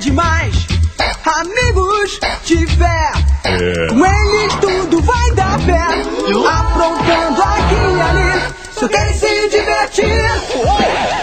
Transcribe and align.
demais. 0.00 0.66
Amigos 1.24 2.18
tiver, 2.44 3.12
com 3.88 4.04
eles 4.04 4.54
tudo 4.60 5.00
vai 5.02 5.30
dar 5.32 5.58
pé. 5.60 5.80
Aprontando 6.48 7.42
aqui 7.42 7.74
e 7.74 8.00
ali, 8.00 8.54
só 8.72 8.88
querem 8.88 9.14
se 9.14 9.48
divertir. 9.48 11.19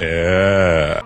É. 0.00 1.02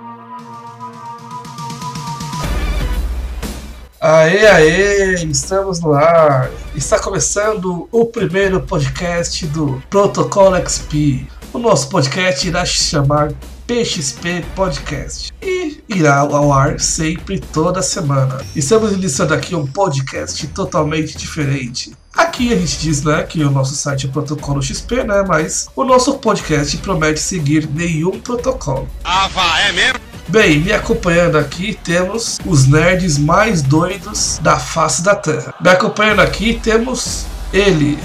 Aê, 4.00 4.46
aê, 4.46 5.14
estamos 5.24 5.80
no 5.80 5.92
ar. 5.92 6.50
Está 6.74 6.98
começando 6.98 7.88
o 7.90 8.06
primeiro 8.06 8.60
podcast 8.60 9.46
do 9.46 9.82
Protocolo 9.88 10.56
XP. 10.56 11.26
O 11.52 11.58
nosso 11.58 11.88
podcast 11.88 12.46
irá 12.46 12.64
se 12.64 12.72
chamar 12.72 13.32
PXP 13.70 14.44
Podcast 14.56 15.32
e 15.40 15.80
irá 15.88 16.16
ao 16.16 16.52
ar 16.52 16.80
sempre 16.80 17.38
toda 17.38 17.80
semana. 17.80 18.44
Estamos 18.56 18.90
iniciando 18.90 19.32
aqui 19.32 19.54
um 19.54 19.64
podcast 19.64 20.44
totalmente 20.48 21.16
diferente. 21.16 21.92
Aqui 22.16 22.52
a 22.52 22.56
gente 22.56 22.80
diz 22.80 23.04
né, 23.04 23.22
que 23.22 23.44
o 23.44 23.48
nosso 23.48 23.76
site 23.76 24.08
é 24.08 24.10
Protocolo 24.10 24.60
XP, 24.60 25.04
né? 25.04 25.22
Mas 25.24 25.68
o 25.76 25.84
nosso 25.84 26.18
podcast 26.18 26.76
promete 26.78 27.20
seguir 27.20 27.68
nenhum 27.72 28.18
protocolo. 28.18 28.88
Ah, 29.04 29.28
vá, 29.28 29.60
é 29.60 29.70
mesmo? 29.70 30.00
Bem, 30.26 30.58
me 30.58 30.72
acompanhando 30.72 31.38
aqui 31.38 31.78
temos 31.84 32.40
os 32.44 32.66
nerds 32.66 33.18
mais 33.18 33.62
doidos 33.62 34.40
da 34.42 34.58
face 34.58 35.00
da 35.00 35.14
Terra. 35.14 35.54
Me 35.60 35.70
acompanhando 35.70 36.22
aqui 36.22 36.58
temos 36.60 37.24
ele, 37.52 38.00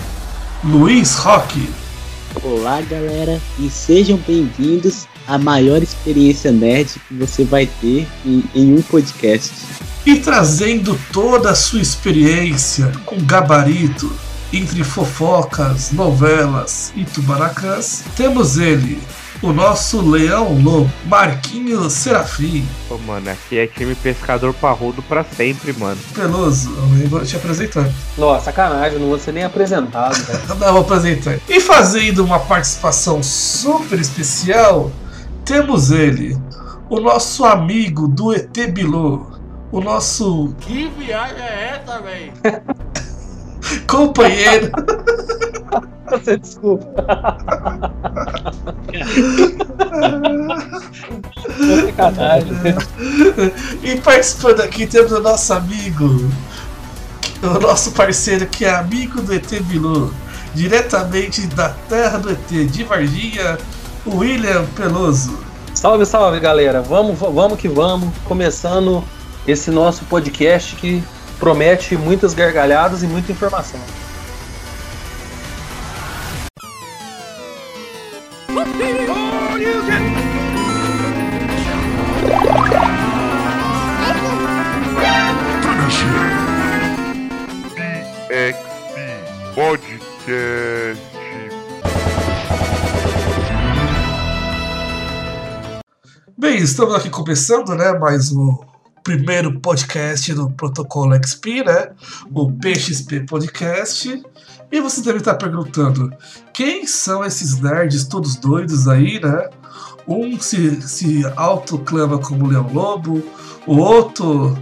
Luiz 0.63 1.15
Roque. 1.15 1.67
Olá, 2.43 2.81
galera, 2.81 3.41
e 3.57 3.67
sejam 3.67 4.17
bem-vindos 4.27 5.07
à 5.27 5.37
maior 5.37 5.81
experiência 5.81 6.51
nerd 6.51 6.99
que 7.07 7.13
você 7.13 7.43
vai 7.43 7.65
ter 7.65 8.07
em, 8.25 8.43
em 8.53 8.75
um 8.75 8.81
podcast. 8.81 9.51
E 10.05 10.17
trazendo 10.19 10.99
toda 11.11 11.49
a 11.49 11.55
sua 11.55 11.81
experiência 11.81 12.91
com 13.05 13.17
gabarito 13.25 14.11
entre 14.53 14.83
fofocas, 14.83 15.91
novelas 15.91 16.93
e 16.95 17.03
tubaracãs, 17.03 18.03
temos 18.15 18.57
ele, 18.57 19.01
o 19.41 19.51
nosso 19.51 20.01
leão 20.01 20.57
lobo, 20.61 20.89
Marquinhos 21.05 21.93
Serafim. 21.93 22.65
Pô, 22.87 22.97
mano, 22.99 23.29
aqui 23.29 23.57
é 23.57 23.67
time 23.67 23.95
pescador 23.95 24.53
parrudo 24.53 25.01
pra 25.01 25.23
sempre, 25.23 25.73
mano. 25.73 25.97
Peloso, 26.13 26.73
eu 26.77 26.85
nem 26.87 27.07
vou 27.07 27.25
te 27.25 27.35
apresentar. 27.35 27.89
Nossa, 28.17 28.45
sacanagem, 28.45 28.99
não 28.99 29.07
vou 29.07 29.19
ser 29.19 29.33
nem 29.33 29.43
apresentado, 29.43 30.15
velho. 30.23 30.59
Não, 30.59 30.73
vou 30.73 30.81
apresentar. 30.81 31.39
E 31.49 31.59
fazendo 31.59 32.23
uma 32.23 32.39
participação 32.39 33.21
super 33.21 33.99
especial, 33.99 34.91
temos 35.45 35.91
ele, 35.91 36.37
o 36.89 36.99
nosso 36.99 37.45
amigo 37.45 38.07
do 38.07 38.33
ET 38.33 38.57
Bilu, 38.71 39.31
o 39.71 39.79
nosso 39.79 40.53
Que 40.59 40.87
viagem 40.89 41.43
é 41.43 41.79
essa, 41.81 42.01
véi? 42.01 42.33
companheiro, 43.87 44.71
Você 46.09 46.37
desculpa. 46.37 46.85
sacanagem. 51.85 52.51
e 53.83 53.95
participando 54.01 54.61
aqui 54.61 54.85
temos 54.87 55.11
o 55.11 55.19
nosso 55.19 55.53
amigo, 55.53 56.29
o 57.41 57.59
nosso 57.59 57.91
parceiro 57.91 58.45
que 58.47 58.65
é 58.65 58.73
amigo 58.73 59.21
do 59.21 59.33
ET 59.33 59.49
Bilu, 59.63 60.13
diretamente 60.53 61.45
da 61.47 61.69
terra 61.69 62.17
do 62.17 62.31
ET, 62.31 62.47
de 62.49 62.83
Varginha, 62.83 63.57
William 64.05 64.65
Peloso. 64.75 65.37
Salve, 65.73 66.05
salve, 66.05 66.39
galera. 66.39 66.81
Vamos, 66.81 67.19
vamos 67.19 67.59
que 67.59 67.67
vamos. 67.67 68.13
Começando 68.25 69.03
esse 69.47 69.71
nosso 69.71 70.05
podcast 70.05 70.75
que 70.75 71.03
promete 71.39 71.97
muitas 71.97 72.33
gargalhadas 72.33 73.03
e 73.03 73.07
muita 73.07 73.31
informação. 73.31 73.79
Estamos 96.65 96.95
aqui 96.95 97.11
começando, 97.11 97.75
né, 97.75 97.93
mais 97.99 98.31
o 98.31 98.59
primeiro 99.03 99.59
podcast 99.59 100.33
do 100.33 100.49
Protocolo 100.49 101.13
XP, 101.15 101.63
né, 101.63 101.91
o 102.33 102.51
PXP 102.51 103.19
Podcast. 103.27 104.23
E 104.71 104.81
você 104.81 105.01
deve 105.01 105.19
estar 105.19 105.35
perguntando, 105.35 106.11
quem 106.51 106.87
são 106.87 107.23
esses 107.23 107.61
nerds 107.61 108.05
todos 108.05 108.35
doidos 108.35 108.87
aí, 108.87 109.21
né? 109.21 109.47
Um 110.07 110.39
se, 110.39 110.81
se 110.81 111.23
autoclama 111.35 112.17
como 112.17 112.47
Leão 112.47 112.67
Lobo, 112.73 113.23
o 113.67 113.77
outro 113.77 114.57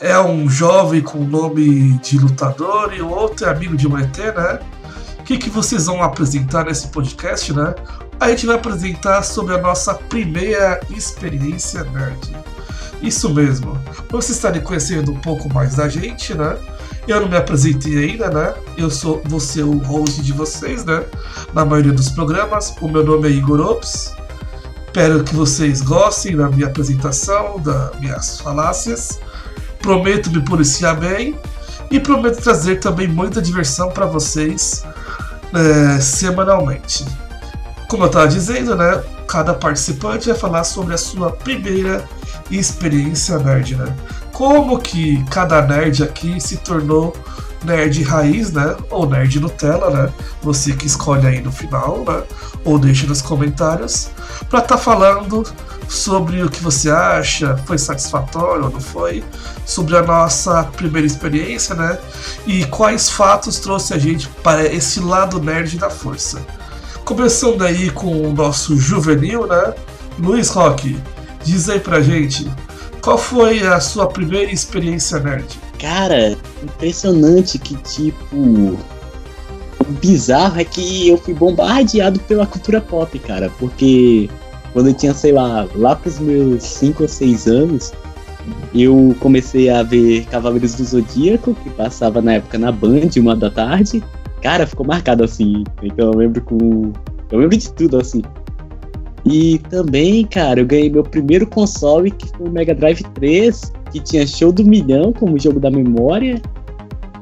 é 0.00 0.18
um 0.18 0.48
jovem 0.48 1.02
com 1.02 1.18
nome 1.18 1.92
de 1.98 2.18
lutador 2.18 2.94
e 2.94 3.02
o 3.02 3.10
outro 3.10 3.46
é 3.46 3.50
amigo 3.50 3.76
de 3.76 3.86
um 3.86 3.98
ET, 3.98 4.16
né? 4.16 4.60
O 5.20 5.24
que, 5.24 5.36
que 5.36 5.50
vocês 5.50 5.86
vão 5.86 6.02
apresentar 6.02 6.64
nesse 6.64 6.88
podcast, 6.88 7.52
né? 7.52 7.74
A 8.18 8.30
gente 8.30 8.46
vai 8.46 8.56
apresentar 8.56 9.22
sobre 9.22 9.54
a 9.54 9.58
nossa 9.58 9.94
primeira 9.94 10.80
experiência 10.90 11.84
nerd. 11.84 12.34
Isso 13.02 13.32
mesmo. 13.32 13.78
Vocês 14.10 14.36
estarem 14.36 14.62
conhecendo 14.62 15.12
um 15.12 15.20
pouco 15.20 15.52
mais 15.52 15.76
da 15.76 15.88
gente, 15.88 16.34
né? 16.34 16.56
Eu 17.06 17.20
não 17.20 17.28
me 17.28 17.36
apresentei 17.36 17.98
ainda, 17.98 18.30
né? 18.30 18.54
Eu 18.76 18.90
sou 18.90 19.22
ser 19.38 19.62
o 19.62 19.78
host 19.78 20.22
de 20.22 20.32
vocês, 20.32 20.84
né? 20.84 21.04
Na 21.52 21.64
maioria 21.64 21.92
dos 21.92 22.08
programas. 22.08 22.74
O 22.80 22.88
meu 22.88 23.04
nome 23.04 23.28
é 23.28 23.30
Igor 23.32 23.60
Ops. 23.60 24.14
Espero 24.86 25.22
que 25.22 25.34
vocês 25.34 25.82
gostem 25.82 26.34
da 26.36 26.48
minha 26.48 26.68
apresentação, 26.68 27.60
das 27.60 28.00
minhas 28.00 28.40
falácias. 28.40 29.20
Prometo 29.80 30.30
me 30.30 30.42
policiar 30.42 30.98
bem 30.98 31.38
e 31.90 32.00
prometo 32.00 32.42
trazer 32.42 32.76
também 32.76 33.06
muita 33.06 33.42
diversão 33.42 33.90
para 33.90 34.06
vocês 34.06 34.84
é, 35.54 36.00
semanalmente. 36.00 37.04
Como 37.88 38.04
eu 38.04 38.06
estava 38.06 38.28
dizendo, 38.28 38.74
né? 38.74 39.02
Cada 39.28 39.54
participante 39.54 40.28
vai 40.28 40.36
falar 40.36 40.64
sobre 40.64 40.94
a 40.94 40.98
sua 40.98 41.30
primeira 41.30 42.04
experiência 42.50 43.38
nerd, 43.38 43.76
né? 43.76 43.94
Como 44.32 44.78
que 44.78 45.24
cada 45.30 45.62
nerd 45.62 46.02
aqui 46.02 46.40
se 46.40 46.58
tornou 46.58 47.16
nerd 47.64 48.02
raiz, 48.02 48.52
né? 48.52 48.76
Ou 48.90 49.08
nerd 49.08 49.40
Nutella, 49.40 49.90
né? 49.90 50.12
Você 50.42 50.72
que 50.72 50.86
escolhe 50.86 51.26
aí 51.26 51.40
no 51.40 51.52
final, 51.52 52.04
né? 52.06 52.22
Ou 52.64 52.78
deixa 52.78 53.06
nos 53.06 53.22
comentários 53.22 54.10
para 54.48 54.60
estar 54.60 54.78
falando 54.78 55.44
sobre 55.88 56.42
o 56.42 56.50
que 56.50 56.62
você 56.62 56.90
acha, 56.90 57.56
foi 57.58 57.78
satisfatório 57.78 58.64
ou 58.64 58.70
não 58.70 58.80
foi, 58.80 59.22
sobre 59.64 59.96
a 59.96 60.02
nossa 60.02 60.64
primeira 60.64 61.06
experiência, 61.06 61.74
né? 61.74 61.98
E 62.46 62.64
quais 62.66 63.08
fatos 63.08 63.58
trouxe 63.58 63.94
a 63.94 63.98
gente 63.98 64.28
para 64.42 64.64
esse 64.64 65.00
lado 65.00 65.40
nerd 65.40 65.78
da 65.78 65.90
força. 65.90 66.44
Começando 67.06 67.62
aí 67.62 67.88
com 67.88 68.20
o 68.20 68.32
nosso 68.32 68.76
juvenil, 68.76 69.46
né? 69.46 69.74
Luiz 70.18 70.48
Roque, 70.48 70.98
diz 71.44 71.68
aí 71.68 71.78
pra 71.78 72.00
gente, 72.00 72.50
qual 73.00 73.16
foi 73.16 73.64
a 73.64 73.78
sua 73.78 74.08
primeira 74.08 74.50
experiência 74.50 75.20
nerd? 75.20 75.46
Cara, 75.78 76.36
impressionante 76.64 77.60
que 77.60 77.76
tipo. 77.76 78.36
O 78.36 79.84
bizarro 80.00 80.58
é 80.58 80.64
que 80.64 81.08
eu 81.08 81.16
fui 81.16 81.32
bombardeado 81.32 82.18
pela 82.18 82.44
cultura 82.44 82.80
pop, 82.80 83.16
cara, 83.20 83.52
porque 83.56 84.28
quando 84.72 84.88
eu 84.88 84.94
tinha, 84.94 85.14
sei 85.14 85.30
lá, 85.30 85.68
lá 85.76 85.94
pros 85.94 86.18
meus 86.18 86.64
5 86.64 87.04
ou 87.04 87.08
6 87.08 87.46
anos, 87.46 87.92
eu 88.74 89.14
comecei 89.20 89.70
a 89.70 89.84
ver 89.84 90.24
Cavaleiros 90.24 90.74
do 90.74 90.84
Zodíaco, 90.84 91.54
que 91.62 91.70
passava 91.70 92.20
na 92.20 92.32
época 92.32 92.58
na 92.58 92.72
Band, 92.72 93.10
uma 93.16 93.36
da 93.36 93.48
tarde. 93.48 94.02
Cara, 94.46 94.64
ficou 94.64 94.86
marcado 94.86 95.24
assim. 95.24 95.64
Então 95.82 96.12
eu 96.12 96.16
lembro 96.16 96.40
com. 96.40 96.92
Eu 97.32 97.40
lembro 97.40 97.56
de 97.56 97.68
tudo 97.72 97.98
assim. 97.98 98.22
E 99.24 99.58
também, 99.70 100.24
cara, 100.24 100.60
eu 100.60 100.64
ganhei 100.64 100.88
meu 100.88 101.02
primeiro 101.02 101.48
console, 101.48 102.12
que 102.12 102.28
foi 102.28 102.46
o 102.46 102.50
Mega 102.52 102.72
Drive 102.72 103.02
3, 103.14 103.72
que 103.90 103.98
tinha 103.98 104.24
Show 104.24 104.52
do 104.52 104.64
Milhão 104.64 105.12
como 105.12 105.36
jogo 105.36 105.58
da 105.58 105.68
memória. 105.68 106.40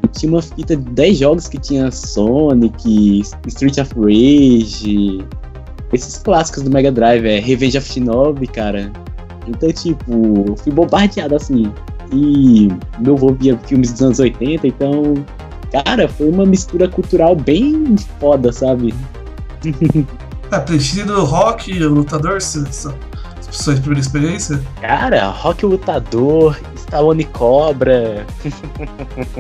E 0.03 0.09
tinha 0.09 0.31
uma 0.31 0.43
fita 0.43 0.77
de 0.77 0.83
10 0.83 1.17
jogos 1.17 1.49
que 1.49 1.59
tinha 1.59 1.91
Sonic, 1.91 3.23
Street 3.47 3.79
of 3.79 3.95
Rage, 3.99 5.25
esses 5.95 6.19
clássicos 6.19 6.65
do 6.65 6.71
Mega 6.71 6.93
Drive, 6.93 7.25
é 7.25 7.41
Revenge 7.41 7.79
of 7.79 7.91
Shinobi, 7.91 8.49
cara. 8.49 8.93
Então, 9.49 9.73
tipo, 9.73 10.45
eu 10.47 10.57
fui 10.59 10.73
bombardeado 10.73 11.35
assim. 11.37 11.73
E 12.13 12.69
meu 12.99 13.15
avô 13.15 13.33
via 13.33 13.57
filmes 13.61 13.93
dos 13.93 14.03
anos 14.03 14.19
80, 14.19 14.67
então, 14.67 15.15
cara, 15.83 16.09
foi 16.09 16.29
uma 16.29 16.45
mistura 16.47 16.89
cultural 16.89 17.35
bem 17.37 17.97
foda, 18.21 18.53
sabe? 18.53 18.95
É, 20.53 20.59
preferido 20.61 21.25
rock, 21.25 21.73
lutador, 21.81 22.41
se- 22.41 22.65
se- 22.71 22.89
sua 23.51 23.75
primeira 23.75 24.01
experiência? 24.01 24.63
Cara, 24.81 25.29
Rock 25.31 25.65
Lutador, 25.67 26.57
Stallone 26.77 27.25
Cobra. 27.25 28.25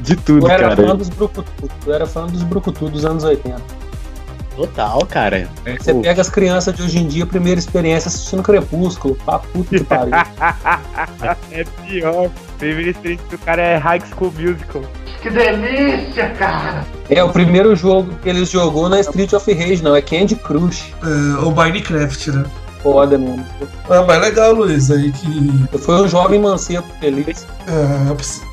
De 0.00 0.16
tudo, 0.16 0.46
Eu 0.46 0.50
era 0.50 0.68
cara. 0.70 0.76
fã 0.88 0.96
dos 0.96 1.08
Brucutu. 1.10 1.70
Eu 1.86 1.94
era 1.94 2.06
fã 2.06 2.26
dos 2.26 2.42
Brucutu 2.42 2.88
dos 2.88 3.04
anos 3.04 3.24
80. 3.24 3.60
Total, 4.56 5.06
cara. 5.06 5.48
Você 5.78 5.92
Pô, 5.94 6.00
pega 6.00 6.20
as 6.20 6.28
crianças 6.28 6.74
de 6.74 6.82
hoje 6.82 6.98
em 6.98 7.06
dia, 7.06 7.24
primeira 7.26 7.58
experiência 7.60 8.08
assistindo 8.08 8.42
Crepúsculo. 8.42 9.14
Pra 9.24 9.38
puta 9.38 9.78
que 9.78 9.84
pariu. 9.84 10.12
É 11.52 11.64
pior. 11.86 12.30
Primeira 12.62 12.90
experiência 12.90 13.26
do 13.28 13.38
cara 13.38 13.60
é 13.60 13.76
High 13.76 14.02
School 14.16 14.32
Musical. 14.38 14.82
É, 17.10 17.24
o 17.24 17.28
primeiro 17.28 17.74
jogo 17.74 18.14
que 18.22 18.28
eles 18.28 18.48
jogou 18.50 18.88
na 18.88 19.00
Street 19.00 19.32
of 19.32 19.52
Rage, 19.52 19.82
não, 19.82 19.96
é 19.96 20.00
Candy 20.00 20.36
Crush. 20.36 20.94
É, 21.02 21.40
ou 21.44 21.52
Minecraft, 21.52 22.30
né? 22.30 22.44
Foda 22.80 23.18
mesmo. 23.18 23.44
Ah, 23.90 24.04
mas 24.06 24.20
legal, 24.20 24.52
Luiz, 24.52 24.92
aí 24.92 25.10
que. 25.10 25.66
Eu 25.72 25.78
fui 25.80 25.94
um 26.02 26.06
jovem 26.06 26.38
mancebo 26.40 26.86
feliz. 27.00 27.44
é, 27.66 28.08
eu 28.10 28.14
preciso- 28.14 28.46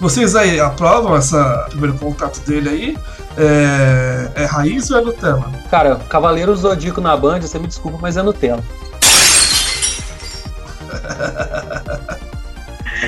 vocês 0.00 0.34
aí 0.34 0.58
aprovam 0.58 1.14
esse 1.18 1.36
primeiro 1.68 1.94
contato 1.98 2.40
dele 2.46 2.68
aí? 2.70 2.98
É, 3.36 4.30
é 4.34 4.44
raiz 4.46 4.90
ou 4.90 4.98
é 4.98 5.02
Nutella? 5.02 5.52
Cara, 5.70 5.96
Cavaleiro 6.08 6.56
Zodíaco 6.56 7.02
na 7.02 7.14
Band, 7.18 7.42
você 7.42 7.58
me 7.58 7.66
desculpa, 7.66 7.98
mas 8.00 8.16
é 8.16 8.22
Nutella. 8.22 8.64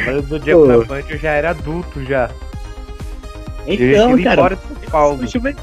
Mas 0.06 0.26
do 0.26 0.38
dia 0.38 0.56
na 0.56 0.78
Band 0.84 1.02
eu 1.08 1.18
já 1.18 1.30
era 1.30 1.50
adulto 1.50 2.04
já. 2.04 2.30
Então, 3.66 4.22
cara. 4.22 4.42
fora 4.42 4.56
de 4.56 4.62
São 4.62 4.90
Paulo. 4.90 5.18
Deixa 5.18 5.38
eu 5.38 5.42
ver. 5.42 5.56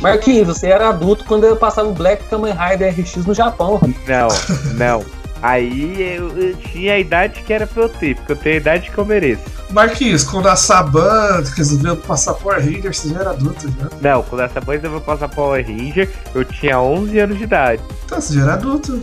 Marquinhos, 0.00 0.46
você 0.48 0.68
era 0.68 0.88
adulto 0.88 1.24
quando 1.24 1.44
eu 1.44 1.56
passava 1.56 1.88
o 1.88 1.92
Black 1.92 2.24
Kamen 2.24 2.52
Rider 2.52 2.94
RX 2.94 3.24
no 3.24 3.34
Japão. 3.34 3.80
Não, 4.06 4.28
não. 4.74 5.04
Aí 5.40 6.16
eu, 6.16 6.36
eu 6.36 6.56
tinha 6.56 6.94
a 6.94 6.98
idade 6.98 7.42
que 7.42 7.52
era 7.52 7.66
pra 7.66 7.84
eu 7.84 7.88
ter, 7.88 8.16
porque 8.16 8.32
eu 8.32 8.36
tenho 8.36 8.56
a 8.56 8.58
idade 8.58 8.90
que 8.90 8.98
eu 8.98 9.04
mereço. 9.04 9.42
Marquinhos, 9.70 10.24
quando 10.24 10.48
a 10.48 10.56
Saban 10.56 11.44
resolveu 11.56 11.96
passar 11.96 12.34
Power 12.34 12.58
Rangers, 12.58 12.98
você 12.98 13.10
já 13.10 13.20
era 13.20 13.30
adulto 13.30 13.68
já. 13.68 13.88
Não, 14.00 14.22
quando 14.24 14.42
essa 14.42 14.60
mãe 14.60 14.80
eu 14.82 14.90
vou 14.90 15.00
passar 15.00 15.28
Power 15.28 15.64
Ranger, 15.64 16.10
eu 16.34 16.44
tinha 16.44 16.80
11 16.80 17.18
anos 17.18 17.38
de 17.38 17.44
idade. 17.44 17.82
Então, 18.04 18.20
você 18.20 18.34
já 18.34 18.42
era 18.42 18.54
adulto. 18.54 19.00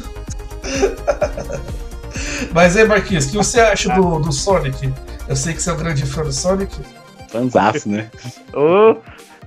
Mas 2.53 2.75
aí, 2.77 2.85
Marquinhos, 2.85 3.25
o 3.25 3.31
que 3.31 3.37
você 3.37 3.59
acha 3.59 3.93
do, 3.93 4.19
do 4.19 4.31
Sonic? 4.31 4.91
Eu 5.27 5.35
sei 5.35 5.53
que 5.53 5.61
você 5.61 5.69
é 5.69 5.73
um 5.73 5.77
grande 5.77 6.05
fã 6.05 6.23
do 6.23 6.31
Sonic. 6.31 6.75
Fanzaço, 7.29 7.89
né? 7.89 8.09
Ô, 8.53 8.95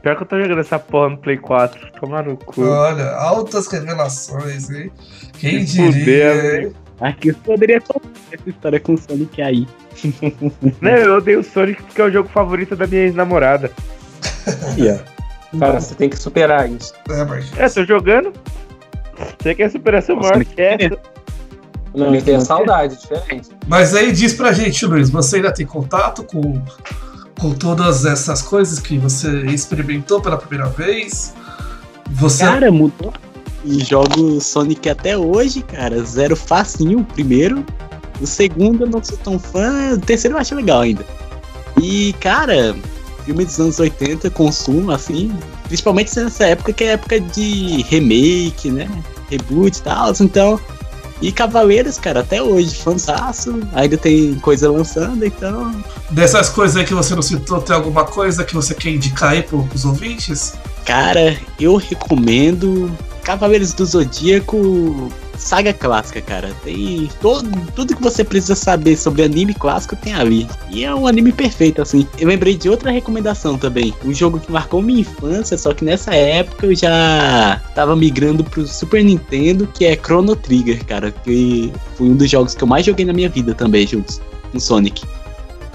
pior 0.02 0.17
que 0.17 0.23
eu 0.23 0.26
tô 0.26 0.40
jogando 0.40 0.61
essa 0.61 0.79
porra 0.79 1.11
no 1.11 1.19
Play 1.19 1.38
4. 1.38 1.93
Tomar 2.00 2.25
no 2.25 2.37
cu. 2.37 2.62
Olha, 2.62 3.11
altas 3.12 3.67
revelações, 3.69 4.70
hein? 4.70 4.90
Quem 5.38 5.67
Se 5.67 5.90
diria, 5.90 6.62
hein? 6.62 6.73
Aqui 7.00 7.29
eu 7.29 7.35
poderia 7.37 7.81
contar 7.81 8.08
essa 8.32 8.49
história 8.49 8.81
com 8.81 8.94
o 8.94 8.99
Sonic 8.99 9.41
aí. 9.41 9.67
Não, 10.81 10.91
eu 10.91 11.17
odeio 11.17 11.41
o 11.41 11.44
Sonic 11.44 11.82
porque 11.82 12.00
é 12.00 12.05
o 12.05 12.11
jogo 12.11 12.29
favorito 12.29 12.75
da 12.75 12.87
minha 12.87 13.02
ex-namorada. 13.02 13.70
Cara, 15.58 15.81
você 15.81 15.94
tem 15.94 16.11
que 16.11 16.19
superar 16.19 16.69
isso. 16.70 16.93
É, 17.08 17.25
Marquinhos. 17.25 17.58
É, 17.58 17.69
tô 17.69 17.84
jogando. 17.84 18.32
Você 19.38 19.55
quer 19.55 19.70
superação 19.70 20.17
Nossa, 20.17 20.31
maior 20.31 20.44
que 20.44 20.61
essa? 20.61 20.99
Não, 21.98 22.14
eu 22.14 22.22
tenho 22.22 22.40
saudade, 22.40 22.96
diferente. 22.96 23.48
Mas 23.66 23.94
aí 23.94 24.12
diz 24.12 24.32
pra 24.32 24.52
gente, 24.52 24.86
Luiz, 24.86 25.10
você 25.10 25.36
ainda 25.36 25.52
tem 25.52 25.66
contato 25.66 26.22
com, 26.22 26.62
com 27.38 27.52
todas 27.52 28.04
essas 28.04 28.40
coisas 28.40 28.78
que 28.78 28.96
você 28.96 29.46
experimentou 29.46 30.20
pela 30.20 30.36
primeira 30.36 30.68
vez? 30.70 31.34
Você. 32.12 32.44
Cara, 32.44 32.70
mudou. 32.70 33.12
E 33.64 33.84
jogo 33.84 34.40
Sonic 34.40 34.88
até 34.88 35.18
hoje, 35.18 35.62
cara. 35.62 36.02
Zero 36.04 36.36
facinho, 36.36 37.00
o 37.00 37.04
primeiro. 37.04 37.64
O 38.20 38.26
segundo 38.26 38.84
eu 38.84 38.88
não 38.88 39.02
sou 39.02 39.18
tão 39.18 39.38
fã. 39.38 39.94
O 39.94 39.98
terceiro 39.98 40.36
eu 40.36 40.40
acho 40.40 40.54
legal 40.54 40.82
ainda. 40.82 41.04
E, 41.82 42.12
cara, 42.20 42.74
filme 43.24 43.44
dos 43.44 43.58
anos 43.58 43.78
80, 43.80 44.30
consumo, 44.30 44.92
assim. 44.92 45.36
Principalmente 45.64 46.16
nessa 46.16 46.46
época 46.46 46.72
que 46.72 46.84
é 46.84 46.92
época 46.92 47.20
de 47.20 47.82
remake, 47.82 48.70
né? 48.70 48.88
Reboot 49.28 49.76
e 49.76 49.82
tal. 49.82 50.12
Então. 50.20 50.60
E 51.20 51.32
Cavaleiros, 51.32 51.99
cara, 51.99 52.20
até 52.20 52.43
hoje, 52.43 52.75
fanzaço. 52.76 53.61
Ainda 53.73 53.97
tem 53.97 54.35
coisa 54.37 54.70
lançando, 54.70 55.25
então. 55.25 55.75
Dessas 56.11 56.49
coisas 56.49 56.76
aí 56.76 56.85
que 56.85 56.94
você 56.94 57.15
não 57.15 57.23
citou, 57.23 57.61
tem 57.61 57.75
alguma 57.75 58.05
coisa 58.05 58.44
que 58.44 58.55
você 58.55 58.75
quer 58.75 58.91
indicar 58.91 59.32
aí 59.32 59.43
pro, 59.43 59.65
pros 59.65 59.85
ouvintes? 59.85 60.55
Cara, 60.85 61.37
eu 61.61 61.76
recomendo 61.76 62.91
Cavaleiros 63.23 63.73
do 63.75 63.85
Zodíaco 63.85 65.11
saga 65.38 65.73
clássica, 65.73 66.20
cara. 66.20 66.50
Tem 66.64 67.08
todo, 67.20 67.49
tudo 67.75 67.96
que 67.96 68.02
você 68.02 68.25
precisa 68.25 68.55
saber 68.55 68.96
sobre 68.96 69.23
anime 69.23 69.55
clássico 69.55 69.96
tem 69.96 70.12
ali. 70.14 70.46
E 70.70 70.85
é 70.85 70.94
um 70.94 71.06
anime 71.06 71.32
perfeito, 71.32 71.81
assim. 71.81 72.06
Eu 72.19 72.29
lembrei 72.29 72.56
de 72.56 72.69
outra 72.69 72.90
recomendação 72.90 73.56
também. 73.56 73.94
Um 74.05 74.12
jogo 74.12 74.40
que 74.40 74.50
marcou 74.50 74.82
minha 74.82 75.00
infância, 75.00 75.56
só 75.56 75.73
que 75.73 75.85
nessa 75.85 76.14
época 76.14 76.67
eu 76.67 76.75
já 76.75 77.61
tava 77.75 77.94
migrando 77.94 78.44
pro 78.44 78.67
Super 78.67 79.05
Nintendo, 79.05 79.67
que 79.67 79.85
é 79.85 79.96
Chrono 79.96 80.35
Trigger, 80.37 80.85
cara. 80.85 81.11
Que 81.11 81.73
foi 81.94 82.08
um 82.08 82.17
dos 82.17 82.29
jogos 82.29 82.55
que 82.55 82.62
eu 82.62 82.69
mais 82.69 82.84
joguei 82.84 83.05
na 83.05 83.12
minha 83.12 83.29
vida 83.29 83.55
também, 83.55 83.86
juntos 83.86 84.20
com 84.51 84.58
Sonic. 84.58 85.03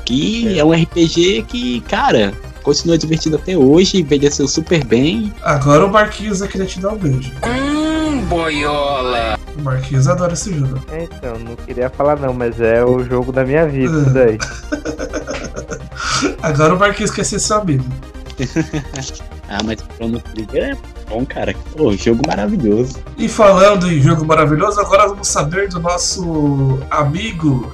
Que 0.05 0.59
é 0.59 0.65
um 0.65 0.71
RPG 0.71 1.45
que, 1.47 1.79
cara, 1.81 2.33
continua 2.61 2.97
divertido 2.97 3.37
até 3.37 3.57
hoje, 3.57 4.01
envelheceu 4.01 4.47
super 4.47 4.83
bem. 4.83 5.31
Agora 5.41 5.85
o 5.85 5.91
Marquinhos 5.91 6.39
vai 6.39 6.49
querer 6.49 6.65
te 6.65 6.79
dar 6.79 6.93
um 6.93 6.97
beijo. 6.97 7.31
Hum, 7.45 8.21
boiola. 8.25 9.37
O 9.57 9.61
Marquinhos 9.61 10.07
adora 10.07 10.33
esse 10.33 10.57
jogo. 10.57 10.79
É, 10.91 11.03
então, 11.03 11.37
não 11.39 11.55
queria 11.55 11.89
falar 11.89 12.19
não, 12.19 12.33
mas 12.33 12.59
é 12.59 12.83
o 12.83 13.03
jogo 13.03 13.31
da 13.31 13.45
minha 13.45 13.67
vida, 13.67 13.99
isso 13.99 14.09
daí. 14.09 14.37
Agora 16.41 16.75
o 16.75 16.79
Marquinhos 16.79 17.11
quer 17.11 17.23
ser 17.23 17.39
seu 17.39 17.57
amigo. 17.57 17.85
Ah, 19.49 19.59
mas 19.63 19.79
Chrono 19.95 20.19
Trigger 20.19 20.71
é 20.71 20.77
bom, 21.07 21.23
cara. 21.25 21.53
Pô, 21.77 21.93
jogo 21.93 22.21
maravilhoso. 22.25 22.97
E 23.17 23.29
falando 23.29 23.91
em 23.91 24.01
jogo 24.01 24.25
maravilhoso, 24.25 24.79
agora 24.79 25.07
vamos 25.07 25.27
saber 25.27 25.67
do 25.67 25.79
nosso 25.79 26.79
amigo, 26.89 27.71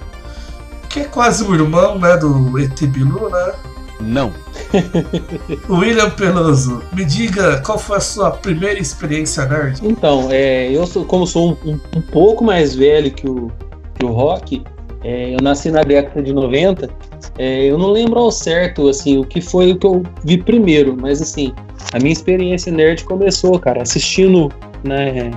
que 0.90 1.02
é 1.02 1.04
quase 1.06 1.44
um 1.44 1.54
irmão, 1.54 1.98
né, 1.98 2.18
do 2.18 2.60
ET 2.60 2.82
Bilu, 2.82 3.30
né? 3.30 3.54
Não. 4.02 4.34
William 5.70 6.10
Peloso. 6.12 6.82
Me 6.94 7.04
diga 7.06 7.62
qual 7.62 7.78
foi 7.78 7.98
a 7.98 8.02
sua 8.02 8.32
primeira 8.32 8.80
experiência 8.80 9.46
nerd? 9.46 9.80
Então, 9.84 10.28
é, 10.32 10.72
eu 10.72 10.86
sou, 10.86 11.06
como 11.06 11.26
sou 11.26 11.58
um, 11.66 11.72
um- 11.72 11.80
um 11.98 12.02
pouco 12.02 12.44
mais 12.44 12.76
velho 12.76 13.12
que 13.12 13.28
o, 13.30 13.52
que 13.98 14.06
o 14.06 14.10
Rock, 14.12 14.64
é, 15.04 15.34
eu 15.34 15.40
nasci 15.42 15.72
na 15.72 15.82
década 15.82 16.22
de 16.22 16.34
90, 16.34 16.90
é, 17.38 17.66
eu 17.66 17.78
não 17.78 17.92
lembro 17.92 18.20
ao 18.20 18.32
certo 18.32 18.88
assim, 18.90 19.18
o 19.18 19.24
que 19.24 19.42
foi 19.42 19.72
o 19.72 19.78
que 19.78 19.88
eu 19.88 20.04
vi 20.24 20.38
primeiro, 20.38 20.96
mas 21.00 21.22
assim, 21.22 21.54
a 21.94 21.98
minha 22.00 22.12
experiência 22.14 22.72
nerd 22.72 23.04
começou, 23.06 23.58
cara, 23.60 23.82
assistindo 23.82 24.52
né, 24.84 25.32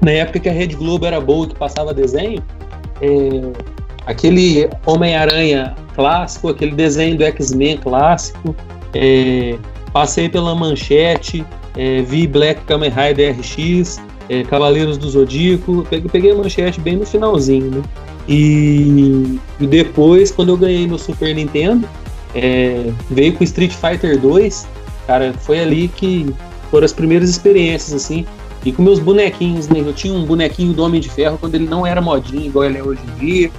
na 0.00 0.10
época 0.10 0.40
que 0.40 0.48
a 0.48 0.52
Rede 0.52 0.74
Globo 0.76 1.06
era 1.06 1.20
boa 1.20 1.46
e 1.46 1.50
que 1.50 1.54
passava 1.56 1.92
desenho, 1.94 2.42
é, 3.00 3.73
aquele 4.06 4.68
Homem-Aranha 4.86 5.74
clássico, 5.94 6.48
aquele 6.48 6.72
desenho 6.72 7.16
do 7.16 7.24
X-Men 7.24 7.78
clássico, 7.78 8.54
é, 8.94 9.56
passei 9.92 10.28
pela 10.28 10.54
manchete, 10.54 11.44
é, 11.76 12.02
vi 12.02 12.26
Black 12.26 12.62
Kamen 12.62 12.90
Rider 12.90 13.36
RX, 13.38 14.00
é, 14.28 14.42
Cavaleiros 14.42 14.96
do 14.98 15.08
Zodíaco, 15.08 15.86
peguei, 16.10 16.32
a 16.32 16.34
manchete 16.34 16.80
bem 16.80 16.96
no 16.96 17.06
finalzinho, 17.06 17.70
né? 17.70 17.82
E, 18.26 19.38
e 19.60 19.66
depois, 19.66 20.30
quando 20.30 20.50
eu 20.50 20.56
ganhei 20.56 20.86
meu 20.86 20.98
Super 20.98 21.34
Nintendo, 21.34 21.86
é, 22.34 22.90
veio 23.10 23.34
com 23.34 23.44
Street 23.44 23.72
Fighter 23.72 24.18
2, 24.18 24.66
cara, 25.06 25.34
foi 25.34 25.60
ali 25.60 25.88
que 25.88 26.34
foram 26.70 26.84
as 26.84 26.92
primeiras 26.92 27.28
experiências, 27.28 27.92
assim, 27.92 28.24
e 28.64 28.72
com 28.72 28.82
meus 28.82 28.98
bonequinhos, 28.98 29.68
né? 29.68 29.80
Eu 29.80 29.92
tinha 29.92 30.14
um 30.14 30.24
bonequinho 30.24 30.72
do 30.72 30.82
Homem 30.82 31.00
de 31.00 31.10
Ferro 31.10 31.36
quando 31.38 31.54
ele 31.54 31.66
não 31.66 31.86
era 31.86 32.00
modinho, 32.00 32.46
igual 32.46 32.64
ele 32.64 32.78
é 32.78 32.82
hoje 32.82 33.00
em 33.02 33.18
dia. 33.18 33.50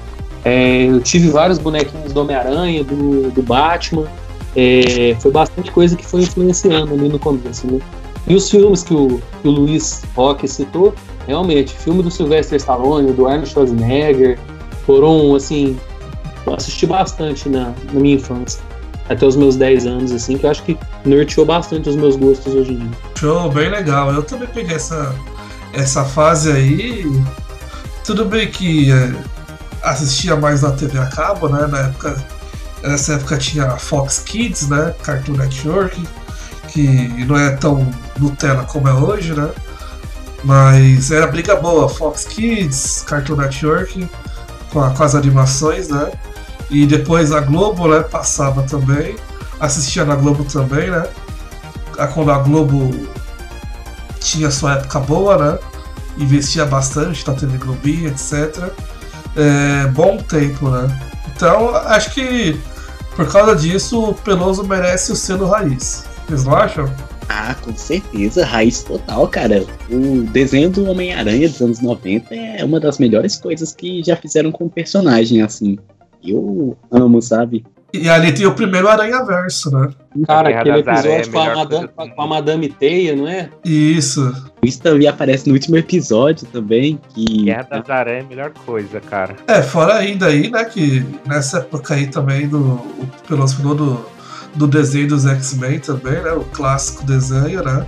É, 0.45 0.85
eu 0.85 1.01
tive 1.01 1.29
vários 1.29 1.57
bonequinhos 1.57 2.13
do 2.13 2.21
Homem-Aranha, 2.21 2.83
do, 2.83 3.31
do 3.31 3.41
Batman. 3.41 4.05
é, 4.55 5.17
foi 5.19 5.31
bastante 5.31 5.71
coisa 5.71 5.97
que 5.97 6.05
foi 6.05 6.21
influenciando 6.21 6.93
ali 6.93 7.09
no 7.09 7.17
começo, 7.17 7.65
né? 7.65 7.79
E 8.27 8.35
os 8.35 8.49
filmes 8.49 8.83
que 8.83 8.93
o, 8.93 9.21
que 9.41 9.47
o 9.47 9.51
Luiz 9.51 10.03
Roque 10.15 10.47
citou, 10.47 10.93
realmente, 11.27 11.73
filme 11.73 12.01
do 12.01 12.11
Sylvester 12.11 12.57
Stallone, 12.57 13.11
do 13.11 13.27
Arnold 13.27 13.49
Schwarzenegger, 13.49 14.39
foram, 14.85 15.35
assim, 15.35 15.77
eu 16.45 16.53
assisti 16.53 16.85
bastante 16.85 17.49
na, 17.49 17.73
na 17.91 17.99
minha 17.99 18.15
infância. 18.15 18.61
Até 19.09 19.25
os 19.25 19.35
meus 19.35 19.55
10 19.55 19.85
anos, 19.85 20.11
assim, 20.11 20.37
que 20.37 20.45
eu 20.45 20.49
acho 20.49 20.63
que 20.63 20.77
norteou 21.05 21.45
bastante 21.45 21.89
os 21.89 21.95
meus 21.95 22.15
gostos 22.15 22.53
hoje 22.53 22.73
em 22.73 22.77
dia. 22.77 22.89
Show, 23.15 23.51
bem 23.51 23.69
legal. 23.69 24.11
Eu 24.11 24.23
também 24.23 24.47
peguei 24.47 24.75
essa, 24.75 25.15
essa 25.73 26.03
fase 26.03 26.51
aí. 26.51 27.05
Tudo 28.03 28.25
bem 28.25 28.47
que 28.47 28.91
é, 28.91 29.13
assistia 29.85 30.35
mais 30.35 30.61
na 30.61 30.71
TV 30.71 30.97
a 30.99 31.05
cabo, 31.07 31.47
né? 31.49 31.67
Na 31.67 31.79
época, 31.79 32.15
nessa 32.83 33.13
época 33.13 33.37
tinha 33.37 33.65
a 33.65 33.77
Fox 33.77 34.19
Kids, 34.19 34.67
né? 34.69 34.93
Cartoon 35.03 35.33
Network, 35.37 36.07
que 36.69 37.07
não 37.25 37.37
é 37.37 37.51
tão 37.51 37.87
Nutella 38.19 38.63
como 38.63 38.87
é 38.87 38.93
hoje, 38.93 39.33
né? 39.33 39.49
Mas 40.43 41.11
era 41.11 41.27
briga 41.27 41.55
boa, 41.55 41.89
Fox 41.89 42.25
Kids, 42.25 43.03
Cartoon 43.07 43.35
Network, 43.37 44.07
com, 44.71 44.81
a- 44.83 44.91
com 44.91 45.03
as 45.03 45.15
animações, 45.15 45.87
né? 45.89 46.11
E 46.69 46.85
depois 46.85 47.31
a 47.31 47.39
Globo, 47.39 47.87
né, 47.87 48.01
passava 48.01 48.63
também. 48.63 49.15
Assistia 49.59 50.03
na 50.05 50.15
Globo 50.15 50.43
também, 50.43 50.89
né? 50.91 51.07
Quando 52.13 52.31
a 52.31 52.39
Globo 52.39 53.07
tinha 54.19 54.51
sua 54.51 54.73
época 54.73 54.99
boa, 54.99 55.37
né? 55.37 55.59
Investia 56.17 56.65
bastante 56.65 57.25
na 57.27 57.33
TV 57.33 57.57
Globinho, 57.57 58.07
etc. 58.09 58.69
É, 59.35 59.87
bom 59.87 60.17
tempo, 60.17 60.69
né? 60.69 60.87
Então, 61.35 61.75
acho 61.75 62.13
que 62.13 62.57
por 63.15 63.31
causa 63.31 63.55
disso, 63.55 64.09
o 64.09 64.13
Peloso 64.13 64.65
merece 64.65 65.13
o 65.13 65.15
selo 65.15 65.47
raiz. 65.47 66.05
Vocês 66.27 66.43
não 66.43 66.53
acham? 66.53 66.85
Ah, 67.29 67.55
com 67.55 67.73
certeza, 67.73 68.45
raiz 68.45 68.83
total, 68.83 69.27
cara. 69.29 69.65
O 69.89 70.23
desenho 70.23 70.69
do 70.69 70.89
Homem-Aranha 70.89 71.47
dos 71.47 71.61
anos 71.61 71.79
90 71.79 72.35
é 72.35 72.63
uma 72.63 72.77
das 72.77 72.99
melhores 72.99 73.37
coisas 73.37 73.73
que 73.73 74.03
já 74.03 74.17
fizeram 74.17 74.51
com 74.51 74.65
o 74.65 74.69
personagem, 74.69 75.41
assim. 75.41 75.77
Eu 76.21 76.77
amo, 76.91 77.21
sabe? 77.21 77.65
E 78.01 78.09
ali 78.09 78.31
tem 78.31 78.45
o 78.45 78.53
primeiro 78.53 78.87
Aranha 78.87 79.23
Verso, 79.23 79.71
né? 79.71 79.89
Cara, 80.25 80.49
aquele 80.49 80.81
Aranhas 80.81 80.87
episódio 80.87 81.11
é 81.11 81.31
com, 81.31 81.39
a 81.39 81.55
Madame, 81.55 81.87
com 81.87 82.21
a 82.21 82.27
Madame 82.27 82.69
Teia, 82.69 83.15
não 83.15 83.27
é? 83.27 83.49
Isso. 83.63 84.33
Isso 84.63 84.81
também 84.81 85.07
aparece 85.07 85.47
no 85.47 85.53
último 85.53 85.77
episódio 85.77 86.47
também, 86.47 86.99
que... 87.09 87.43
Guerra 87.43 87.67
das 87.69 87.89
Aranhas 87.89 88.23
é 88.23 88.25
a 88.25 88.29
melhor 88.29 88.51
coisa, 88.65 88.99
cara. 89.01 89.35
É, 89.47 89.61
fora 89.61 89.95
ainda 89.95 90.27
aí, 90.27 90.49
né, 90.49 90.65
que 90.65 91.05
nessa 91.25 91.59
época 91.59 91.93
aí 91.93 92.07
também 92.07 92.47
do. 92.47 92.59
O 92.59 93.07
Peloso 93.27 93.57
falou 93.57 93.75
do, 93.75 94.05
do 94.55 94.67
desenho 94.67 95.09
dos 95.09 95.25
X-Men 95.25 95.79
também, 95.79 96.21
né? 96.21 96.31
O 96.31 96.43
clássico 96.45 97.05
desenho, 97.05 97.63
né? 97.63 97.85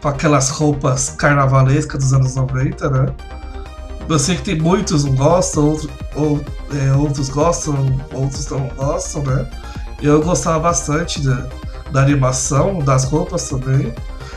Com 0.00 0.08
aquelas 0.08 0.50
roupas 0.50 1.10
carnavalescas 1.10 1.98
dos 2.00 2.12
anos 2.12 2.34
90, 2.36 2.90
né? 2.90 3.14
Eu 4.08 4.18
sei 4.18 4.36
que 4.36 4.42
tem 4.42 4.58
muitos 4.58 5.04
não 5.04 5.14
gostam, 5.14 5.70
outro, 5.70 5.90
ou, 6.14 6.44
é, 6.72 6.92
outros 6.92 7.28
gostam, 7.28 7.74
outros 8.12 8.48
não 8.48 8.68
gostam, 8.68 9.22
né? 9.22 9.46
Eu 10.00 10.22
gostava 10.22 10.60
bastante 10.60 11.20
da, 11.24 11.46
da 11.90 12.02
animação, 12.02 12.78
das 12.78 13.04
roupas 13.04 13.48
também. 13.48 13.92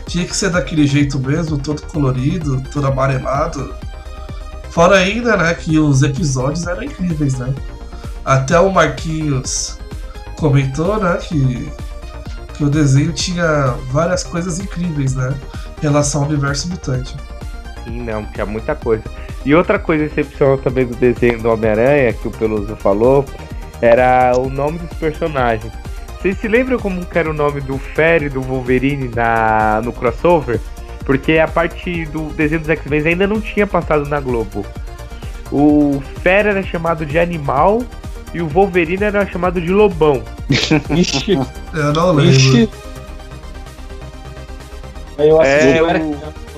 Tinha 0.08 0.26
que 0.26 0.36
ser 0.36 0.50
daquele 0.50 0.88
jeito 0.88 1.20
mesmo, 1.20 1.58
todo 1.58 1.84
colorido, 1.84 2.62
todo 2.72 2.88
amarelado. 2.88 3.74
Fora 4.72 4.98
ainda, 4.98 5.38
né, 5.38 5.54
que 5.54 5.78
os 5.78 6.02
episódios 6.02 6.66
eram 6.66 6.84
incríveis, 6.84 7.38
né? 7.38 7.54
Até 8.26 8.60
o 8.60 8.72
Marquinhos 8.72 9.78
comentou, 10.36 10.98
né, 11.00 11.18
que, 11.18 11.72
que 12.56 12.64
o 12.64 12.70
desenho 12.70 13.14
tinha 13.14 13.76
várias 13.92 14.24
coisas 14.24 14.60
incríveis, 14.60 15.14
né? 15.14 15.34
Em 15.78 15.82
relação 15.82 16.24
ao 16.24 16.28
universo 16.28 16.70
mutante. 16.70 17.16
Sim, 17.84 18.02
não, 18.04 18.26
tinha 18.26 18.46
muita 18.46 18.76
coisa. 18.76 19.04
E 19.46 19.56
outra 19.56 19.80
coisa 19.80 20.06
excepcional 20.06 20.58
também 20.58 20.86
do 20.86 20.96
desenho 20.96 21.40
do 21.42 21.50
Homem-Aranha, 21.50 22.14
que 22.14 22.28
o 22.28 22.32
Peluso 22.32 22.76
falou, 22.76 23.26
era 23.82 24.34
o 24.38 24.50
nome 24.50 24.80
dos 24.80 24.98
personagens. 24.98 25.72
Vocês 26.20 26.38
se 26.38 26.48
lembram 26.48 26.78
como 26.78 27.06
que 27.06 27.18
era 27.18 27.30
o 27.30 27.34
nome 27.34 27.62
do 27.62 27.78
Fera 27.78 28.26
e 28.26 28.30
do 28.30 28.42
Wolverine 28.42 29.10
na, 29.16 29.82
no 29.84 29.94
crossover? 29.94 30.60
Porque 31.06 31.38
a 31.38 31.48
parte 31.48 32.06
do 32.08 32.24
desenho 32.34 32.60
dos 32.60 32.70
X-Men 32.70 33.08
ainda 33.08 33.26
não 33.26 33.40
tinha 33.40 33.66
passado 33.66 34.08
na 34.10 34.20
Globo. 34.20 34.66
O 35.52 36.04
Fera 36.22 36.50
era 36.50 36.62
chamado 36.62 37.06
de 37.06 37.18
Animal 37.18 37.82
e 38.34 38.42
o 38.42 38.48
Wolverine 38.48 39.06
era 39.06 39.26
chamado 39.26 39.62
de 39.62 39.72
Lobão. 39.72 40.22
Ixi, 40.50 41.40
Eu 41.74 41.94
não 41.94 42.12
lembro. 42.12 42.32
ixi. 42.32 42.70
Aí 45.18 45.30
eu 45.30 45.42
assisti, 45.42 45.68
É, 45.68 45.80
eu 45.80 45.90
era 45.90 46.00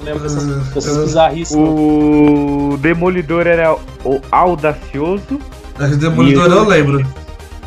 lembro 0.03 0.20
dessas, 0.24 0.43
Uh, 0.43 0.74
dessas 0.74 0.98
uh, 0.98 1.01
bizarrices. 1.05 1.55
O 1.58 2.77
Demolidor 2.81 3.48
era 3.48 3.74
o 3.74 4.20
Audacioso 4.31 5.39
A 5.79 5.88
Demolidor 5.88 6.48
E 6.48 6.51
eu 6.51 6.58
eu- 6.58 6.67
lembro. 6.67 7.05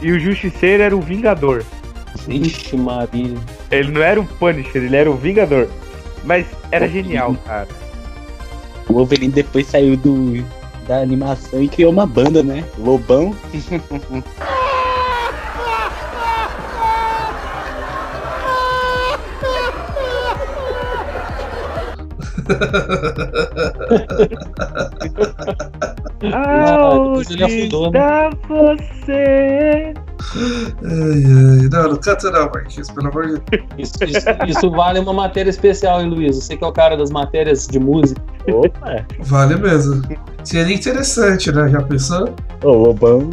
e 0.02 0.12
o 0.12 0.18
Justiceiro 0.20 0.82
era 0.82 0.96
o 0.96 1.00
Vingador. 1.00 1.62
Ixi, 2.28 2.76
Maria. 2.76 3.34
Ele 3.70 3.90
não 3.90 4.00
era 4.02 4.20
o 4.20 4.24
Punisher, 4.26 4.82
ele 4.84 4.96
era 4.96 5.10
o 5.10 5.14
Vingador. 5.16 5.68
Mas 6.24 6.46
era 6.70 6.88
genial, 6.88 7.36
cara. 7.44 7.68
O 8.88 8.94
Wolverine 8.94 9.32
depois 9.32 9.66
saiu 9.66 9.96
do, 9.96 10.42
da 10.86 10.98
animação 11.00 11.62
e 11.62 11.68
criou 11.68 11.92
uma 11.92 12.06
banda, 12.06 12.42
né? 12.42 12.64
Lobão. 12.78 13.34
Aonde 26.32 27.34
está 27.44 28.30
você? 28.48 29.94
Ai, 30.84 31.24
ai. 31.24 31.68
Não, 31.70 31.88
não 31.90 31.96
canta 31.96 32.30
não, 32.30 32.46
Marquinhos, 32.50 32.90
pelo 32.90 33.08
amor 33.08 33.26
de 33.26 33.40
Deus. 33.50 33.64
Isso, 33.78 34.04
isso- 34.04 34.28
isso 34.46 34.70
vale 34.70 34.98
uma 35.00 35.12
matéria 35.12 35.50
especial, 35.50 36.00
hein, 36.00 36.08
Luiz? 36.10 36.36
Você 36.36 36.56
que 36.56 36.64
é 36.64 36.66
o 36.66 36.72
cara 36.72 36.96
das 36.96 37.10
matérias 37.10 37.66
de 37.66 37.78
música. 37.78 38.20
Opa! 38.48 39.04
Vale 39.20 39.56
mesmo. 39.56 40.02
Seria 40.42 40.74
interessante, 40.74 41.52
né? 41.52 41.68
Já 41.68 41.82
pensou? 41.82 42.34
O 42.62 42.70
Lobão 42.70 43.28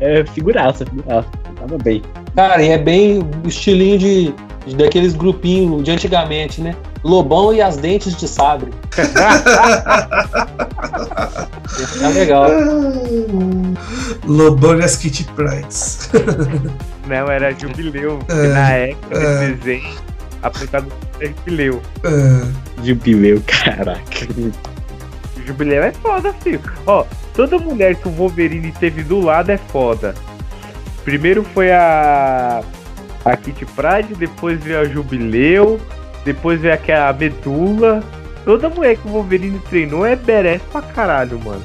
é 0.00 0.24
figuraça, 0.26 0.84
figuraça. 0.86 1.28
Tava 1.56 1.78
bem. 1.78 2.02
Cara, 2.36 2.62
e 2.62 2.68
é 2.68 2.78
bem 2.78 3.18
o 3.44 3.48
estilinho 3.48 3.98
de, 3.98 4.34
de- 4.66 4.76
daqueles 4.76 5.14
grupinhos 5.14 5.82
de 5.82 5.90
antigamente, 5.90 6.60
né? 6.60 6.74
Lobão 7.04 7.52
e 7.52 7.60
as 7.62 7.76
dentes 7.76 8.16
de 8.16 8.26
sabre. 8.26 8.72
É 12.02 12.08
legal. 12.08 12.48
Lobão 14.26 14.78
e 14.78 14.82
as 14.82 14.96
Kitty 14.96 15.24
Prides. 15.34 16.10
Não, 17.06 17.30
era 17.30 17.52
Jubileu. 17.52 18.18
É, 18.28 18.48
na 18.48 18.70
época 18.70 19.18
é. 19.18 19.38
desse 19.38 19.52
desenho, 19.54 19.96
a 20.42 20.50
protagonista 20.50 20.98
era 21.20 21.28
Jubileu. 21.28 21.82
É, 22.04 22.84
Jubileu, 22.84 23.42
caraca. 23.46 24.26
O 25.36 25.46
Jubileu 25.46 25.82
é 25.82 25.92
foda, 25.92 26.32
filho. 26.34 26.60
Ó, 26.86 27.04
toda 27.34 27.58
mulher 27.58 27.94
que 27.96 28.08
o 28.08 28.10
Wolverine 28.10 28.72
teve 28.72 29.02
do 29.02 29.20
lado 29.20 29.50
é 29.50 29.56
foda. 29.56 30.14
Primeiro 31.04 31.44
foi 31.54 31.70
a. 31.70 32.62
A 33.24 33.36
Kitty 33.36 33.66
Pride, 33.66 34.14
depois 34.14 34.62
veio 34.62 34.80
a 34.80 34.84
Jubileu, 34.84 35.78
depois 36.24 36.60
veio 36.60 36.74
aquela 36.74 37.12
Medula. 37.12 38.02
Toda 38.44 38.68
mulher 38.70 38.96
que 38.96 39.06
o 39.06 39.10
Wolverine 39.12 39.58
treinou 39.68 40.06
é 40.06 40.16
berés 40.16 40.62
pra 40.72 40.80
caralho, 40.82 41.38
mano. 41.44 41.62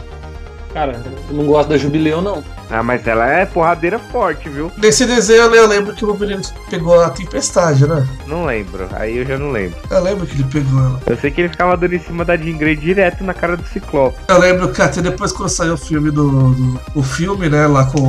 Cara, 0.74 1.00
eu 1.29 1.36
não 1.36 1.45
gosto 1.45 1.69
da 1.69 1.77
Jubileu, 1.77 2.22
não. 2.22 2.43
Ah, 2.69 2.81
mas 2.81 3.05
ela 3.05 3.27
é 3.29 3.45
porradeira 3.45 4.00
forte, 4.00 4.50
viu? 4.50 4.72
Nesse 4.77 5.05
desenho 5.05 5.43
eu 5.53 5.67
lembro 5.67 5.93
que 5.93 6.03
o 6.03 6.07
Wolverine 6.07 6.41
pegou 6.69 7.00
a 7.00 7.12
tempestade, 7.12 7.88
né? 7.88 8.07
Não 8.25 8.45
lembro, 8.45 8.88
aí 8.93 9.17
eu 9.17 9.25
já 9.25 9.38
não 9.38 9.51
lembro. 9.51 9.77
Eu 9.91 10.01
lembro 10.01 10.25
que 10.25 10.33
ele 10.33 10.45
pegou 10.45 10.79
ela. 10.79 11.00
Eu 11.05 11.15
sei 11.17 11.29
que 11.29 11.41
ele 11.41 11.50
ficava 11.50 11.77
dando 11.77 11.93
em 11.93 12.00
cima 12.00 12.25
da 12.25 12.36
Jean 12.36 12.57
Grey 12.57 12.75
direto 12.75 13.24
na 13.24 13.33
cara 13.36 13.55
do 13.55 13.63
Ciclope. 13.67 14.17
Eu 14.27 14.39
lembro 14.39 14.69
que 14.72 14.81
até 14.81 15.00
depois 15.01 15.31
quando 15.31 15.50
saiu 15.50 15.74
o 15.75 15.77
filme 15.77 16.10
do. 16.10 16.27
do- 16.53 16.79
o 16.95 17.03
filme, 17.03 17.48
né, 17.50 17.67
lá 17.67 17.86
com 17.86 18.00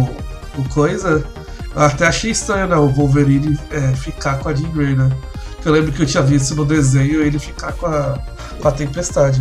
o 0.56 0.68
Coisa, 0.72 1.22
eu 1.76 1.82
até 1.82 2.06
achei 2.06 2.30
estranho, 2.30 2.66
né? 2.68 2.76
O 2.76 2.88
Wolverine 2.88 3.58
é, 3.70 3.92
ficar 3.94 4.38
com 4.38 4.48
a 4.48 4.54
Jean 4.54 4.70
Grey, 4.70 4.94
né? 4.96 5.10
Eu 5.64 5.72
lembro 5.72 5.92
que 5.92 6.02
eu 6.02 6.06
tinha 6.06 6.22
visto 6.22 6.54
no 6.54 6.64
desenho 6.64 7.22
ele 7.22 7.38
ficar 7.38 7.72
com 7.72 7.86
a, 7.86 8.18
com 8.60 8.68
a 8.68 8.72
tempestade. 8.72 9.40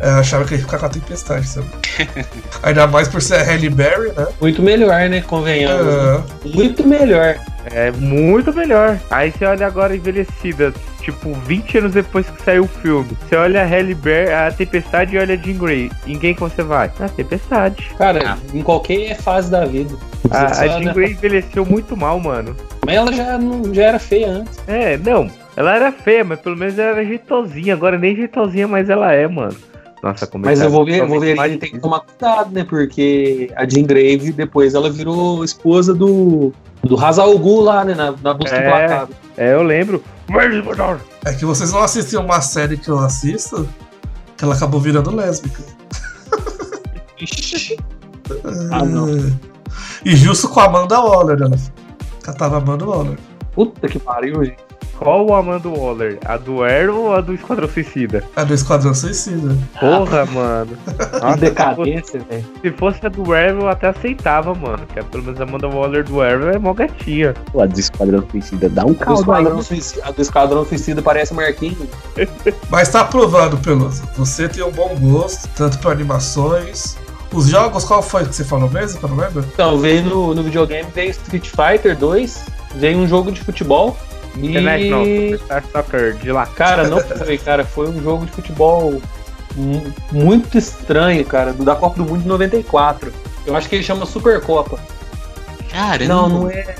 É, 0.00 0.10
eu 0.10 0.14
achava 0.18 0.44
que 0.44 0.54
ele 0.54 0.60
ia 0.62 0.64
ficar 0.66 0.78
com 0.78 0.86
a 0.86 0.88
tempestade, 0.88 1.46
sabe? 1.48 1.66
Ainda 2.62 2.86
mais 2.86 3.08
por 3.08 3.20
ser 3.20 3.34
a 3.34 3.42
Halle 3.42 3.68
Berry, 3.68 4.12
né? 4.16 4.26
Muito 4.40 4.62
melhor, 4.62 5.08
né? 5.08 5.20
Convenhamos. 5.22 5.84
né? 5.84 6.22
É, 6.44 6.48
Muito 6.56 6.86
melhor. 6.86 7.36
É 7.70 7.90
muito 7.90 8.52
melhor. 8.54 8.98
Aí 9.10 9.30
você 9.32 9.44
olha 9.44 9.66
agora 9.66 9.94
envelhecida, 9.94 10.72
tipo, 11.02 11.34
20 11.34 11.78
anos 11.78 11.92
depois 11.92 12.26
que 12.30 12.42
saiu 12.42 12.62
o 12.64 12.68
filme. 12.68 13.10
Você 13.28 13.34
olha 13.36 13.62
a 13.62 13.66
Halle 13.66 13.94
Berry, 13.94 14.32
a 14.32 14.50
Tempestade 14.52 15.16
e 15.16 15.18
olha 15.18 15.34
a 15.34 15.36
Jean 15.36 15.58
Grey. 15.58 15.90
Em 16.06 16.18
quem 16.18 16.32
que 16.32 16.40
você 16.40 16.62
vai? 16.62 16.90
Na 16.98 17.08
Tempestade. 17.08 17.90
Cara, 17.98 18.38
em 18.54 18.62
qualquer 18.62 19.16
fase 19.18 19.50
da 19.50 19.64
vida. 19.66 19.94
A, 20.30 20.46
a 20.46 20.68
Jean? 20.80 20.92
Grey 20.94 21.10
envelheceu 21.12 21.66
muito 21.66 21.94
mal, 21.96 22.18
mano. 22.20 22.56
Mas 22.86 22.94
ela 22.96 23.12
já, 23.12 23.36
não- 23.36 23.74
já 23.74 23.82
era 23.82 23.98
feia 23.98 24.28
antes. 24.30 24.58
É, 24.66 24.96
não. 24.96 25.28
Ela 25.58 25.74
era 25.74 25.90
feia, 25.90 26.22
mas 26.22 26.38
pelo 26.40 26.56
menos 26.56 26.78
ela 26.78 26.90
era 26.98 27.04
jeitosinha. 27.04 27.74
Agora 27.74 27.98
nem 27.98 28.14
jeitosinha, 28.14 28.68
mas 28.68 28.88
ela 28.88 29.12
é, 29.12 29.26
mano. 29.26 29.56
Nossa, 30.00 30.24
como 30.28 30.44
Mas 30.44 30.60
eu 30.60 30.70
vou 30.70 30.84
ver, 30.84 31.00
eu 31.00 31.08
vou 31.08 31.18
ver 31.18 31.34
mais- 31.34 31.50
ele 31.50 31.60
tem 31.60 31.72
que 31.72 31.80
tomar 31.80 31.98
cuidado, 31.98 32.52
né? 32.52 32.62
Porque 32.62 33.50
a 33.56 33.68
Jean 33.68 33.82
Grey 33.82 34.16
depois 34.30 34.74
ela 34.74 34.88
virou 34.88 35.42
esposa 35.42 35.92
do 35.92 36.52
do 36.84 36.96
Hazal 37.04 37.36
Ghul 37.36 37.62
lá, 37.62 37.84
né? 37.84 37.92
Na, 37.96 38.14
na 38.22 38.32
busca 38.34 38.54
É. 38.56 38.66
implacável. 38.68 39.14
É, 39.36 39.54
eu 39.54 39.64
lembro. 39.64 40.00
É 41.24 41.32
que 41.34 41.44
vocês 41.44 41.72
não 41.72 41.80
assistiam 41.82 42.24
uma 42.24 42.40
série 42.40 42.76
que 42.76 42.88
eu 42.88 42.98
assisto, 43.00 43.68
que 44.36 44.44
ela 44.44 44.54
acabou 44.54 44.78
virando 44.80 45.10
lésbica. 45.10 45.60
Ixi. 47.20 47.76
Ah, 48.70 48.84
não. 48.84 49.08
É. 49.08 49.32
E 50.04 50.14
justo 50.14 50.48
com 50.48 50.60
a 50.60 50.66
Amanda 50.66 51.00
Waller, 51.00 51.38
ela 51.42 51.56
catava 52.22 52.56
a 52.56 52.58
Amanda 52.60 52.84
Waller. 52.84 53.18
Puta 53.58 53.88
que 53.88 53.98
pariu, 53.98 54.44
gente. 54.44 54.58
Qual 54.96 55.26
o 55.26 55.34
Amanda 55.34 55.68
Waller? 55.68 56.16
A 56.24 56.36
do 56.36 56.62
Arrow 56.62 57.06
ou 57.06 57.14
a 57.16 57.20
do 57.20 57.34
Esquadrão 57.34 57.68
Suicida? 57.68 58.22
É 58.36 58.44
do 58.44 58.54
Esquadrão 58.54 58.94
Suicida. 58.94 59.56
Porra, 59.80 60.24
mano. 60.26 60.78
Que 60.84 60.92
Nossa, 61.18 61.36
decadência, 61.38 62.20
velho. 62.20 62.44
Se 62.62 62.70
fosse 62.70 63.04
a 63.04 63.08
do 63.08 63.34
Arrow, 63.34 63.62
eu 63.62 63.68
até 63.68 63.88
aceitava, 63.88 64.54
mano. 64.54 64.86
Que 64.86 65.00
é, 65.00 65.02
pelo 65.02 65.24
menos 65.24 65.40
a 65.40 65.42
Amanda 65.42 65.66
Waller 65.66 66.04
do 66.04 66.22
Arrow 66.22 66.50
é 66.50 66.56
mó 66.56 66.72
gatinha. 66.72 67.34
Pô, 67.50 67.60
a 67.60 67.66
do 67.66 67.80
Esquadrão 67.80 68.24
Suicida 68.30 68.68
dá 68.68 68.84
um 68.84 68.90
A 68.90 68.92
do 68.92 68.94
caldo 68.94 69.32
aí. 69.32 69.42
Esquadrão 69.42 69.62
Suicida, 69.62 70.06
a 70.06 70.10
do 70.12 70.22
Esquadrão 70.22 70.64
Suicida 70.64 71.02
parece 71.02 71.34
Marquinhos. 71.34 71.88
Mas 72.70 72.90
tá 72.90 73.00
aprovado, 73.00 73.56
Peloso. 73.56 74.04
Você 74.16 74.48
tem 74.48 74.62
um 74.62 74.70
bom 74.70 74.96
gosto, 75.00 75.48
tanto 75.56 75.80
para 75.80 75.90
animações. 75.90 76.96
Os 77.32 77.48
jogos, 77.48 77.84
qual 77.84 78.02
foi 78.02 78.24
que 78.24 78.36
você 78.36 78.44
falou 78.44 78.70
mesmo? 78.70 79.00
Que 79.00 79.04
eu 79.04 79.08
não 79.08 79.16
lembro? 79.16 79.44
Então, 79.52 79.78
veio 79.78 80.04
no, 80.04 80.32
no 80.32 80.44
videogame, 80.44 80.88
veio 80.94 81.10
Street 81.10 81.50
Fighter 81.50 81.98
2, 81.98 82.57
veio 82.74 82.98
um 82.98 83.06
jogo 83.08 83.30
de 83.32 83.40
futebol. 83.40 83.96
International 84.36 85.04
E. 85.06 85.32
Superstar 85.32 85.64
Soccer 85.72 86.14
de 86.16 86.30
lá. 86.32 86.46
Cara, 86.46 86.86
não 86.88 87.00
foi, 87.00 87.38
cara. 87.38 87.64
Foi 87.64 87.88
um 87.88 88.00
jogo 88.02 88.26
de 88.26 88.32
futebol 88.32 89.00
mu- 89.56 89.92
muito 90.12 90.56
estranho, 90.56 91.24
cara. 91.24 91.52
Da 91.52 91.74
Copa 91.74 91.96
do 91.96 92.04
Mundo 92.04 92.22
de 92.22 92.28
94. 92.28 93.12
Eu 93.46 93.56
acho 93.56 93.68
que 93.68 93.74
ele 93.76 93.82
chama 93.82 94.06
Supercopa. 94.06 94.78
Caramba. 95.70 96.04
Não, 96.14 96.28
não 96.28 96.50
é. 96.50 96.74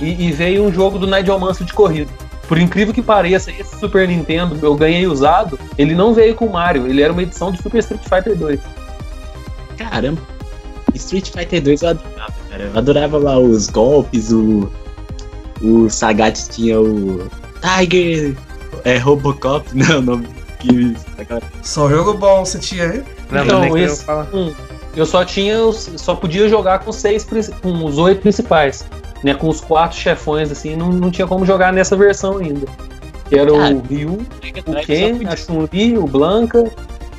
E, 0.00 0.28
e 0.28 0.32
veio 0.32 0.64
um 0.64 0.72
jogo 0.72 0.98
do 0.98 1.06
Nigel 1.06 1.38
Mansell 1.38 1.66
de 1.66 1.72
corrida. 1.72 2.10
Por 2.48 2.58
incrível 2.58 2.92
que 2.92 3.00
pareça, 3.02 3.50
esse 3.52 3.78
Super 3.78 4.08
Nintendo 4.08 4.58
eu 4.60 4.74
ganhei 4.74 5.06
usado. 5.06 5.58
Ele 5.78 5.94
não 5.94 6.12
veio 6.12 6.34
com 6.34 6.46
o 6.46 6.52
Mario, 6.52 6.86
ele 6.86 7.00
era 7.00 7.12
uma 7.12 7.22
edição 7.22 7.52
de 7.52 7.62
Super 7.62 7.78
Street 7.78 8.02
Fighter 8.02 8.36
2. 8.36 8.60
Caramba. 9.78 10.20
Street 10.94 11.30
Fighter 11.30 11.62
2 11.62 11.82
eu 11.82 11.88
adorava, 11.90 12.34
cara. 12.50 12.62
Eu 12.64 12.78
adorava 12.78 13.18
lá 13.18 13.38
os 13.38 13.68
golpes, 13.68 14.32
o. 14.32 14.70
O 15.62 15.88
Sagat 15.90 16.48
tinha 16.50 16.80
o. 16.80 17.28
Tiger. 17.78 18.34
É 18.84 18.96
Robocop, 18.96 19.66
não, 19.74 19.98
o 19.98 20.02
nome 20.02 20.28
que. 20.58 20.96
aquela- 21.18 21.42
Só 21.62 21.88
jogo 21.88 22.14
bom 22.14 22.44
você 22.44 22.58
tinha 22.58 22.84
aí? 22.90 23.02
Não, 23.30 23.44
Então, 23.44 23.64
eu 23.66 23.76
esse- 23.76 24.04
falar. 24.04 24.28
Hum, 24.32 24.52
eu 24.96 25.04
só 25.06 25.24
tinha, 25.24 25.56
só 25.72 26.14
podia 26.14 26.48
jogar 26.48 26.78
com 26.80 26.90
seis, 26.92 27.26
com 27.62 27.84
os 27.84 27.98
oito 27.98 28.22
principais, 28.22 28.84
né? 29.22 29.34
Com 29.34 29.48
os 29.48 29.60
quatro 29.60 29.96
chefões 29.98 30.50
assim, 30.50 30.74
não, 30.76 30.88
não 30.90 31.10
tinha 31.10 31.26
como 31.26 31.44
jogar 31.44 31.72
nessa 31.72 31.96
versão 31.96 32.38
ainda. 32.38 32.66
Que 33.28 33.38
era 33.38 33.52
Cara, 33.52 33.74
o 33.74 33.80
Ryu, 33.82 34.18
Mega 34.42 34.60
o 34.66 34.74
Ken, 34.84 35.20
a 35.28 35.36
Chun-Li, 35.36 35.96
o 35.96 36.04
Blanca, 36.06 36.64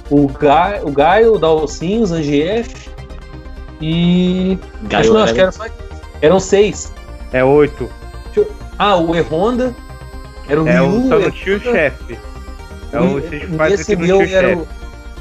o 0.09 0.27
Gaio, 0.27 0.87
o, 0.87 0.91
Gaio, 0.91 1.35
o 1.35 1.39
Dalsin, 1.39 1.99
o 2.01 2.05
Zangief 2.05 2.89
e 3.79 4.57
Gaio 4.83 5.01
acho, 5.03 5.13
não, 5.13 5.21
acho 5.23 5.33
que 5.33 5.39
era 5.41 5.51
só 5.51 5.65
eram 6.21 6.39
seis. 6.39 6.91
É 7.31 7.43
oito. 7.43 7.89
Ah, 8.77 8.95
o 8.97 9.15
E-Honda 9.15 9.73
era 10.47 10.61
o 10.61 10.67
É 10.67 10.79
Ryu, 10.79 10.85
o 11.05 11.07
só 11.07 11.17
o 11.17 11.19
não 11.21 11.31
tinha 11.31 11.55
o 11.55 11.59
E-Honda, 11.59 11.71
chefe. 11.71 12.17
É 12.93 12.99
o 12.99 13.19
Street 13.19 13.43
Fighter 13.43 13.85
que 13.85 13.95
não 13.95 14.01
meu 14.07 14.17
tinha 14.25 14.27
o 14.27 14.37
era 14.37 14.47
chefe. 14.49 14.61
o, 14.61 14.67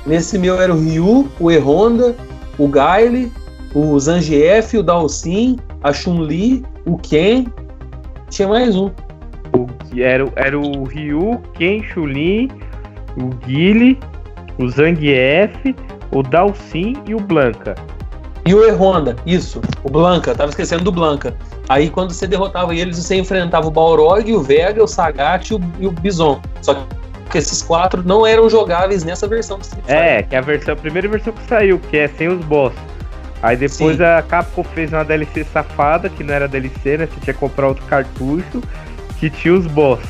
nesse 0.09 0.39
meu 0.39 0.61
era 0.61 0.75
o 0.75 0.81
Ryu, 0.81 1.29
o 1.39 1.51
E-Honda, 1.51 2.17
o 2.59 2.69
Gaile, 2.69 3.33
o 3.75 3.99
Zangief, 4.01 4.77
o 4.77 4.83
Dalsin, 4.83 5.59
a 5.83 5.93
Chun-Li, 5.93 6.65
o 6.87 6.97
Ken. 6.99 7.47
Tinha 8.29 8.49
mais 8.49 8.75
um. 8.77 8.87
O- 9.57 9.67
Era, 9.97 10.25
o- 10.25 10.33
era 10.37 10.59
o 10.59 10.85
Ryu, 10.85 11.41
Ken, 11.55 11.83
Chulin, 11.83 12.49
o 13.17 13.27
Guile, 13.45 13.99
o 14.59 14.69
Zangief, 14.69 15.75
o 16.13 16.23
Dalsin 16.23 16.95
e 17.07 17.15
o 17.15 17.21
Blanca. 17.21 17.75
E 18.45 18.55
o 18.55 18.65
E-Honda, 18.65 19.17
isso. 19.27 19.61
O 19.85 19.91
Blanca, 19.91 20.35
tava 20.35 20.51
esquecendo 20.51 20.85
do 20.85 20.93
Blanca. 20.93 21.37
Aí 21.69 21.91
quando 21.91 22.13
você 22.13 22.27
derrotava 22.27 22.75
eles, 22.75 22.97
você 22.97 23.17
enfrentava 23.17 23.67
o 23.67 23.71
Balrog, 23.71 24.33
o 24.33 24.43
Vega, 24.43 24.83
o 24.83 24.89
Sagat 24.89 25.51
e 25.51 25.55
o, 25.55 25.61
e 25.79 25.87
o 25.87 25.93
Bison. 25.93 26.41
Só 26.63 26.87
que 27.31 27.39
esses 27.39 27.63
quatro 27.63 28.03
não 28.05 28.27
eram 28.27 28.51
jogáveis 28.51 29.05
nessa 29.05 29.29
versão 29.29 29.59
do 29.59 29.63
Street 29.63 29.85
Fighter. 29.85 30.03
É, 30.03 30.23
que 30.23 30.35
é 30.35 30.39
a 30.39 30.43
versão, 30.43 30.75
a 30.75 30.77
primeira 30.77 31.09
versão 31.09 31.33
que 31.33 31.47
saiu, 31.47 31.79
que 31.79 31.97
é 31.97 32.09
sem 32.09 32.29
os 32.29 32.45
boss. 32.45 32.73
Aí 33.43 33.57
depois 33.57 33.97
Sim. 33.97 34.03
a 34.03 34.23
Capcom 34.23 34.65
fez 34.65 34.93
uma 34.93 35.05
DLC 35.05 35.45
safada, 35.45 36.09
que 36.09 36.23
não 36.23 36.35
era 36.35 36.47
DLC, 36.47 36.99
né? 36.99 37.07
Você 37.07 37.21
tinha 37.21 37.35
que 37.35 37.41
comprar 37.41 37.69
outro 37.69 37.85
cartucho, 37.87 38.61
que 39.19 39.31
tinha 39.31 39.55
os 39.55 39.67
boss. 39.67 40.01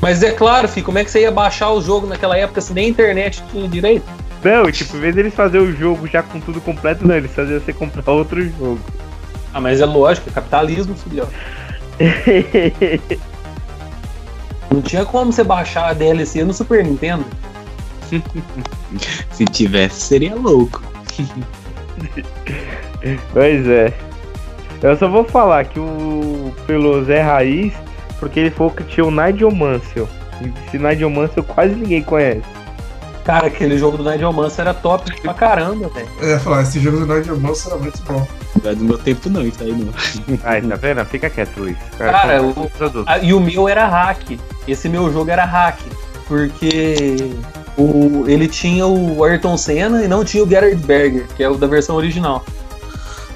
Mas 0.00 0.22
é 0.22 0.32
claro, 0.32 0.66
filho, 0.66 0.86
como 0.86 0.98
é 0.98 1.04
que 1.04 1.10
você 1.10 1.20
ia 1.20 1.30
baixar 1.30 1.70
o 1.70 1.82
jogo 1.82 2.06
naquela 2.06 2.36
época 2.36 2.60
se 2.60 2.72
nem 2.72 2.86
a 2.86 2.88
internet 2.88 3.42
tinha 3.50 3.68
direito? 3.68 4.06
Não, 4.42 4.68
e 4.68 4.72
tipo, 4.72 4.96
em 4.96 5.00
vez 5.00 5.14
deles 5.14 5.34
fazer 5.34 5.58
o 5.58 5.70
jogo 5.76 6.06
já 6.06 6.22
com 6.22 6.40
tudo 6.40 6.60
completo, 6.60 7.06
não, 7.06 7.16
eles 7.16 7.32
faziam 7.32 7.60
você 7.60 7.72
comprar 7.72 8.10
outro 8.12 8.42
jogo. 8.42 8.80
Ah, 9.52 9.60
mas 9.60 9.80
é 9.80 9.86
lógico, 9.86 10.30
é 10.30 10.32
capitalismo, 10.32 10.94
filho. 10.94 11.28
Não 14.72 14.80
tinha 14.80 15.04
como 15.04 15.32
você 15.32 15.42
baixar 15.42 15.90
a 15.90 15.92
DLC 15.92 16.44
no 16.44 16.54
Super 16.54 16.84
Nintendo. 16.84 17.24
Se 19.32 19.44
tivesse, 19.44 20.00
seria 20.00 20.34
louco. 20.34 20.82
Pois 23.32 23.66
é. 23.66 23.94
Eu 24.82 24.96
só 24.96 25.08
vou 25.08 25.24
falar 25.24 25.64
que 25.64 25.80
o 25.80 26.54
Peloso 26.66 27.10
é 27.10 27.20
raiz, 27.20 27.72
porque 28.18 28.40
ele 28.40 28.50
falou 28.50 28.72
que 28.72 28.84
tinha 28.84 29.06
o 29.06 29.10
Nigel 29.10 29.50
Mansell. 29.50 30.06
E 30.42 30.52
esse 30.66 30.78
Nigel 30.78 31.08
Mansell 31.08 31.42
quase 31.44 31.74
ninguém 31.74 32.02
conhece. 32.02 32.42
Cara, 33.30 33.46
aquele 33.46 33.78
jogo 33.78 33.96
do 33.96 34.10
Nigel 34.10 34.32
Mansell 34.32 34.62
era 34.64 34.74
top 34.74 35.20
pra 35.20 35.32
caramba, 35.32 35.88
velho. 35.88 36.08
Eu 36.20 36.30
ia 36.30 36.40
falar, 36.40 36.62
esse 36.62 36.80
jogo 36.80 36.98
do 36.98 37.06
Nigel 37.14 37.38
Mansell 37.38 37.72
era 37.72 37.80
muito 37.80 38.02
bom. 38.02 38.26
Não 38.62 38.70
é 38.70 38.74
do 38.74 38.84
meu 38.84 38.98
tempo 38.98 39.30
não, 39.30 39.42
isso 39.42 39.62
aí 39.62 39.72
não. 39.72 39.92
Ai, 40.42 40.60
tá 40.62 40.74
vendo? 40.74 41.04
Fica 41.04 41.30
quieto, 41.30 41.56
Luiz. 41.58 41.76
Cara, 41.96 42.40
são 42.40 42.48
o-. 42.50 43.04
Ah, 43.06 43.18
E 43.18 43.32
o 43.32 43.38
meu 43.38 43.68
era 43.68 43.86
hack. 43.86 44.36
Esse 44.66 44.88
meu 44.88 45.12
jogo 45.12 45.30
era 45.30 45.44
hack. 45.44 45.78
Porque 46.26 47.32
o, 47.78 48.24
ele 48.26 48.48
tinha 48.48 48.84
o 48.86 49.22
Ayrton 49.24 49.56
Senna 49.56 50.02
e 50.04 50.08
não 50.08 50.24
tinha 50.24 50.42
o 50.42 50.48
Gerard 50.48 50.74
Berger, 50.76 51.26
que 51.36 51.42
é 51.44 51.48
o 51.48 51.56
da 51.56 51.68
versão 51.68 51.94
original. 51.94 52.44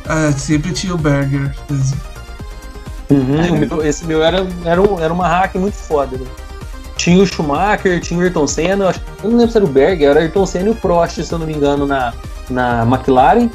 É, 0.08 0.32
sempre 0.32 0.72
tinha 0.72 0.92
o 0.94 0.98
Berger. 0.98 1.54
O 3.10 3.14
meu- 3.56 3.84
esse 3.86 4.04
meu 4.04 4.22
era, 4.24 4.44
era, 4.64 4.80
um- 4.82 5.00
era 5.00 5.12
uma 5.12 5.28
hack 5.28 5.54
muito 5.54 5.76
foda. 5.76 6.16
né? 6.16 6.26
Tinha 7.04 7.22
o 7.22 7.26
Schumacher, 7.26 8.00
tinha 8.00 8.18
o 8.18 8.22
Ayrton 8.22 8.46
Senna, 8.46 8.84
eu, 8.84 8.88
acho- 8.88 9.00
eu 9.22 9.28
não 9.30 9.36
lembro 9.36 9.52
se 9.52 9.58
era 9.58 9.66
o 9.66 9.68
Berger, 9.68 10.08
era 10.08 10.20
o 10.20 10.22
Ayrton 10.22 10.46
Senna 10.46 10.68
e 10.68 10.70
o 10.70 10.74
Prost, 10.74 11.22
se 11.22 11.30
eu 11.30 11.38
não 11.38 11.46
me 11.46 11.52
engano, 11.52 11.86
na, 11.86 12.14
na 12.48 12.82
McLaren. 12.86 13.50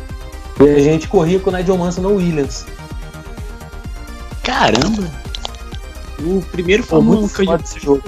E 0.60 0.70
a 0.70 0.80
gente 0.80 1.08
corria 1.08 1.40
com 1.40 1.50
o 1.50 1.54
Nigel 1.54 1.76
Mansell 1.76 2.04
na 2.04 2.10
Williams. 2.10 2.68
Caramba! 4.44 5.10
O 6.20 6.42
primeiro 6.52 6.84
Foi 6.84 6.98
Fórmula 7.00 7.18
1 7.18 7.20
muito 7.22 7.34
que 7.36 7.48
eu 7.50 7.56
esse 7.56 7.80
jogo. 7.80 8.04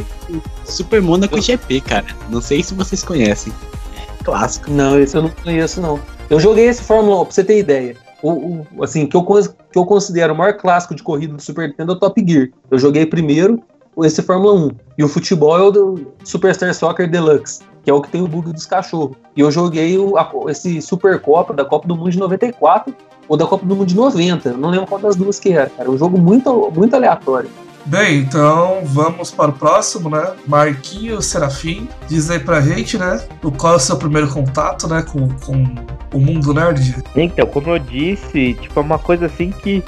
Super 0.64 1.02
Monaco 1.02 1.42
GP, 1.42 1.82
cara. 1.82 2.06
Não 2.30 2.40
sei 2.42 2.62
se 2.62 2.76
vocês 2.76 3.04
conhecem. 3.04 3.52
É 3.98 4.24
clássico. 4.24 4.70
Não, 4.70 5.00
esse 5.00 5.16
eu 5.18 5.24
não 5.24 5.30
conheço, 5.30 5.82
não. 5.82 6.00
Eu 6.30 6.40
joguei 6.40 6.68
esse 6.68 6.84
Fórmula 6.84 7.22
1, 7.22 7.26
pra 7.26 7.34
você 7.34 7.44
ter 7.44 7.58
ideia. 7.58 7.96
O, 8.22 8.32
o- 8.78 8.84
assim, 8.84 9.08
que 9.08 9.16
eu, 9.18 9.24
que 9.24 9.78
eu 9.80 9.86
considero 9.86 10.34
o 10.34 10.38
maior 10.38 10.54
clássico 10.54 10.94
de 10.94 11.02
corrida 11.02 11.34
do 11.34 11.42
Super 11.42 11.68
Nintendo 11.70 11.94
é 11.94 11.96
o 11.96 12.00
Top 12.00 12.24
Gear. 12.28 12.50
Eu 12.70 12.78
joguei 12.78 13.06
primeiro 13.08 13.60
esse 14.00 14.22
Fórmula 14.22 14.54
1. 14.54 14.72
E 14.98 15.04
o 15.04 15.08
futebol 15.08 15.58
é 15.58 15.62
o 15.64 15.72
do 15.72 16.08
Superstar 16.24 16.74
Soccer 16.74 17.10
Deluxe, 17.10 17.62
que 17.84 17.90
é 17.90 17.94
o 17.94 18.02
que 18.02 18.10
tem 18.10 18.22
o 18.22 18.28
bug 18.28 18.52
dos 18.54 18.66
cachorros. 18.66 19.16
E 19.36 19.42
eu 19.42 19.52
joguei 19.52 19.98
o, 19.98 20.18
a- 20.18 20.32
esse 20.48 20.82
Supercopa 20.82 21.54
da 21.54 21.66
Copa 21.66 21.88
do 21.88 21.96
Mundo 21.96 22.12
de 22.12 22.20
94 22.20 22.94
ou 23.28 23.36
da 23.38 23.46
Copa 23.46 23.66
do 23.66 23.76
Mundo 23.76 23.88
de 23.88 23.96
90. 23.96 24.50
Eu 24.50 24.58
não 24.58 24.70
lembro 24.70 24.88
qual 24.88 25.00
das 25.02 25.16
duas 25.16 25.40
que 25.40 25.52
era, 25.54 25.70
cara. 25.70 25.88
É 25.90 25.92
um 25.92 25.98
jogo 25.98 26.18
muito, 26.18 26.72
muito 26.76 26.96
aleatório. 26.96 27.50
Bem, 27.84 28.20
então 28.20 28.82
vamos 28.84 29.32
para 29.32 29.50
o 29.50 29.54
próximo, 29.54 30.08
né? 30.08 30.34
Marquinhos 30.46 31.26
Serafim, 31.26 31.90
diz 32.08 32.30
aí 32.30 32.38
pra 32.40 32.62
gente, 32.62 32.96
né? 32.98 33.20
O 33.44 33.52
qual 33.52 33.74
é 33.74 33.76
o 33.78 33.80
seu 33.80 33.98
primeiro 33.98 34.30
contato, 34.32 34.88
né? 34.88 35.02
Com, 35.02 35.28
com 35.44 35.66
o 36.14 36.20
mundo 36.20 36.54
nerd? 36.54 36.96
Então, 37.16 37.48
como 37.48 37.70
eu 37.72 37.80
disse, 37.80 38.54
tipo, 38.62 38.80
é 38.80 38.84
uma 38.84 39.00
coisa 39.00 39.26
assim 39.26 39.50
que 39.50 39.84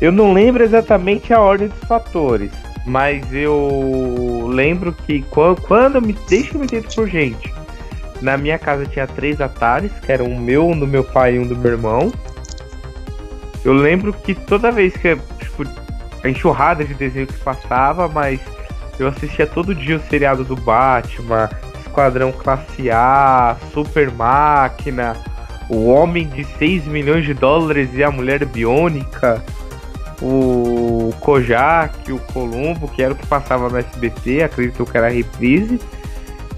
Eu 0.00 0.12
não 0.12 0.32
lembro 0.32 0.62
exatamente 0.62 1.32
a 1.34 1.40
ordem 1.40 1.66
dos 1.66 1.80
fatores, 1.80 2.52
mas 2.84 3.32
eu 3.32 4.48
lembro 4.48 4.92
que 4.92 5.22
quando, 5.22 5.60
quando 5.62 5.96
eu 5.96 6.02
me. 6.02 6.16
Eu 6.30 6.58
me 6.58 6.64
entendo 6.64 6.94
por 6.94 7.08
gente. 7.08 7.52
Na 8.20 8.36
minha 8.36 8.58
casa 8.58 8.86
tinha 8.86 9.06
três 9.06 9.40
Ataris, 9.40 9.92
que 10.04 10.10
eram 10.10 10.26
um 10.26 10.38
meu, 10.38 10.68
um 10.68 10.78
do 10.78 10.86
meu 10.86 11.02
pai 11.02 11.34
e 11.34 11.38
um 11.38 11.46
do 11.46 11.56
meu 11.56 11.72
irmão. 11.72 12.12
Eu 13.64 13.72
lembro 13.72 14.12
que 14.12 14.34
toda 14.34 14.70
vez 14.70 14.96
que 14.96 15.16
tipo, 15.38 15.64
a 16.22 16.28
enxurrada 16.28 16.84
de 16.84 16.94
desenho 16.94 17.26
que 17.26 17.38
passava, 17.38 18.08
mas 18.08 18.40
eu 18.98 19.08
assistia 19.08 19.46
todo 19.46 19.74
dia 19.74 19.96
o 19.96 20.00
seriado 20.00 20.44
do 20.44 20.56
Batman, 20.56 21.48
Esquadrão 21.80 22.32
Classe 22.32 22.90
A, 22.90 23.56
Super 23.72 24.10
Máquina, 24.10 25.16
O 25.68 25.88
Homem 25.88 26.28
de 26.28 26.44
6 26.44 26.86
milhões 26.86 27.24
de 27.24 27.34
dólares 27.34 27.90
e 27.94 28.02
a 28.02 28.10
Mulher 28.10 28.44
Biônica, 28.44 29.42
o 30.20 30.91
Kojak, 31.14 32.12
o 32.12 32.18
Columbo, 32.18 32.88
que 32.88 33.02
era 33.02 33.12
o 33.12 33.16
que 33.16 33.26
passava 33.26 33.68
no 33.68 33.76
SBT, 33.78 34.42
acredito 34.42 34.84
que 34.84 34.96
era 34.96 35.06
a 35.06 35.10
reprise. 35.10 35.78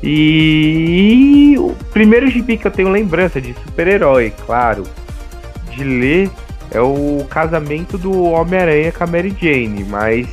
E 0.03 1.57
o 1.59 1.75
primeiro 1.93 2.29
gibi 2.31 2.57
que 2.57 2.67
eu 2.67 2.71
tenho 2.71 2.89
lembrança 2.91 3.41
de 3.41 3.55
super-herói, 3.55 4.33
claro, 4.47 4.85
de 5.75 5.83
ler 5.83 6.31
é 6.71 6.81
o 6.81 7.25
casamento 7.29 7.97
do 7.97 8.23
Homem-Aranha 8.25 8.93
com 8.93 9.05
a 9.05 9.07
Mary 9.07 9.35
Jane, 9.41 9.85
mas 9.85 10.27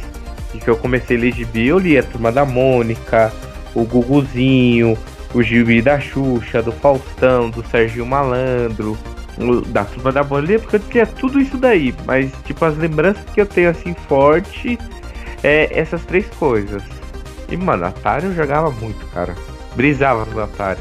que 0.52 0.68
eu 0.70 0.76
comecei 0.78 1.18
a 1.18 1.20
ler 1.22 1.34
gibi, 1.34 1.68
eu 1.68 1.80
li 1.80 1.98
a 1.98 2.04
Turma 2.04 2.32
da 2.32 2.46
Mônica, 2.46 3.32
o 3.74 3.84
Guguzinho, 3.86 4.98
o 5.34 5.42
gibi 5.42 5.82
da 5.82 6.00
Xuxa, 6.00 6.62
do 6.62 6.72
Faustão, 6.74 7.50
do 7.50 7.66
Serginho 7.68 8.06
Malandro, 8.06 8.92
o- 8.92 9.21
da 9.68 9.86
Turma 9.86 10.12
da 10.12 10.24
Mônica, 10.24 10.60
porque 10.60 10.76
eu 10.76 10.80
tinha 10.80 11.06
tudo 11.06 11.40
isso 11.40 11.58
daí, 11.58 11.94
mas 12.06 12.32
tipo, 12.46 12.64
as 12.66 12.78
lembranças 12.78 13.24
que 13.34 13.42
eu 13.42 13.46
tenho 13.46 13.70
assim 13.70 13.94
forte 14.08 14.78
é 15.44 15.70
essas 15.78 16.04
três 16.06 16.28
coisas. 16.38 16.84
E 17.50 17.58
mano, 17.58 17.86
Atari 17.86 18.26
eu 18.26 18.34
jogava 18.34 18.72
muito, 18.72 19.06
cara. 19.08 19.36
Brisava 19.76 20.26
no 20.26 20.42
Atari. 20.42 20.80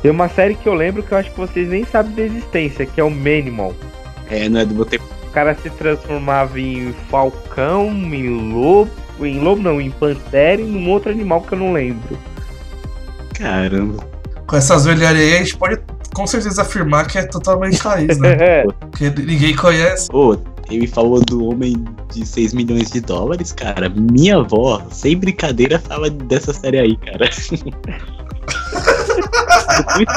Tem 0.00 0.10
uma 0.10 0.28
série 0.28 0.54
que 0.54 0.68
eu 0.68 0.74
lembro 0.74 1.02
que 1.02 1.12
eu 1.12 1.18
acho 1.18 1.30
que 1.30 1.38
vocês 1.38 1.68
nem 1.68 1.84
sabem 1.84 2.12
da 2.12 2.22
existência, 2.22 2.86
que 2.86 3.00
é 3.00 3.04
o 3.04 3.10
Manimal. 3.10 3.74
É, 4.28 4.48
não 4.48 4.60
é 4.60 4.64
do 4.64 4.74
meu 4.74 4.84
tempo. 4.84 5.04
O 5.26 5.30
cara 5.30 5.54
se 5.54 5.70
transformava 5.70 6.60
em 6.60 6.92
falcão, 7.08 7.88
em 7.88 8.52
lobo, 8.52 8.90
em 9.20 9.38
lobo 9.38 9.62
não, 9.62 9.80
em 9.80 9.90
pantera 9.90 10.60
e 10.60 10.64
em 10.64 10.76
um 10.76 10.90
outro 10.90 11.10
animal 11.10 11.40
que 11.42 11.54
eu 11.54 11.58
não 11.58 11.72
lembro. 11.72 12.18
Caramba. 13.34 14.04
Com 14.46 14.56
essas 14.56 14.84
velharias 14.84 15.24
aí, 15.24 15.34
a 15.34 15.38
gente 15.38 15.56
pode 15.56 15.80
com 16.14 16.26
certeza 16.26 16.62
afirmar 16.62 17.06
que 17.06 17.18
é 17.18 17.24
totalmente 17.24 17.76
raiz, 17.82 18.18
né? 18.18 18.64
Porque 18.90 19.10
ninguém 19.10 19.54
conhece. 19.56 20.08
Pô, 20.08 20.36
ele 20.70 20.86
falou 20.86 21.20
do 21.20 21.44
homem 21.46 21.74
de 22.12 22.24
6 22.26 22.54
milhões 22.54 22.90
de 22.90 23.00
dólares, 23.00 23.52
cara. 23.52 23.88
Minha 23.88 24.36
avó, 24.38 24.82
sem 24.90 25.16
brincadeira, 25.16 25.78
fala 25.78 26.08
dessa 26.10 26.52
série 26.52 26.78
aí, 26.78 26.96
cara. 26.96 27.28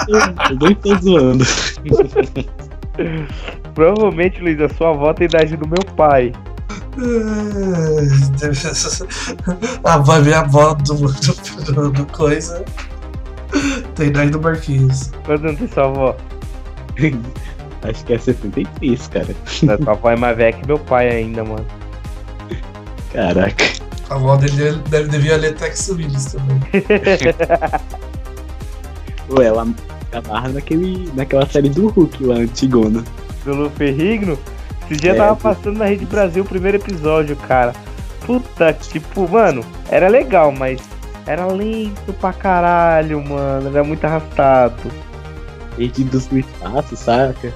eu 0.07 0.55
não 0.59 0.71
estou 0.71 0.97
zoando. 0.99 1.43
Provavelmente, 3.73 4.41
Luiz, 4.41 4.59
a 4.61 4.69
sua 4.69 4.89
avó 4.91 5.13
tem 5.13 5.25
a 5.25 5.29
idade 5.29 5.57
do 5.57 5.67
meu 5.67 5.83
pai. 5.95 6.31
Ai, 6.97 8.07
deve 8.39 8.55
ser- 8.55 9.07
Ah, 9.83 9.97
vai 9.97 10.21
ver 10.21 10.33
a 10.35 10.39
avó 10.41 10.73
do, 10.73 10.93
do, 10.93 11.73
do, 11.73 11.91
do 11.91 12.05
coisa. 12.07 12.63
Tem 13.95 14.07
idade 14.07 14.31
do 14.31 14.41
Marquinhos. 14.41 15.11
Quanto 15.25 15.43
não 15.43 15.55
tem 15.55 15.67
sua 15.67 15.85
avó? 15.87 16.15
Acho 17.83 18.05
que 18.05 18.13
é 18.13 18.17
63, 18.17 19.07
cara. 19.07 19.27
Não, 19.63 19.77
Sua 19.77 19.91
avó 19.93 20.11
é 20.11 20.15
mais 20.15 20.35
velha 20.37 20.53
que 20.53 20.65
meu 20.67 20.79
pai 20.79 21.09
ainda, 21.09 21.43
mano. 21.43 21.65
Caraca. 23.13 23.65
A 24.09 24.15
avó 24.15 24.35
dele 24.35 24.81
deve, 24.89 25.09
devia 25.09 25.37
ler 25.37 25.55
Tex 25.55 25.89
Willis 25.89 26.25
também. 26.33 26.59
Pô, 29.27 29.41
ela 29.41 29.67
amarra 30.13 30.49
naquele, 30.49 31.11
naquela 31.15 31.45
série 31.47 31.69
do 31.69 31.87
Hulk 31.89 32.23
lá, 32.23 32.35
antigona. 32.35 33.03
Pelo 33.43 33.69
Ferrigno, 33.71 34.37
esse 34.83 34.99
dia 34.99 35.11
É, 35.11 35.15
tava 35.15 35.35
passando 35.35 35.77
na 35.77 35.85
Rede 35.85 36.05
Brasil 36.05 36.43
o 36.43 36.47
primeiro 36.47 36.77
episódio, 36.77 37.35
cara. 37.35 37.73
Puta, 38.25 38.73
tipo, 38.73 39.27
mano, 39.29 39.63
era 39.89 40.07
legal, 40.07 40.51
mas 40.51 40.81
era 41.25 41.45
lento 41.47 42.13
pra 42.13 42.33
caralho, 42.33 43.23
mano. 43.23 43.69
Era 43.69 43.83
muito 43.83 44.03
arrastado. 44.05 44.91
Perdidos 45.75 46.29
no 46.29 46.39
espaço, 46.39 46.95
saca? 46.95 47.53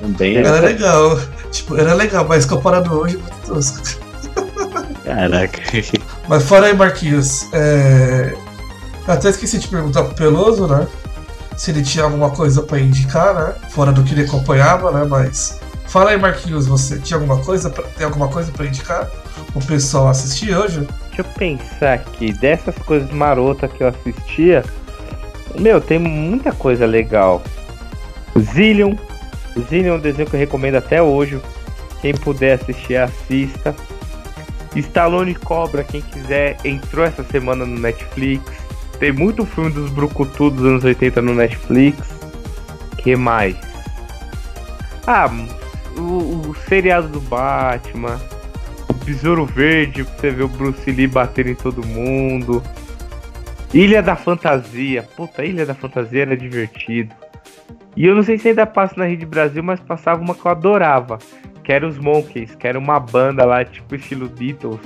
Também. 0.00 0.36
Era 0.36 0.60
legal. 0.60 1.18
Tipo, 1.50 1.76
era 1.76 1.94
legal, 1.94 2.26
mas 2.26 2.44
comparado 2.44 2.92
hoje, 2.92 3.16
é 3.16 3.18
muito 3.18 3.46
tosco. 3.46 4.02
Caraca. 5.04 5.60
Mas 6.28 6.44
fora 6.44 6.66
aí, 6.66 6.74
Marquinhos, 6.74 7.52
é... 7.52 8.34
até 9.06 9.28
esqueci 9.28 9.58
de 9.58 9.66
perguntar 9.66 10.04
pro 10.04 10.14
Peloso, 10.14 10.66
né? 10.66 10.86
Se 11.56 11.72
ele 11.72 11.82
tinha 11.82 12.04
alguma 12.04 12.30
coisa 12.30 12.62
pra 12.62 12.78
indicar, 12.78 13.34
né? 13.34 13.54
Fora 13.70 13.92
do 13.92 14.02
que 14.02 14.14
ele 14.14 14.22
acompanhava, 14.22 14.90
né? 14.92 15.04
Mas. 15.04 15.60
Fala 15.86 16.10
aí, 16.10 16.18
Marquinhos, 16.18 16.66
você 16.66 16.98
tinha 16.98 17.18
alguma 17.18 17.42
coisa 17.42 17.68
pra... 17.68 17.82
tem 17.82 18.06
alguma 18.06 18.28
coisa 18.28 18.50
pra 18.52 18.64
indicar? 18.64 19.10
O 19.54 19.60
pessoal 19.60 20.08
assistir 20.08 20.56
hoje? 20.56 20.86
Deixa 21.14 21.28
eu 21.28 21.34
pensar 21.34 21.92
aqui, 21.92 22.32
dessas 22.32 22.74
coisas 22.78 23.10
marotas 23.10 23.70
que 23.70 23.82
eu 23.82 23.88
assistia, 23.88 24.64
meu, 25.58 25.78
tem 25.78 25.98
muita 25.98 26.52
coisa 26.52 26.86
legal. 26.86 27.42
Zillion, 28.38 28.96
Zillion 29.68 29.92
é 29.92 29.96
um 29.98 30.00
desenho 30.00 30.26
que 30.26 30.34
eu 30.34 30.40
recomendo 30.40 30.76
até 30.76 31.02
hoje. 31.02 31.38
Quem 32.00 32.14
puder 32.14 32.54
assistir, 32.54 32.96
assista. 32.96 33.74
Stallone 34.74 35.34
Cobra, 35.34 35.84
quem 35.84 36.00
quiser, 36.00 36.56
entrou 36.64 37.04
essa 37.04 37.22
semana 37.24 37.66
no 37.66 37.78
Netflix. 37.78 38.42
Tem 38.98 39.12
muito 39.12 39.44
filme 39.44 39.70
dos 39.70 39.90
Brucutu 39.90 40.48
dos 40.48 40.64
anos 40.64 40.82
80 40.82 41.20
no 41.20 41.34
Netflix. 41.34 42.08
Que 42.96 43.14
mais? 43.16 43.54
Ah, 45.06 45.30
o, 45.98 46.48
o 46.48 46.56
seriado 46.66 47.08
do 47.08 47.20
Batman. 47.20 48.18
Besouro 49.04 49.44
Verde, 49.46 50.02
você 50.02 50.30
ver 50.30 50.44
o 50.44 50.48
Bruce 50.48 50.90
Lee 50.90 51.06
bater 51.06 51.46
em 51.46 51.54
todo 51.54 51.84
mundo. 51.86 52.62
Ilha 53.74 54.02
da 54.02 54.14
Fantasia. 54.16 55.02
Puta, 55.16 55.44
Ilha 55.44 55.64
da 55.66 55.74
Fantasia 55.74 56.22
era 56.22 56.36
divertido. 56.36 57.14
E 57.96 58.06
eu 58.06 58.14
não 58.14 58.22
sei 58.22 58.38
se 58.38 58.48
ainda 58.48 58.66
passa 58.66 58.94
na 58.96 59.04
Rede 59.04 59.26
Brasil, 59.26 59.62
mas 59.62 59.80
passava 59.80 60.20
uma 60.20 60.34
que 60.34 60.44
eu 60.44 60.50
adorava. 60.50 61.18
Que 61.64 61.72
era 61.72 61.86
os 61.86 61.98
Monkeys, 61.98 62.54
que 62.54 62.66
era 62.66 62.78
uma 62.78 62.98
banda 62.98 63.44
lá, 63.44 63.64
tipo 63.64 63.94
estilo 63.94 64.28
Beatles. 64.28 64.80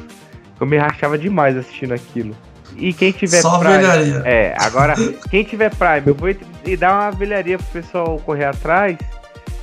Eu 0.60 0.66
me 0.66 0.76
rachava 0.76 1.16
demais 1.18 1.56
assistindo 1.56 1.92
aquilo. 1.94 2.34
E 2.76 2.92
quem 2.92 3.10
tiver 3.12 3.40
Só 3.40 3.58
Prime- 3.58 3.76
velharia. 3.78 4.22
É, 4.24 4.54
agora, 4.58 4.94
quem 5.30 5.44
tiver 5.44 5.70
Prime, 5.74 6.02
eu 6.06 6.14
vou 6.14 6.28
e 6.64 6.76
dar 6.76 6.92
uma 6.94 7.10
velharia 7.10 7.56
pro 7.58 7.66
pessoal 7.68 8.18
correr 8.24 8.44
atrás. 8.46 8.96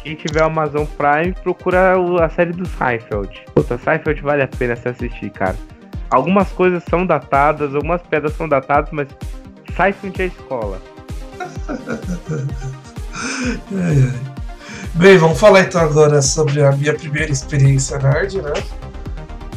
Quem 0.04 0.16
tiver 0.16 0.44
Amazon 0.44 0.86
Prime, 0.86 1.34
procura 1.44 1.96
a 2.24 2.30
série 2.30 2.52
do 2.52 2.68
Seinfeld. 2.68 3.46
Puta, 3.56 3.78
Seinfeld 3.78 4.22
vale 4.22 4.44
a 4.44 4.48
pena 4.48 4.76
se 4.76 4.89
assistir, 4.89 5.30
cara. 5.30 5.56
Algumas 6.10 6.50
coisas 6.50 6.84
são 6.89 7.06
datadas, 7.06 7.74
algumas 7.74 8.02
pedras 8.02 8.36
são 8.36 8.50
datadas, 8.50 8.89
mas 8.92 9.08
Seinfeld 9.76 10.22
é 10.22 10.26
escola. 10.26 10.82
Bem, 14.96 15.18
vamos 15.18 15.39
falar 15.39 15.62
então 15.62 15.82
agora 15.82 16.22
sobre 16.22 16.62
a 16.63 16.74
minha 16.74 16.94
primeira 16.94 17.32
experiência 17.32 17.98
nerd, 17.98 18.42
né? 18.42 18.54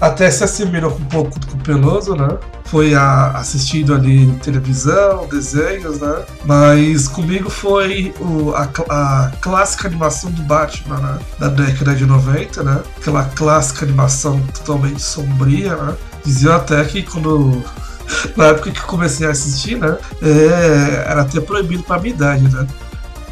Até 0.01 0.31
se 0.31 0.45
assemelhou 0.45 0.93
um 0.93 1.05
pouco 1.07 1.33
com 1.47 1.57
o 1.57 1.61
Peloso, 1.61 2.15
né? 2.15 2.39
Foi 2.67 2.95
a, 2.95 3.29
assistindo 3.33 3.95
ali 3.95 4.27
televisão, 4.43 5.27
desenhos, 5.29 6.01
né? 6.01 6.25
Mas 6.45 7.07
comigo 7.09 7.49
foi 7.49 8.13
o- 8.21 8.53
a, 8.55 8.69
a 8.91 9.33
clássica 9.41 9.87
animação 9.89 10.31
do 10.33 10.43
Batman, 10.43 10.97
né? 10.99 11.19
Da 11.39 11.49
década 11.49 11.95
de 11.95 12.05
90, 12.05 12.63
né? 12.63 12.81
Aquela 12.97 13.25
clássica 13.25 13.85
animação 13.85 14.41
totalmente 14.55 15.01
sombria, 15.01 15.77
né? 15.77 15.95
Diziam 16.25 16.57
até 16.57 16.85
que 16.85 17.03
quando 17.05 17.63
na 18.37 18.47
época 18.47 18.71
que 18.73 18.81
comecei 18.83 19.27
a 19.27 19.31
assistir, 19.31 19.77
né? 19.79 19.97
é, 20.23 21.05
era 21.09 21.23
até 21.23 21.41
proibido 21.41 21.83
pra 21.85 21.99
minha 21.99 22.15
idade, 22.15 22.49
né? 22.55 22.67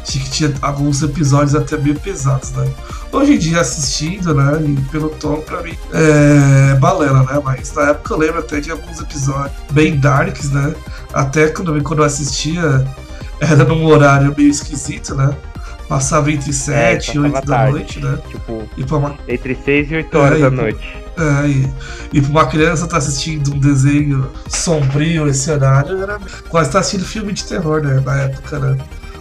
Achei 0.07 0.21
que 0.21 0.29
tinha 0.29 0.53
alguns 0.61 1.01
episódios 1.01 1.55
até 1.55 1.77
meio 1.77 1.99
pesados, 1.99 2.51
né? 2.51 2.69
Hoje 3.11 3.33
em 3.33 3.37
dia, 3.39 3.59
assistindo, 3.61 4.35
né? 4.35 4.61
E 4.63 4.79
pelo 4.91 5.09
tom, 5.09 5.41
pra 5.41 5.63
mim, 5.63 5.75
é 5.93 6.75
balela, 6.75 7.23
né? 7.23 7.41
Mas 7.43 7.73
na 7.73 7.89
época 7.89 8.13
eu 8.13 8.17
lembro 8.17 8.39
até 8.39 8.59
de 8.59 8.69
alguns 8.71 8.99
episódios 8.99 9.51
bem 9.71 9.97
darks, 9.99 10.51
né? 10.51 10.75
Até 11.13 11.47
quando, 11.47 11.81
quando 11.83 11.99
eu 11.99 12.05
assistia, 12.05 12.85
era 13.39 13.63
num 13.63 13.83
horário 13.85 14.33
meio 14.37 14.49
esquisito, 14.49 15.15
né? 15.15 15.35
Passava 15.89 16.31
entre 16.31 16.51
7 16.53 17.11
e 17.11 17.13
passava 17.13 17.25
8 17.25 17.33
da 17.33 17.41
tarde. 17.55 17.71
noite, 17.71 17.99
né? 17.99 18.19
Tipo, 18.29 18.69
E 18.77 18.83
pra 18.83 18.97
uma 18.97 19.15
entre 19.27 19.55
6 19.55 19.91
e 19.91 19.95
8 19.95 20.17
horas 20.17 20.37
É, 20.39 20.41
da 20.41 20.47
e- 20.47 20.51
noite. 20.51 20.97
É, 21.17 21.47
e, 21.47 21.73
e 22.13 22.21
pra 22.21 22.29
uma 22.31 22.45
criança 22.45 22.85
tá 22.87 22.97
assistindo 22.97 23.53
um 23.53 23.59
desenho 23.59 24.29
sombrio 24.49 25.27
esse 25.29 25.49
horário, 25.49 26.01
era 26.03 26.19
quase 26.49 26.69
tá 26.71 26.79
assistindo 26.79 27.05
filme 27.07 27.31
de 27.33 27.43
terror, 27.45 27.81
né? 27.81 28.01
Na 28.05 28.21
época, 28.23 28.59
né? 28.59 28.77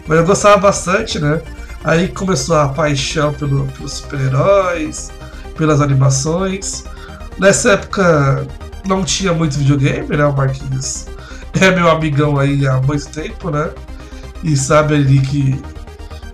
Mas 0.07 0.19
eu 0.19 0.25
gostava 0.25 0.57
bastante, 0.59 1.19
né? 1.19 1.41
Aí 1.83 2.09
começou 2.09 2.57
a 2.57 2.69
paixão 2.69 3.33
pelo, 3.35 3.67
pelos 3.69 3.93
super-heróis, 3.93 5.11
pelas 5.57 5.81
animações. 5.81 6.85
Nessa 7.39 7.73
época 7.73 8.47
não 8.87 9.05
tinha 9.05 9.33
muito 9.33 9.59
videogame, 9.59 10.17
né? 10.17 10.25
O 10.25 10.35
Marquinhos 10.35 11.07
é 11.61 11.71
meu 11.71 11.91
amigão 11.91 12.39
aí 12.39 12.67
há 12.67 12.81
muito 12.81 13.09
tempo, 13.09 13.51
né? 13.51 13.71
E 14.43 14.57
sabe 14.57 14.95
ali 14.95 15.21
que 15.21 15.63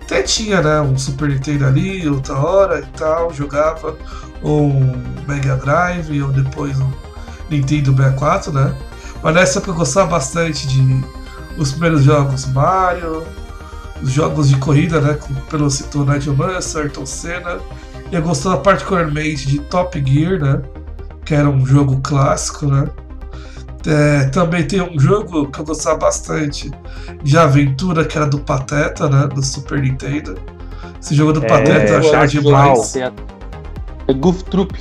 até 0.03 0.23
tinha, 0.23 0.61
né? 0.61 0.81
Um 0.81 0.97
Super 0.97 1.29
Nintendo 1.29 1.65
ali, 1.65 2.07
outra 2.07 2.37
hora 2.37 2.79
e 2.79 2.97
tal, 2.97 3.33
jogava. 3.33 3.95
Ou 4.41 4.67
um 4.67 5.03
Mega 5.27 5.55
Drive, 5.55 6.21
ou 6.21 6.31
depois 6.31 6.77
um 6.79 6.91
Nintendo 7.49 7.95
64, 7.95 8.51
né? 8.51 8.75
Mas 9.23 9.35
nessa 9.35 9.59
época 9.59 9.71
eu 9.71 9.75
gostava 9.75 10.09
bastante 10.09 10.67
de 10.67 11.05
os 11.57 11.71
primeiros 11.71 12.03
jogos 12.03 12.45
Mario, 12.47 13.25
os 14.01 14.11
jogos 14.11 14.49
de 14.49 14.57
corrida, 14.57 14.99
né? 14.99 15.17
Pelo 15.49 15.69
citou 15.69 16.05
Nigel 16.05 16.35
Mansell, 16.35 16.83
Ayrton 16.83 17.05
Senna. 17.05 17.59
E 18.11 18.15
eu 18.15 18.21
gostava 18.21 18.57
particularmente 18.57 19.47
de 19.47 19.59
Top 19.59 20.01
Gear, 20.05 20.39
né? 20.39 20.61
Que 21.25 21.35
era 21.35 21.49
um 21.49 21.65
jogo 21.65 21.99
clássico, 22.01 22.65
né? 22.65 22.87
É, 23.87 24.25
também 24.25 24.65
tem 24.65 24.81
um 24.81 24.99
jogo 24.99 25.47
que 25.49 25.59
eu 25.59 25.65
gostava 25.65 25.97
bastante 25.97 26.69
de 27.23 27.37
aventura, 27.37 28.05
que 28.05 28.15
era 28.17 28.27
do 28.27 28.39
Pateta, 28.39 29.09
né? 29.09 29.27
Do 29.27 29.43
Super 29.43 29.81
Nintendo. 29.81 30.37
Esse 31.01 31.15
jogo 31.15 31.33
do 31.33 31.43
É, 31.43 31.47
Pateta 31.47 31.93
eu 31.93 31.97
achava 31.99 32.13
Charge 32.13 32.39
demais. 32.39 32.95
É 32.95 34.13
Goof 34.13 34.43
Troop. 34.43 34.79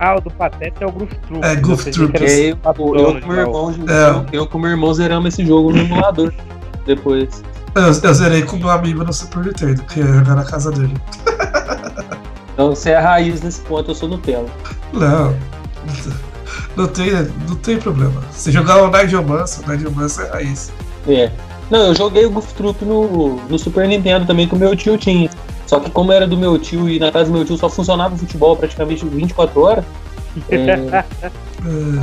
Ah, 0.00 0.16
o 0.16 0.20
do 0.20 0.30
Pateta 0.30 0.84
é 0.84 0.86
o 0.86 0.92
Groove 0.92 1.14
Troop. 1.16 1.44
É, 1.44 1.56
Você 1.56 1.90
Troop. 1.90 2.24
É, 2.24 2.50
eu, 2.50 2.58
eu, 2.76 2.94
eu 3.14 3.20
com 3.20 3.28
meu 3.28 3.40
irmão, 3.40 3.70
É. 3.70 4.10
eu, 4.10 4.40
eu 4.40 4.46
com 4.46 4.58
meu 4.58 4.70
irmão 4.70 4.94
zeramos 4.94 5.34
esse 5.34 5.44
jogo 5.44 5.72
no 5.72 5.78
emulador. 5.78 6.32
Depois. 6.86 7.42
Eu, 7.78 8.08
eu 8.08 8.14
zerei 8.14 8.42
com 8.42 8.56
meu 8.56 8.70
amigo 8.70 9.04
no 9.04 9.12
Super 9.12 9.44
Nintendo, 9.44 9.82
que 9.84 10.02
jogar 10.02 10.34
na 10.34 10.44
casa 10.44 10.70
dele. 10.70 10.94
Então 12.58 12.70
você 12.70 12.90
é 12.90 12.98
raiz 12.98 13.40
nesse 13.40 13.60
ponto, 13.60 13.92
eu 13.92 13.94
sou 13.94 14.08
Nutella. 14.08 14.48
Não, 14.92 15.32
não 16.76 16.88
tem, 16.88 17.12
não 17.48 17.54
tem 17.54 17.78
problema. 17.78 18.20
Se 18.32 18.50
jogar 18.50 18.82
o 18.82 18.90
Nigel 18.90 19.22
Mansell, 19.22 19.62
o 19.64 19.70
Nigel 19.70 19.92
Mansell 19.92 20.26
é 20.26 20.30
raiz. 20.30 20.72
É. 21.06 21.30
Não, 21.70 21.86
eu 21.86 21.94
joguei 21.94 22.26
o 22.26 22.30
Goof 22.30 22.52
Troop 22.54 22.84
no, 22.84 23.36
no 23.48 23.58
Super 23.60 23.86
Nintendo 23.86 24.26
também, 24.26 24.48
que 24.48 24.56
o 24.56 24.58
meu 24.58 24.74
tio 24.74 24.98
tinha. 24.98 25.30
Só 25.68 25.78
que 25.78 25.88
como 25.88 26.10
era 26.10 26.26
do 26.26 26.36
meu 26.36 26.58
tio 26.58 26.88
e 26.88 26.98
na 26.98 27.12
casa 27.12 27.26
do 27.26 27.32
meu 27.32 27.44
tio 27.44 27.56
só 27.56 27.68
funcionava 27.68 28.16
o 28.16 28.18
futebol 28.18 28.56
praticamente 28.56 29.06
24 29.06 29.60
horas, 29.60 29.84
é, 30.50 31.04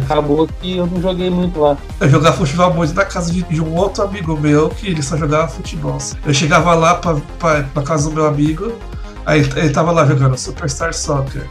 acabou 0.04 0.48
que 0.48 0.78
eu 0.78 0.86
não 0.86 1.02
joguei 1.02 1.30
muito 1.30 1.60
lá. 1.60 1.78
eu 2.00 2.10
jogava 2.10 2.38
futebol 2.38 2.74
muito 2.74 2.94
na 2.94 3.06
casa 3.06 3.32
de, 3.32 3.44
de 3.44 3.62
um 3.62 3.74
outro 3.76 4.04
amigo 4.04 4.38
meu 4.38 4.70
que 4.70 4.88
ele 4.88 5.02
só 5.02 5.18
jogava 5.18 5.48
futebol. 5.48 5.98
Eu 6.26 6.34
chegava 6.34 6.74
lá 6.74 6.96
pra, 6.96 7.16
pra, 7.40 7.64
pra 7.64 7.84
casa 7.84 8.10
do 8.10 8.16
meu 8.16 8.26
amigo, 8.26 8.74
aí 9.26 9.42
ele 9.56 9.70
tava 9.70 9.92
lá 9.92 10.06
jogando 10.06 10.38
Superstar 10.38 10.94
Soccer. 10.94 11.48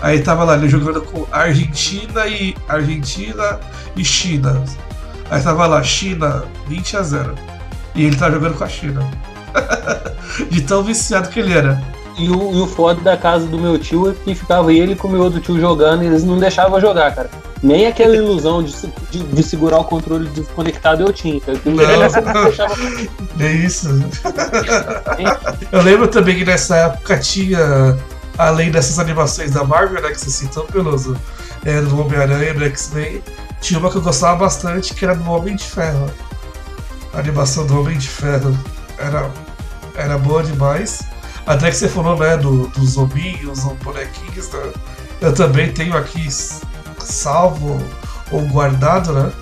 Aí 0.00 0.20
tava 0.20 0.44
lá 0.44 0.54
ele 0.56 0.68
jogando 0.68 1.00
com 1.00 1.26
Argentina 1.32 2.26
e 2.26 2.54
Argentina 2.68 3.58
e 3.96 4.04
China. 4.04 4.62
Aí 5.30 5.42
tava 5.42 5.66
lá 5.66 5.82
China 5.82 6.44
20 6.68 6.96
a 6.96 7.02
0. 7.02 7.34
E 7.94 8.04
ele 8.04 8.16
tava 8.16 8.34
jogando 8.34 8.58
com 8.58 8.64
a 8.64 8.68
China. 8.68 9.10
de 10.50 10.60
tão 10.60 10.82
viciado 10.82 11.30
que 11.30 11.40
ele 11.40 11.54
era. 11.54 11.82
E 12.18 12.30
o, 12.30 12.54
e 12.54 12.60
o 12.60 12.66
foda 12.66 13.00
da 13.02 13.16
casa 13.16 13.46
do 13.46 13.58
meu 13.58 13.78
tio 13.78 14.10
é 14.10 14.14
que 14.14 14.34
ficava 14.34 14.72
ele 14.72 14.96
com 14.96 15.06
o 15.06 15.10
meu 15.10 15.22
outro 15.22 15.38
tio 15.38 15.60
jogando 15.60 16.02
e 16.02 16.06
eles 16.06 16.24
não 16.24 16.38
deixavam 16.38 16.80
jogar, 16.80 17.14
cara. 17.14 17.30
Nem 17.62 17.86
aquela 17.86 18.16
ilusão 18.16 18.62
de, 18.62 18.74
de, 19.10 19.22
de 19.22 19.42
segurar 19.42 19.78
o 19.78 19.84
controle 19.84 20.28
desconectado 20.30 21.02
eu 21.02 21.12
tinha. 21.12 21.40
cara. 21.40 21.58
Não 21.64 21.76
deixavam 21.76 22.52
É 23.38 23.52
isso. 23.52 23.88
Eu 25.70 25.82
lembro 25.82 26.08
também 26.08 26.36
que 26.36 26.44
nessa 26.44 26.76
época 26.76 27.18
tinha, 27.18 27.96
além 28.38 28.70
dessas 28.70 28.98
animações 28.98 29.50
da 29.50 29.62
Marvel, 29.64 30.00
né, 30.00 30.10
que 30.10 30.20
você 30.20 30.30
citou, 30.30 30.64
Peloso, 30.64 31.16
é, 31.64 31.80
do 31.82 32.00
Homem-Aranha, 32.00 32.54
do 32.54 32.64
X-Men, 32.64 33.22
tinha 33.60 33.78
uma 33.78 33.90
que 33.90 33.96
eu 33.96 34.02
gostava 34.02 34.36
bastante, 34.36 34.94
que 34.94 35.04
era 35.04 35.14
do 35.14 35.30
Homem 35.30 35.56
de 35.56 35.64
Ferro. 35.64 36.10
A 37.12 37.18
animação 37.18 37.66
do 37.66 37.80
Homem 37.80 37.98
de 37.98 38.08
Ferro 38.08 38.56
era, 38.98 39.30
era 39.96 40.18
boa 40.18 40.42
demais. 40.42 41.00
Até 41.46 41.70
que 41.70 41.76
você 41.76 41.88
falou, 41.88 42.18
né, 42.18 42.36
do, 42.36 42.66
dos 42.68 42.96
ovinhos 42.96 43.64
ou 43.64 43.74
bonequinhos, 43.76 44.50
né? 44.50 44.72
Eu 45.20 45.32
também 45.34 45.72
tenho 45.72 45.96
aqui 45.96 46.28
salvo 46.98 47.80
ou 48.30 48.40
guardado, 48.48 49.12
né? 49.12 49.32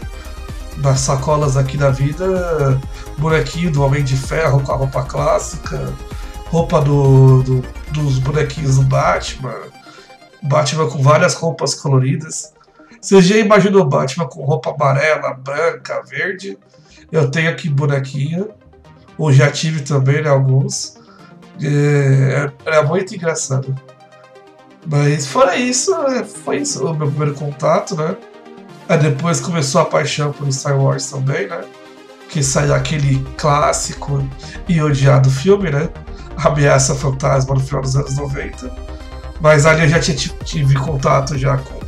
Nas 0.79 1.01
sacolas 1.01 1.57
aqui 1.57 1.77
da 1.77 1.91
vida, 1.91 2.81
bonequinho 3.19 3.71
do 3.71 3.83
Homem 3.83 4.03
de 4.05 4.17
Ferro 4.17 4.61
com 4.61 4.73
a 4.73 4.77
roupa 4.77 5.03
clássica, 5.05 5.93
roupa 6.47 6.81
do, 6.81 7.43
do- 7.43 7.65
dos 7.93 8.19
bonequinhos 8.19 8.77
do 8.77 8.83
Batman, 8.83 9.55
Batman 10.43 10.89
com 10.91 11.01
várias 11.03 11.35
roupas 11.35 11.75
coloridas. 11.75 12.53
Você 13.01 13.21
já 13.23 13.37
imaginou 13.37 13.85
Batman 13.85 14.27
com 14.27 14.45
roupa 14.45 14.71
amarela, 14.71 15.33
branca, 15.35 16.03
verde? 16.03 16.59
Eu 17.13 17.31
tenho 17.31 17.51
aqui 17.51 17.69
bonequinho, 17.69 18.49
ou 19.17 19.33
já 19.33 19.51
tive 19.51 19.81
também, 19.83 20.23
né, 20.23 20.29
alguns. 20.29 20.97
É, 21.63 22.51
era 22.65 22.83
muito 22.83 23.15
engraçado. 23.15 23.75
Mas 24.87 25.27
fora 25.27 25.57
isso, 25.57 25.95
é, 25.95 26.25
foi 26.25 26.59
isso 26.59 26.85
o 26.87 26.95
meu 26.95 27.07
primeiro 27.09 27.35
contato, 27.35 27.97
né? 27.97 28.17
Aí 28.89 28.99
depois 28.99 29.41
começou 29.41 29.81
a 29.81 29.85
paixão 29.87 30.31
por 30.33 30.51
Star 30.53 30.79
Wars 30.79 31.11
também, 31.11 31.47
né? 31.49 31.63
Que 32.29 32.43
saiu 32.43 32.75
aquele 32.75 33.25
clássico 33.39 34.23
e 34.69 34.83
odiado 34.83 35.31
filme, 35.31 35.71
né? 35.71 35.89
Ameaça 36.37 36.95
Fantasma 36.95 37.55
no 37.55 37.61
final 37.61 37.81
dos 37.81 37.97
anos 37.97 38.17
90. 38.17 38.71
Mas 39.41 39.65
ali 39.65 39.83
eu 39.83 39.89
já 39.89 40.01
tinha, 40.01 40.17
ti- 40.17 40.35
tive 40.45 40.75
contato 40.75 41.39
já 41.39 41.57
com 41.57 41.81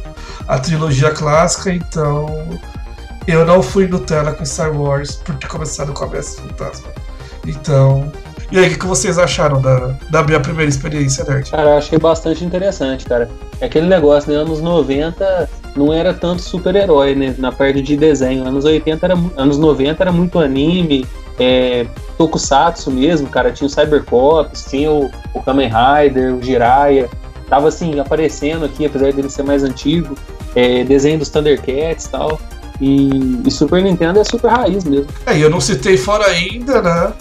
a 0.48 0.59
trilogia 0.59 1.11
clássica, 1.11 1.70
então 1.72 2.26
eu 3.26 3.44
não 3.44 3.62
fui 3.62 3.87
Nutella 3.88 4.33
com 4.33 4.44
Star 4.44 4.72
Wars 4.74 5.16
por 5.16 5.35
ter 5.35 5.48
começado 5.48 5.92
com 5.92 6.05
Ameaça 6.05 6.40
Fantasma. 6.40 6.88
Então. 7.46 8.11
E 8.50 8.59
aí, 8.59 8.66
o 8.66 8.70
que 8.70 8.78
que 8.78 8.87
vocês 8.87 9.18
acharam 9.18 9.61
da, 9.61 9.96
da 10.11 10.22
minha 10.22 10.38
primeira 10.38 10.68
experiência, 10.68 11.24
Nerd? 11.24 11.50
Cara, 11.50 11.70
eu 11.70 11.78
achei 11.78 11.98
bastante 11.98 12.44
interessante, 12.44 13.04
cara. 13.04 13.28
É 13.61 13.66
aquele 13.66 13.87
negócio, 13.87 14.30
né? 14.30 14.38
Anos 14.38 14.61
90 14.61 15.48
não 15.76 15.92
era 15.92 16.14
tanto 16.14 16.42
super-herói, 16.42 17.14
né? 17.14 17.35
Na 17.38 17.50
parte 17.50 17.82
de 17.82 17.96
desenho. 17.96 18.46
Anos 18.46 18.64
80 18.64 19.04
era 19.04 19.14
anos 19.37 19.59
90 19.59 20.02
era 20.02 20.12
muito 20.12 20.38
anime, 20.38 21.04
é, 21.38 21.87
tokusatsu 22.16 22.90
mesmo, 22.90 23.28
cara. 23.28 23.50
Tinha 23.50 23.66
o 23.66 23.70
Cybercops, 23.70 24.66
tinha 24.70 24.90
o, 24.92 25.11
o 25.35 25.42
Kamen 25.42 25.68
Rider, 25.68 26.35
o 26.35 26.42
Jiraiya. 26.42 27.11
Tava 27.48 27.68
assim, 27.68 27.98
aparecendo 27.98 28.64
aqui, 28.64 28.87
apesar 28.87 29.12
dele 29.12 29.28
ser 29.28 29.42
mais 29.42 29.64
antigo. 29.64 30.16
É, 30.54 30.85
desenho 30.85 31.18
dos 31.18 31.28
Thundercats 31.28 32.06
e 32.06 32.11
tal. 32.11 32.40
E, 32.80 33.42
e 33.46 33.50
Super 33.50 33.82
Nintendo 33.82 34.20
é 34.20 34.24
super 34.24 34.48
raiz 34.48 34.85
mesmo. 34.85 35.06
É, 35.26 35.37
e 35.37 35.42
eu 35.42 35.50
não 35.50 35.61
citei 35.61 35.96
fora 35.96 36.26
ainda, 36.26 36.82
né? 36.82 37.12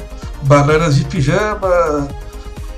Bananas 0.46 0.96
de 0.96 1.06
Pijama, 1.06 2.08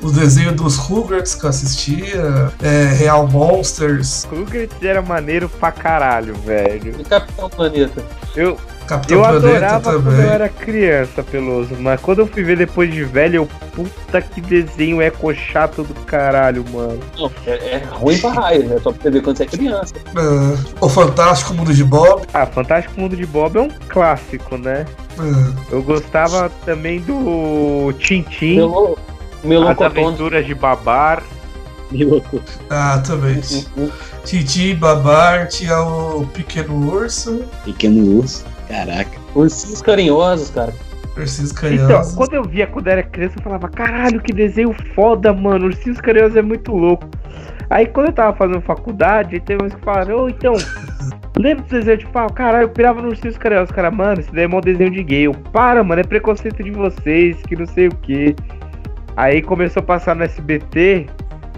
o 0.02 0.10
desenho 0.12 0.54
dos 0.54 0.78
Rugrats 0.78 1.36
que 1.36 1.46
eu 1.46 1.50
assistia, 1.50 2.52
é, 2.62 2.86
Real 2.94 3.28
Monsters, 3.28 4.26
Rugrats 4.26 4.82
era 4.82 5.02
maneiro 5.02 5.50
pra 5.50 5.72
caralho, 5.72 6.34
velho. 6.36 6.96
E 7.00 7.04
Capitão 7.04 7.50
Planeta. 7.50 8.04
Eu, 8.36 8.58
Capitão 8.88 9.18
eu 9.18 9.24
Planeta 9.24 9.48
adorava 9.48 9.82
quando 9.94 9.96
eu 9.96 10.12
também. 10.12 10.30
era 10.30 10.50
criança, 10.50 11.24
Peloso, 11.24 11.76
mas 11.80 12.00
quando 12.00 12.20
eu 12.20 12.28
fui 12.28 12.44
ver 12.44 12.58
depois 12.58 12.92
de 12.94 13.04
velho, 13.04 13.36
eu, 13.36 13.46
puta 13.74 14.22
que 14.22 14.40
desenho 14.42 15.02
eco 15.02 15.34
chato 15.36 15.84
do 15.84 15.94
caralho, 16.06 16.64
mano. 16.72 17.00
Não, 17.18 17.32
é, 17.46 17.52
é 17.52 17.84
ruim 17.92 18.18
pra 18.18 18.30
raio, 18.32 18.74
é 18.74 18.80
só 18.80 18.92
pra 18.92 19.02
você 19.02 19.12
ver 19.12 19.22
quando 19.22 19.38
você 19.38 19.44
é 19.44 19.48
criança. 19.48 19.94
É, 19.96 20.76
o 20.80 20.88
Fantástico 20.90 21.54
Mundo 21.54 21.74
de 21.74 21.84
Bob. 21.84 22.26
Ah, 22.34 22.46
Fantástico 22.46 23.00
Mundo 23.00 23.16
de 23.16 23.26
Bob 23.26 23.58
é 23.58 23.62
um 23.62 23.70
clássico, 23.90 24.58
né? 24.58 24.86
é, 25.20 25.74
Eu 25.76 25.82
gostava 25.84 26.50
também 26.66 27.02
do 27.02 27.94
Tintin, 28.00 28.56
Meu, 28.58 28.98
meu 29.44 29.68
As. 29.68 29.82
Aventuras 29.82 30.46
de 30.46 30.56
Babar. 30.56 31.22
ah, 32.70 33.02
também. 33.06 33.42
Titi, 34.26 34.74
Babar, 34.74 35.48
tinha 35.48 35.80
o 35.82 36.28
Pequeno 36.34 36.92
Urso, 36.92 37.44
Pequeno 37.64 38.18
urso. 38.20 38.44
Caraca. 38.68 39.12
Ursinhos 39.36 39.82
carinhosos, 39.82 40.50
cara. 40.50 40.74
Ursinhos 41.18 41.52
Então, 41.52 41.62
Carinhosos. 41.62 42.16
quando 42.16 42.34
eu 42.34 42.44
via 42.44 42.68
quando 42.68 42.88
era 42.88 43.02
criança, 43.02 43.36
eu 43.38 43.44
falava, 43.44 43.68
caralho, 43.70 44.22
que 44.22 44.32
desenho 44.34 44.74
foda, 44.94 45.34
mano. 45.34 45.66
Ursinhos 45.66 46.00
Carinhosos 46.00 46.38
é 46.38 46.42
muito 46.42 46.72
louco. 46.72 47.08
Aí 47.70 47.86
quando 47.88 48.08
eu 48.08 48.14
tava 48.14 48.36
fazendo 48.38 48.62
faculdade, 48.62 49.40
teve 49.40 49.64
uns 49.64 49.74
que 49.74 49.82
falaram, 49.82 50.24
ô, 50.24 50.30
então, 50.30 50.54
lembra 51.38 51.64
do 51.66 51.70
desenho 51.70 51.98
de 51.98 52.06
pau? 52.08 52.32
Caralho, 52.32 52.66
eu 52.66 52.70
pirava 52.70 53.02
no 53.02 53.10
Ursinhos 53.10 53.38
Carinhosos. 53.38 53.72
Cara, 53.72 53.90
mano, 53.90 54.20
esse 54.22 54.32
daí 54.32 54.44
é 54.44 54.48
mó 54.48 54.62
desenho 54.62 54.92
de 54.92 55.04
gay. 55.04 55.24
Eu, 55.28 55.34
para, 55.34 55.84
mano, 55.84 56.02
é 56.02 56.04
preconceito 56.04 56.64
de 56.64 56.72
vocês, 56.72 57.36
que 57.48 57.56
não 57.56 57.66
sei 57.66 57.88
o 57.88 57.96
que. 57.96 58.36
Aí 59.16 59.42
começou 59.42 59.82
a 59.82 59.84
passar 59.86 60.16
no 60.16 60.24
SBT, 60.24 61.08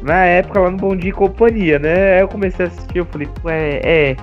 na 0.02 0.24
época 0.24 0.62
lá 0.62 0.72
no 0.72 0.78
Bom 0.78 0.96
Dia 0.96 1.10
e 1.10 1.14
Companhia, 1.14 1.78
né? 1.78 2.14
Aí 2.14 2.22
eu 2.22 2.28
comecei 2.30 2.66
a 2.66 2.70
assistir, 2.70 3.00
eu 3.00 3.06
falei, 3.06 3.28
ué, 3.44 3.82
é. 3.84 4.16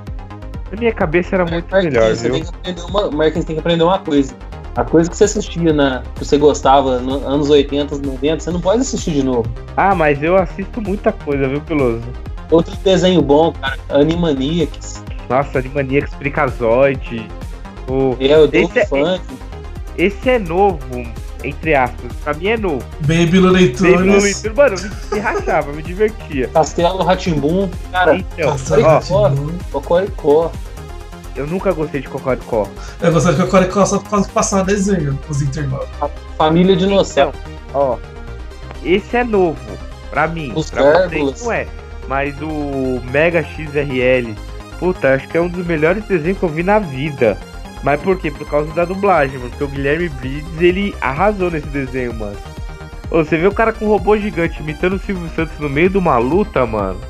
Na 0.70 0.78
minha 0.78 0.92
cabeça 0.92 1.36
era 1.36 1.44
muito 1.44 1.70
Marquinhos, 1.70 1.94
melhor, 1.94 2.16
você 2.16 2.30
viu? 2.30 2.32
tem 2.34 2.42
que 2.42 2.48
aprender 2.48 2.82
uma, 2.82 3.10
Marquinhos 3.10 3.44
tem 3.44 3.56
que 3.56 3.60
aprender 3.60 3.84
uma 3.84 3.98
coisa. 3.98 4.34
A 4.76 4.84
coisa 4.84 5.08
que 5.08 5.16
você 5.16 5.24
assistia 5.24 5.72
na. 5.72 6.02
que 6.14 6.24
você 6.24 6.36
gostava 6.36 6.98
nos 6.98 7.22
anos 7.24 7.48
80, 7.48 7.96
90, 7.98 8.40
você 8.40 8.50
não 8.50 8.60
pode 8.60 8.82
assistir 8.82 9.12
de 9.12 9.22
novo. 9.22 9.50
Ah, 9.76 9.94
mas 9.94 10.22
eu 10.22 10.36
assisto 10.36 10.82
muita 10.82 11.12
coisa, 11.12 11.48
viu, 11.48 11.60
Peloso? 11.62 12.02
Outro 12.50 12.76
desenho 12.84 13.22
bom, 13.22 13.52
cara, 13.52 13.78
Animaniacs. 13.88 15.02
Nossa, 15.30 15.58
Animaniacs, 15.58 16.12
Freakazoid. 16.14 17.26
O... 17.88 18.16
É, 18.20 18.36
o 18.36 18.46
Dolph 18.46 18.76
Esse 18.76 18.96
é-. 18.96 19.20
Esse 19.96 20.30
é 20.30 20.38
novo, 20.38 20.78
entre 21.46 21.74
aspas. 21.74 22.12
Pra 22.24 22.34
mim 22.34 22.48
é 22.48 22.56
novo. 22.56 22.84
Baby 23.00 23.38
Looney 23.38 23.68
Baby 23.68 23.86
Looney 23.86 24.02
Tunes. 24.08 24.42
Tunes, 24.42 24.56
mano, 24.56 24.74
eu 24.76 24.82
me, 24.82 24.90
me 25.12 25.18
rachava, 25.20 25.72
me 25.72 25.82
divertia. 25.82 26.48
Castelo 26.48 27.02
Ratimbum. 27.04 27.68
Cara, 27.92 28.16
Então, 28.16 28.56
Timbu. 28.56 29.52
Cocoricó. 29.72 30.50
eu 31.34 31.46
nunca 31.46 31.72
gostei 31.72 32.00
de 32.00 32.08
Cocoricó. 32.08 32.68
Eu 33.00 33.12
gostava 33.12 33.36
de 33.36 33.42
Cocoricó 33.44 33.84
só 33.86 33.98
por 33.98 34.10
causa 34.10 34.26
de 34.26 34.32
passar 34.32 34.62
desenho 34.64 35.18
nos 35.28 35.42
intervalos. 35.42 35.88
Família 36.36 36.76
Dinossauro. 36.76 37.36
Ó, 37.74 37.96
esse 38.84 39.16
é 39.16 39.24
novo, 39.24 39.58
pra 40.10 40.26
mim. 40.28 40.52
Os 40.54 40.70
pra 40.70 41.08
vocês 41.08 41.42
não 41.42 41.52
é. 41.52 41.66
Mas 42.08 42.34
o 42.40 43.00
Mega 43.10 43.42
XRL, 43.42 44.32
puta, 44.78 45.14
acho 45.14 45.26
que 45.28 45.36
é 45.36 45.40
um 45.40 45.48
dos 45.48 45.66
melhores 45.66 46.04
desenhos 46.04 46.38
que 46.38 46.44
eu 46.44 46.48
vi 46.48 46.62
na 46.62 46.78
vida. 46.78 47.36
Mas 47.82 48.00
por 48.00 48.18
quê? 48.18 48.30
Por 48.30 48.48
causa 48.48 48.72
da 48.72 48.84
dublagem, 48.84 49.38
mano. 49.38 49.50
Porque 49.50 49.64
o 49.64 49.68
Guilherme 49.68 50.08
Briggs, 50.08 50.64
ele 50.64 50.94
arrasou 51.00 51.50
nesse 51.50 51.68
desenho, 51.68 52.14
mano. 52.14 52.36
Ô, 53.10 53.24
você 53.24 53.36
vê 53.36 53.46
o 53.46 53.54
cara 53.54 53.72
com 53.72 53.84
um 53.84 53.88
robô 53.88 54.16
gigante 54.16 54.60
imitando 54.60 54.94
o 54.94 54.98
Silvio 54.98 55.30
Santos 55.34 55.58
no 55.58 55.68
meio 55.68 55.88
de 55.88 55.98
uma 55.98 56.18
luta, 56.18 56.66
mano. 56.66 57.00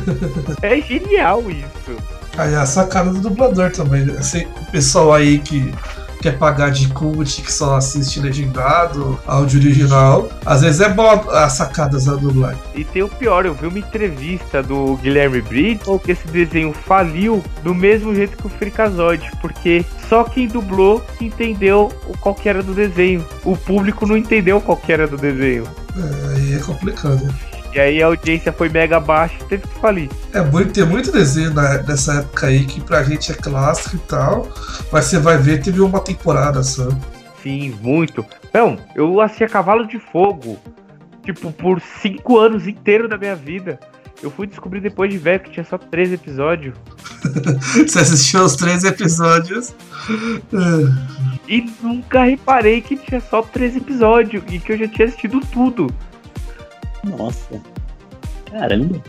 é 0.62 0.80
genial 0.80 1.42
isso. 1.50 1.96
Aí 2.36 2.54
a 2.54 2.66
sacada 2.66 3.10
do 3.10 3.20
dublador 3.20 3.70
também. 3.70 4.04
né? 4.04 4.14
O 4.14 4.70
pessoal 4.72 5.12
aí 5.12 5.38
que 5.38 5.72
quer 6.24 6.38
pagar 6.38 6.70
de 6.70 6.88
cult, 6.88 7.42
que 7.42 7.52
só 7.52 7.76
assiste 7.76 8.18
legendado, 8.18 9.20
áudio 9.26 9.60
original. 9.60 10.30
Às 10.46 10.62
vezes 10.62 10.80
é 10.80 10.88
bom 10.88 11.06
as 11.30 11.52
sacadas 11.52 12.06
da 12.06 12.14
dublagem. 12.14 12.58
E 12.74 12.82
tem 12.82 13.02
o 13.02 13.08
pior, 13.10 13.44
eu 13.44 13.52
vi 13.52 13.66
uma 13.66 13.78
entrevista 13.78 14.62
do 14.62 14.96
Guilherme 14.96 15.42
Briggs 15.42 15.84
que 16.02 16.12
esse 16.12 16.26
desenho 16.28 16.72
faliu 16.72 17.44
do 17.62 17.74
mesmo 17.74 18.14
jeito 18.14 18.38
que 18.38 18.46
o 18.46 18.48
Freakazoid, 18.50 19.30
porque 19.42 19.84
só 20.08 20.24
quem 20.24 20.48
dublou 20.48 21.04
entendeu 21.20 21.92
o 22.08 22.16
qual 22.16 22.34
que 22.34 22.48
era 22.48 22.62
do 22.62 22.72
desenho. 22.72 23.22
O 23.44 23.54
público 23.54 24.06
não 24.06 24.16
entendeu 24.16 24.62
qual 24.62 24.78
que 24.78 24.92
era 24.92 25.06
do 25.06 25.18
desenho. 25.18 25.64
É, 25.94 26.36
aí 26.36 26.54
é 26.54 26.58
complicado. 26.58 27.28
E 27.74 27.80
aí 27.80 28.02
a 28.02 28.06
audiência 28.06 28.52
foi 28.52 28.68
mega 28.68 29.00
baixa 29.00 29.34
e 29.40 29.44
teve 29.46 29.66
que 29.66 29.74
falir. 29.80 30.08
É 30.32 30.40
muito, 30.42 30.72
tem 30.72 30.84
muito 30.86 31.10
desenho 31.10 31.52
na- 31.52 31.82
nessa 31.82 32.14
época 32.20 32.46
aí 32.46 32.64
que 32.64 32.80
pra 32.80 33.02
gente 33.02 33.32
é 33.32 33.34
clássico 33.34 33.96
e 33.96 33.98
tal, 34.00 34.48
mas 34.92 35.06
você 35.06 35.18
vai 35.18 35.36
ver, 35.38 35.60
teve 35.62 35.80
uma 35.80 35.98
temporada 36.00 36.62
só. 36.62 36.88
Sim, 37.42 37.74
muito. 37.82 38.24
Não, 38.52 38.78
eu 38.94 39.20
assistia 39.20 39.48
Cavalo 39.48 39.86
de 39.88 39.98
Fogo, 39.98 40.56
tipo, 41.24 41.50
por 41.52 41.80
cinco 42.00 42.38
anos 42.38 42.68
inteiros 42.68 43.10
da 43.10 43.18
minha 43.18 43.34
vida. 43.34 43.78
Eu 44.22 44.30
fui 44.30 44.46
descobrir 44.46 44.80
depois 44.80 45.10
de 45.10 45.18
velho 45.18 45.40
que 45.40 45.50
tinha 45.50 45.64
só 45.64 45.76
três 45.76 46.12
episódios. 46.12 46.74
Você 47.86 47.98
assistiu 47.98 48.42
os 48.44 48.54
três 48.54 48.84
episódios. 48.84 49.74
é, 50.52 51.48
E 51.52 51.66
nunca 51.82 52.22
reparei 52.24 52.80
que 52.80 52.96
tinha 52.96 53.20
só 53.20 53.42
três 53.42 53.76
episódios 53.76 54.42
e 54.50 54.58
que 54.60 54.72
eu 54.72 54.78
já 54.78 54.88
tinha 54.88 55.08
assistido 55.08 55.40
tudo. 55.52 55.88
Nossa. 57.04 57.60
Caramba. 58.50 59.00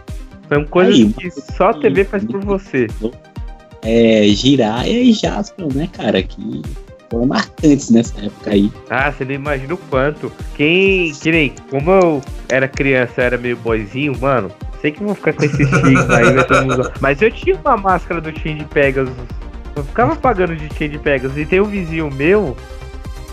São 0.50 0.64
coisas 0.66 0.96
Aí, 0.96 1.14
que 1.14 1.32
só 1.32 1.70
a 1.70 1.74
TV 1.74 2.04
faz 2.04 2.24
por 2.26 2.44
você. 2.44 2.88
É, 3.84 4.24
Jiraiya 4.28 5.02
e 5.02 5.14
Jasper, 5.14 5.74
né, 5.76 5.88
cara? 5.92 6.22
Que 6.24 6.62
foram 7.10 7.28
marcantes 7.28 7.90
nessa 7.90 8.20
época 8.26 8.52
aí. 8.52 8.72
Ah, 8.90 9.12
você 9.12 9.26
não 9.26 9.32
imagina 9.34 9.74
o 9.74 9.78
quanto. 9.78 10.32
Quem. 10.56 11.12
Que 11.14 11.32
nem. 11.32 11.54
Como 11.70 11.92
eu 11.92 12.22
era 12.50 12.68
criança, 12.68 13.22
era 13.22 13.38
meio 13.38 13.58
boizinho, 13.58 14.18
mano. 14.20 14.52
Sei 14.82 14.92
que 14.92 15.04
vão 15.04 15.16
ficar 15.16 15.34
com 15.34 15.46
esse 15.46 15.64
estigma 15.64 16.16
aí, 16.16 16.64
mundo- 16.66 16.92
Mas 17.02 17.22
eu 17.22 17.32
tinha 17.32 17.56
uma 17.64 17.76
máscara 17.78 18.22
do 18.22 18.38
Chain 18.40 18.58
de 18.58 18.66
Pegasus. 18.66 19.14
Eu 19.76 19.84
ficava 19.84 20.16
pagando 20.16 20.56
de 20.56 20.72
Chain 20.78 20.90
de 20.90 21.00
Pegasus. 21.00 21.38
E 21.38 21.46
tem 21.46 21.60
um 21.60 21.66
vizinho 21.66 22.10
meu 22.12 22.56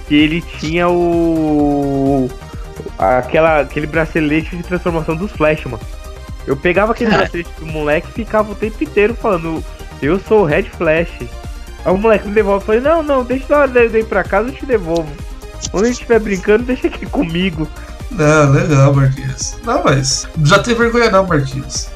que 0.09 0.15
ele 0.15 0.41
tinha 0.41 0.89
o. 0.89 2.29
Aquela, 2.99 3.61
aquele 3.61 3.87
bracelete 3.87 4.57
de 4.57 4.63
transformação 4.63 5.17
dos 5.17 5.33
Flash, 5.33 5.65
mano. 5.65 5.81
Eu 6.47 6.57
pegava 6.57 6.93
aquele 6.93 7.11
bracelete 7.15 7.51
do 7.59 7.67
moleque 7.67 8.09
e 8.11 8.13
ficava 8.13 8.53
o 8.53 8.55
tempo 8.55 8.83
inteiro 8.83 9.15
falando, 9.15 9.65
eu 10.01 10.19
sou 10.21 10.43
o 10.43 10.45
Red 10.45 10.65
Flash. 10.65 11.11
Aí 11.85 11.93
o 11.93 11.97
moleque 11.99 12.29
me 12.29 12.35
devolve, 12.35 12.63
eu 12.63 12.67
falei, 12.67 12.81
não, 12.81 13.03
não, 13.03 13.25
deixa 13.25 13.47
na 13.49 13.59
hora 13.63 13.89
de 13.89 13.99
ir 13.99 14.07
pra 14.07 14.23
casa, 14.23 14.49
eu 14.49 14.55
te 14.55 14.65
devolvo. 14.67 15.11
Quando 15.71 15.85
a 15.85 15.87
gente 15.87 15.95
estiver 15.95 16.21
brincando, 16.21 16.65
deixa 16.65 16.87
aqui 16.87 17.07
comigo. 17.07 17.69
Não, 18.11 18.51
legal, 18.51 18.93
Marquinhos. 18.95 19.57
Não, 19.65 19.83
mas. 19.83 20.29
Não 20.37 20.47
já 20.47 20.59
tem 20.59 20.75
vergonha 20.75 21.11
não, 21.11 21.27
Marquinhos. 21.27 21.89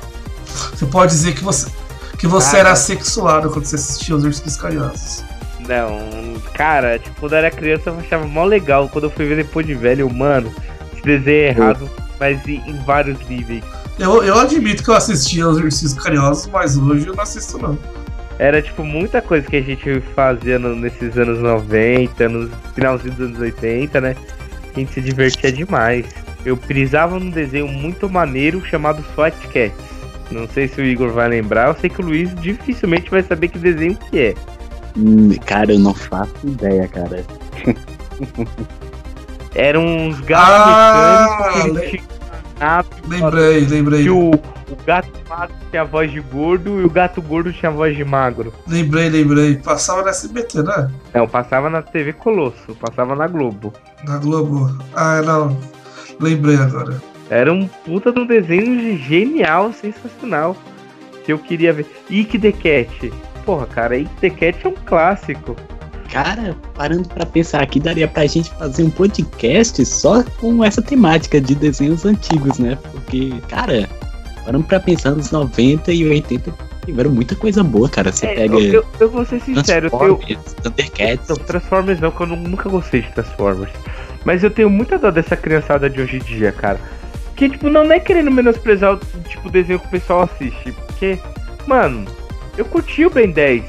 Você 0.46 0.86
pode 0.86 1.12
dizer 1.12 1.34
que 1.34 1.44
você. 1.44 1.70
Que 2.18 2.26
você 2.26 2.56
Ah, 2.56 2.60
era 2.60 2.76
sexuado 2.76 3.50
quando 3.50 3.66
você 3.66 3.76
assistia 3.76 4.16
os 4.16 4.24
Ursos 4.24 4.56
Carinhosos. 4.56 5.22
Não, 5.68 6.40
cara, 6.54 6.98
tipo, 6.98 7.20
quando 7.20 7.32
eu 7.32 7.38
era 7.38 7.50
criança 7.50 7.90
eu 7.90 7.98
achava 7.98 8.26
mó 8.26 8.44
legal. 8.44 8.88
Quando 8.88 9.04
eu 9.04 9.10
fui 9.10 9.26
ver 9.26 9.36
depois 9.36 9.66
de 9.66 9.74
velho, 9.74 10.08
mano, 10.08 10.54
é 11.10 11.48
errado, 11.48 11.88
mas 12.18 12.46
em, 12.48 12.60
vários 12.84 13.18
níveis. 13.28 13.62
Eu, 13.98 14.22
eu 14.22 14.38
admito 14.38 14.82
que 14.82 14.90
eu 14.90 14.94
assistia 14.94 15.48
os 15.48 15.58
Ursos 15.58 15.94
Carinhosos, 15.94 16.46
mas 16.52 16.76
hoje 16.76 17.06
eu 17.06 17.14
não 17.14 17.22
assisto 17.22 17.58
não. 17.58 17.78
Era, 18.38 18.60
tipo, 18.60 18.84
muita 18.84 19.22
coisa 19.22 19.46
que 19.48 19.56
a 19.56 19.62
gente 19.62 20.00
fazia 20.14 20.58
no- 20.58 20.76
nesses 20.76 21.16
anos 21.16 21.38
90, 21.38 22.28
no 22.28 22.50
finalzinho 22.74 23.14
dos 23.14 23.26
anos 23.28 23.38
80, 23.40 23.98
né? 24.00 24.14
A 24.74 24.78
gente 24.78 24.92
se 24.92 25.00
divertia 25.00 25.50
demais. 25.50 26.04
Eu 26.44 26.54
prisava 26.56 27.18
num 27.18 27.30
desenho 27.30 27.66
muito 27.66 28.10
maneiro 28.10 28.62
chamado 28.66 29.02
SWAT 29.14 29.34
Cats. 29.48 29.72
Não 30.30 30.46
sei 30.48 30.68
se 30.68 30.80
o 30.80 30.84
Igor 30.84 31.10
vai 31.12 31.28
lembrar, 31.28 31.68
eu 31.68 31.74
sei 31.80 31.88
que 31.88 32.00
o 32.02 32.04
Luiz 32.04 32.34
dificilmente 32.34 33.10
vai 33.10 33.22
saber 33.22 33.48
que 33.48 33.58
desenho 33.58 33.96
que 33.96 34.18
é. 34.18 34.34
Hum, 34.98 35.30
cara, 35.46 35.72
eu 35.72 35.78
não 35.78 35.94
faço 35.94 36.34
ideia, 36.44 36.86
cara. 36.88 37.24
Eram 39.56 39.84
uns 39.86 40.20
gatos 40.20 40.54
Ah, 40.54 41.50
mecânicos 41.64 41.90
que 41.90 41.96
le- 43.08 43.20
Lembrei, 43.20 43.60
lembrei. 43.66 44.02
que 44.02 44.10
o, 44.10 44.30
o 44.32 44.76
gato 44.86 45.08
magro 45.28 45.54
tinha 45.70 45.82
a 45.82 45.84
voz 45.84 46.10
de 46.12 46.20
gordo 46.20 46.80
e 46.80 46.84
o 46.84 46.90
gato 46.90 47.22
gordo 47.22 47.52
tinha 47.52 47.70
a 47.70 47.74
voz 47.74 47.96
de 47.96 48.04
magro. 48.04 48.52
Lembrei, 48.68 49.08
lembrei. 49.08 49.56
Passava 49.56 50.02
na 50.02 50.10
SBT, 50.10 50.62
né? 50.62 50.90
Não, 51.14 51.26
passava 51.26 51.70
na 51.70 51.80
TV 51.82 52.12
Colosso, 52.12 52.74
passava 52.80 53.14
na 53.16 53.26
Globo. 53.26 53.72
Na 54.04 54.18
Globo. 54.18 54.76
Ah, 54.94 55.22
não. 55.22 55.56
Lembrei 56.20 56.56
agora. 56.56 57.00
Era 57.30 57.52
um 57.52 57.66
puta 57.66 58.12
de 58.12 58.20
um 58.20 58.26
desenho 58.26 58.96
genial, 58.98 59.72
sensacional. 59.72 60.56
Que 61.24 61.32
eu 61.32 61.38
queria 61.38 61.72
ver. 61.72 61.86
Ike 62.10 62.38
the 62.38 62.52
Cat. 62.52 63.12
Porra, 63.44 63.66
cara, 63.66 63.96
Ike 63.96 64.10
the 64.20 64.30
Cat 64.30 64.64
é 64.64 64.68
um 64.68 64.74
clássico. 64.84 65.56
Cara, 66.10 66.56
parando 66.74 67.08
pra 67.08 67.26
pensar 67.26 67.62
aqui, 67.62 67.78
daria 67.80 68.08
pra 68.08 68.26
gente 68.26 68.50
fazer 68.50 68.82
um 68.84 68.90
podcast 68.90 69.84
só 69.84 70.22
com 70.40 70.62
essa 70.64 70.80
temática 70.80 71.40
de 71.40 71.54
desenhos 71.54 72.04
antigos, 72.04 72.58
né? 72.58 72.78
Porque, 72.92 73.34
cara, 73.48 73.88
parando 74.44 74.64
pra 74.64 74.80
pensar 74.80 75.10
nos 75.12 75.30
90 75.30 75.92
e 75.92 76.08
80, 76.08 76.52
tiveram 76.84 77.10
muita 77.10 77.34
coisa 77.34 77.62
boa, 77.64 77.88
cara. 77.88 78.12
Você 78.12 78.26
É, 78.26 78.34
pega 78.34 78.54
eu, 78.54 78.72
eu, 78.74 78.86
eu 79.00 79.10
vou 79.10 79.24
ser 79.24 79.40
sincero, 79.40 79.86
eu 79.86 79.90
tenho, 79.98 80.16
Transformers, 80.16 80.54
Thundercats. 80.62 81.28
Não, 81.28 81.36
Transformers 81.36 82.00
não, 82.00 82.10
que 82.10 82.20
eu 82.22 82.26
nu- 82.26 82.36
nunca 82.36 82.68
gostei 82.68 83.02
de 83.02 83.12
Transformers. 83.12 83.72
Mas 84.24 84.42
eu 84.42 84.50
tenho 84.50 84.70
muita 84.70 84.98
dó 84.98 85.10
dessa 85.10 85.36
criançada 85.36 85.88
de 85.90 86.00
hoje 86.00 86.16
em 86.16 86.20
dia, 86.20 86.52
cara. 86.52 86.80
Que, 87.36 87.48
tipo, 87.50 87.68
não 87.68 87.90
é 87.92 88.00
querendo 88.00 88.30
menosprezar 88.30 88.94
o 88.94 89.00
tipo 89.28 89.50
desenho 89.50 89.78
que 89.78 89.86
o 89.86 89.90
pessoal 89.90 90.22
assiste. 90.22 90.72
Porque, 90.72 91.18
mano, 91.66 92.04
eu 92.56 92.64
curti 92.64 93.04
o 93.04 93.10
Ben 93.10 93.30
10. 93.30 93.62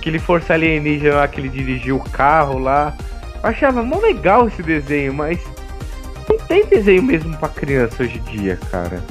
Aquele 0.00 0.18
Força 0.18 0.54
Alienígena 0.54 1.16
lá 1.16 1.28
que 1.28 1.38
ele 1.38 1.50
dirigiu 1.50 1.96
o 1.96 2.00
carro 2.10 2.58
lá. 2.58 2.96
Eu 3.42 3.50
achava 3.50 3.82
mó 3.82 3.98
legal 3.98 4.48
esse 4.48 4.62
desenho, 4.62 5.12
mas. 5.12 5.38
Não 6.26 6.38
tem 6.38 6.64
desenho 6.64 7.02
mesmo 7.02 7.36
pra 7.36 7.50
criança 7.50 8.02
hoje 8.02 8.18
em 8.18 8.30
dia, 8.32 8.58
cara. 8.70 9.04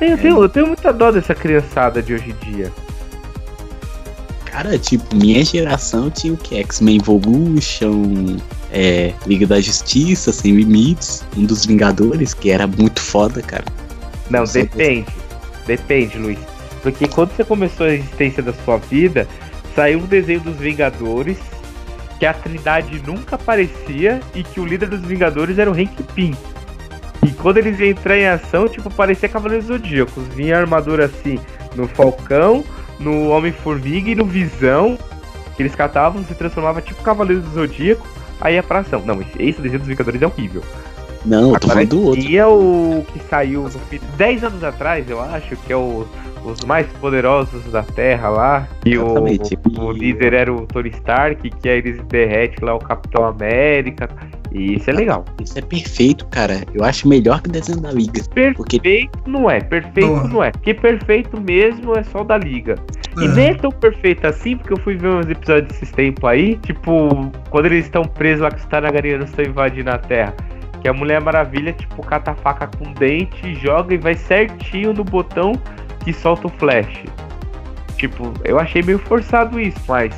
É, 0.00 0.12
Eu 0.12 0.18
tenho, 0.18 0.42
eu 0.42 0.48
tenho 0.48 0.66
muita 0.68 0.92
dó 0.92 1.10
dessa 1.10 1.34
criançada 1.34 2.00
de 2.00 2.14
hoje 2.14 2.30
em 2.30 2.52
dia. 2.52 2.70
Cara, 4.44 4.78
tipo, 4.78 5.16
minha 5.16 5.44
geração 5.44 6.08
tinha 6.08 6.32
o 6.32 6.36
que? 6.36 6.56
X-Men 6.56 6.98
Evolution, 6.98 8.36
é, 8.72 9.12
Liga 9.26 9.46
da 9.46 9.60
Justiça, 9.60 10.32
Sem 10.32 10.54
Limites, 10.54 11.24
um 11.36 11.44
dos 11.44 11.66
Vingadores, 11.66 12.32
que 12.32 12.50
era 12.50 12.66
muito 12.66 13.00
foda, 13.00 13.42
cara. 13.42 13.64
Não, 14.30 14.44
depende. 14.44 15.08
Depende, 15.66 16.16
Luiz. 16.16 16.38
Porque 16.80 17.08
quando 17.08 17.32
você 17.32 17.44
começou 17.44 17.86
a 17.86 17.94
existência 17.94 18.42
da 18.42 18.52
sua 18.52 18.76
vida, 18.78 19.26
saiu 19.78 20.00
um 20.00 20.06
desenho 20.06 20.40
dos 20.40 20.56
Vingadores, 20.56 21.38
que 22.18 22.26
a 22.26 22.34
Trindade 22.34 23.00
nunca 23.06 23.36
aparecia 23.36 24.18
e 24.34 24.42
que 24.42 24.58
o 24.58 24.66
líder 24.66 24.88
dos 24.88 25.02
Vingadores 25.02 25.56
era 25.56 25.70
o 25.70 25.72
Hank 25.72 26.02
Pym. 26.16 26.34
E 27.24 27.30
quando 27.30 27.58
eles 27.58 27.78
iam 27.78 27.90
entrar 27.90 28.18
em 28.18 28.26
ação, 28.26 28.66
tipo, 28.66 28.90
parecia 28.90 29.28
Cavaleiros 29.28 29.66
Zodíacos. 29.66 30.26
Vinha 30.34 30.56
a 30.56 30.60
armadura 30.62 31.04
assim 31.04 31.38
no 31.76 31.86
Falcão, 31.86 32.64
no 32.98 33.28
Homem-Formiga 33.28 34.10
e 34.10 34.16
no 34.16 34.24
Visão. 34.24 34.98
Eles 35.56 35.76
catavam, 35.76 36.24
se 36.24 36.34
transformava 36.34 36.82
tipo 36.82 37.00
Cavaleiros 37.00 37.44
do 37.44 37.54
Zodíaco, 37.54 38.04
aí 38.40 38.54
ia 38.54 38.64
pra 38.64 38.80
ação. 38.80 39.04
Não, 39.06 39.22
esse 39.22 39.40
esse 39.40 39.62
desenho 39.62 39.78
dos 39.78 39.88
Vingadores 39.88 40.20
é 40.20 40.26
horrível. 40.26 40.64
Não, 41.28 41.52
eu 41.54 41.60
tô 41.60 41.68
falando 41.68 41.88
do 41.88 42.02
outro. 42.04 42.22
tinha 42.22 42.48
o 42.48 43.04
que 43.12 43.18
saiu 43.28 43.62
no 43.64 43.70
fi- 43.70 44.00
10 44.16 44.44
anos 44.44 44.64
atrás, 44.64 45.08
eu 45.10 45.20
acho, 45.20 45.56
que 45.56 45.72
é 45.72 45.76
o, 45.76 46.06
os 46.44 46.60
mais 46.64 46.86
poderosos 47.00 47.62
da 47.70 47.82
Terra 47.82 48.28
lá. 48.30 48.68
E 48.84 48.96
o, 48.96 49.04
Exatamente. 49.06 49.58
o 49.78 49.92
líder 49.92 50.32
era 50.32 50.52
o 50.52 50.66
Tony 50.66 50.88
Stark, 50.90 51.50
que 51.50 51.68
aí 51.68 51.78
eles 51.78 52.00
derrete 52.08 52.64
lá 52.64 52.74
o 52.74 52.78
Capitão 52.78 53.24
América. 53.24 54.08
E 54.50 54.76
isso 54.76 54.88
é 54.88 54.94
legal. 54.94 55.26
Isso 55.42 55.58
é 55.58 55.62
perfeito, 55.62 56.24
cara. 56.28 56.62
Eu 56.72 56.82
acho 56.82 57.06
melhor 57.06 57.42
que 57.42 57.50
o 57.50 57.52
desenho 57.52 57.80
da 57.82 57.92
Liga. 57.92 58.22
Porque- 58.56 58.80
Perfeito 58.80 59.18
não 59.26 59.50
é, 59.50 59.60
perfeito 59.60 60.06
Não 60.08 60.24
é. 60.24 60.28
não 60.28 60.44
é. 60.44 60.50
Porque 60.52 60.72
perfeito 60.72 61.38
mesmo 61.38 61.92
é 61.98 62.02
só 62.04 62.22
o 62.22 62.24
da 62.24 62.38
Liga. 62.38 62.76
E 63.20 63.24
É. 63.26 63.28
nem 63.28 63.48
é 63.48 63.54
tão 63.54 63.70
perfeito 63.70 64.26
assim, 64.26 64.56
porque 64.56 64.72
eu 64.72 64.78
fui 64.80 64.96
ver 64.96 65.08
uns 65.08 65.28
episódios 65.28 65.68
desses 65.72 65.90
tempos 65.90 66.24
aí, 66.24 66.56
tipo, 66.62 67.30
quando 67.50 67.66
eles 67.66 67.84
estão 67.84 68.02
presos 68.04 68.40
lá 68.40 68.50
que 68.50 68.56
os 68.60 68.64
Targaryenos 68.64 69.28
estão 69.28 69.44
invadindo 69.44 69.90
a 69.90 69.98
Terra. 69.98 70.34
Que 70.80 70.88
a 70.88 70.92
Mulher 70.92 71.20
Maravilha, 71.20 71.72
tipo, 71.72 72.02
cata 72.02 72.30
a 72.30 72.34
faca 72.34 72.68
com 72.68 72.92
dente, 72.94 73.54
joga 73.56 73.94
e 73.94 73.98
vai 73.98 74.14
certinho 74.14 74.92
no 74.92 75.02
botão 75.04 75.52
que 76.04 76.12
solta 76.12 76.46
o 76.46 76.50
flash. 76.50 77.04
Tipo, 77.96 78.32
eu 78.44 78.58
achei 78.60 78.82
meio 78.82 78.98
forçado 78.98 79.58
isso, 79.58 79.80
mas 79.88 80.14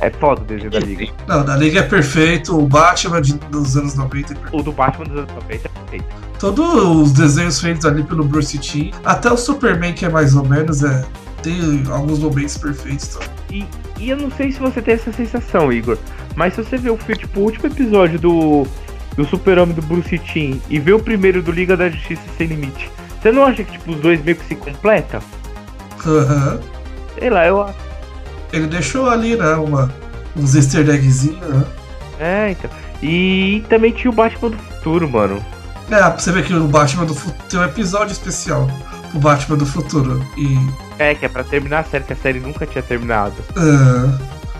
é 0.00 0.08
foda 0.10 0.42
o 0.42 0.44
desenho 0.44 0.70
da 0.70 0.78
Liga. 0.78 1.06
Não, 1.26 1.44
da 1.44 1.56
Liga 1.56 1.80
é 1.80 1.82
perfeito, 1.82 2.56
o 2.56 2.66
Batman 2.66 3.20
de- 3.20 3.34
dos 3.34 3.76
anos 3.76 3.94
90 3.96 4.32
é 4.32 4.36
perfeito. 4.36 4.56
O 4.56 4.62
do 4.62 4.72
Batman 4.72 5.04
dos 5.06 5.18
anos 5.18 5.32
90 5.34 5.54
é 5.66 5.68
perfeito. 5.80 6.04
Todos 6.38 6.74
os 6.84 7.12
desenhos 7.12 7.60
feitos 7.60 7.84
ali 7.84 8.04
pelo 8.04 8.22
Bruce 8.22 8.56
Timm, 8.58 8.92
até 9.04 9.28
o 9.32 9.36
Superman, 9.36 9.92
que 9.92 10.04
é 10.04 10.08
mais 10.08 10.36
ou 10.36 10.44
menos, 10.46 10.84
é, 10.84 11.04
tem 11.42 11.82
alguns 11.90 12.20
momentos 12.20 12.56
perfeitos. 12.56 13.16
Tá? 13.16 13.24
E, 13.50 13.66
e 13.98 14.10
eu 14.10 14.16
não 14.16 14.30
sei 14.30 14.52
se 14.52 14.60
você 14.60 14.80
tem 14.80 14.94
essa 14.94 15.12
sensação, 15.12 15.72
Igor, 15.72 15.98
mas 16.36 16.54
se 16.54 16.62
você 16.62 16.76
vê 16.76 16.90
o, 16.90 16.96
tipo, 16.96 17.40
o 17.40 17.42
último 17.42 17.66
episódio 17.66 18.20
do, 18.20 18.64
do 19.18 19.24
Super-Homem 19.28 19.74
do 19.74 19.82
Bruce 19.82 20.16
Timm 20.16 20.60
e 20.70 20.78
vê 20.78 20.92
o 20.92 21.00
primeiro 21.00 21.42
do 21.42 21.50
Liga 21.50 21.76
da 21.76 21.90
Justiça 21.90 22.22
Sem 22.38 22.46
Limite, 22.46 22.88
você 23.20 23.32
não 23.32 23.44
acha 23.44 23.64
que 23.64 23.72
tipo, 23.72 23.90
os 23.90 23.96
dois 23.98 24.22
meio 24.22 24.36
que 24.36 24.44
se 24.46 24.54
completam? 24.54 25.20
Aham. 26.06 26.60
Sei 27.18 27.28
lá, 27.28 27.44
eu 27.44 27.60
acho. 27.62 27.74
Ele 28.52 28.68
deixou 28.68 29.10
ali, 29.10 29.34
né, 29.36 29.54
uma, 29.54 29.92
uns 30.36 30.54
easter 30.54 30.88
eggzinhos, 30.88 31.40
né? 31.40 31.64
É, 32.20 32.50
então. 32.52 32.70
E 33.02 33.64
também 33.68 33.90
tinha 33.90 34.08
o 34.10 34.14
Batman 34.14 34.50
do 34.50 34.56
Futuro, 34.56 35.08
mano. 35.10 35.44
É, 35.90 35.96
pra 35.98 36.16
você 36.18 36.30
ver 36.30 36.44
que 36.44 36.54
o 36.54 36.68
Batman 36.68 37.04
do 37.04 37.14
Futuro 37.14 37.44
tem 37.50 37.58
um 37.58 37.64
episódio 37.64 38.12
especial 38.12 38.70
pro 39.10 39.18
Batman 39.18 39.56
do 39.56 39.66
Futuro. 39.66 40.24
E 40.36 40.56
É, 40.98 41.12
que 41.14 41.24
é 41.26 41.28
pra 41.28 41.42
terminar 41.42 41.80
a 41.80 41.84
série, 41.84 42.04
que 42.04 42.12
a 42.12 42.16
série 42.16 42.38
nunca 42.38 42.64
tinha 42.66 42.82
terminado. 42.82 43.34
ah, 43.56 44.16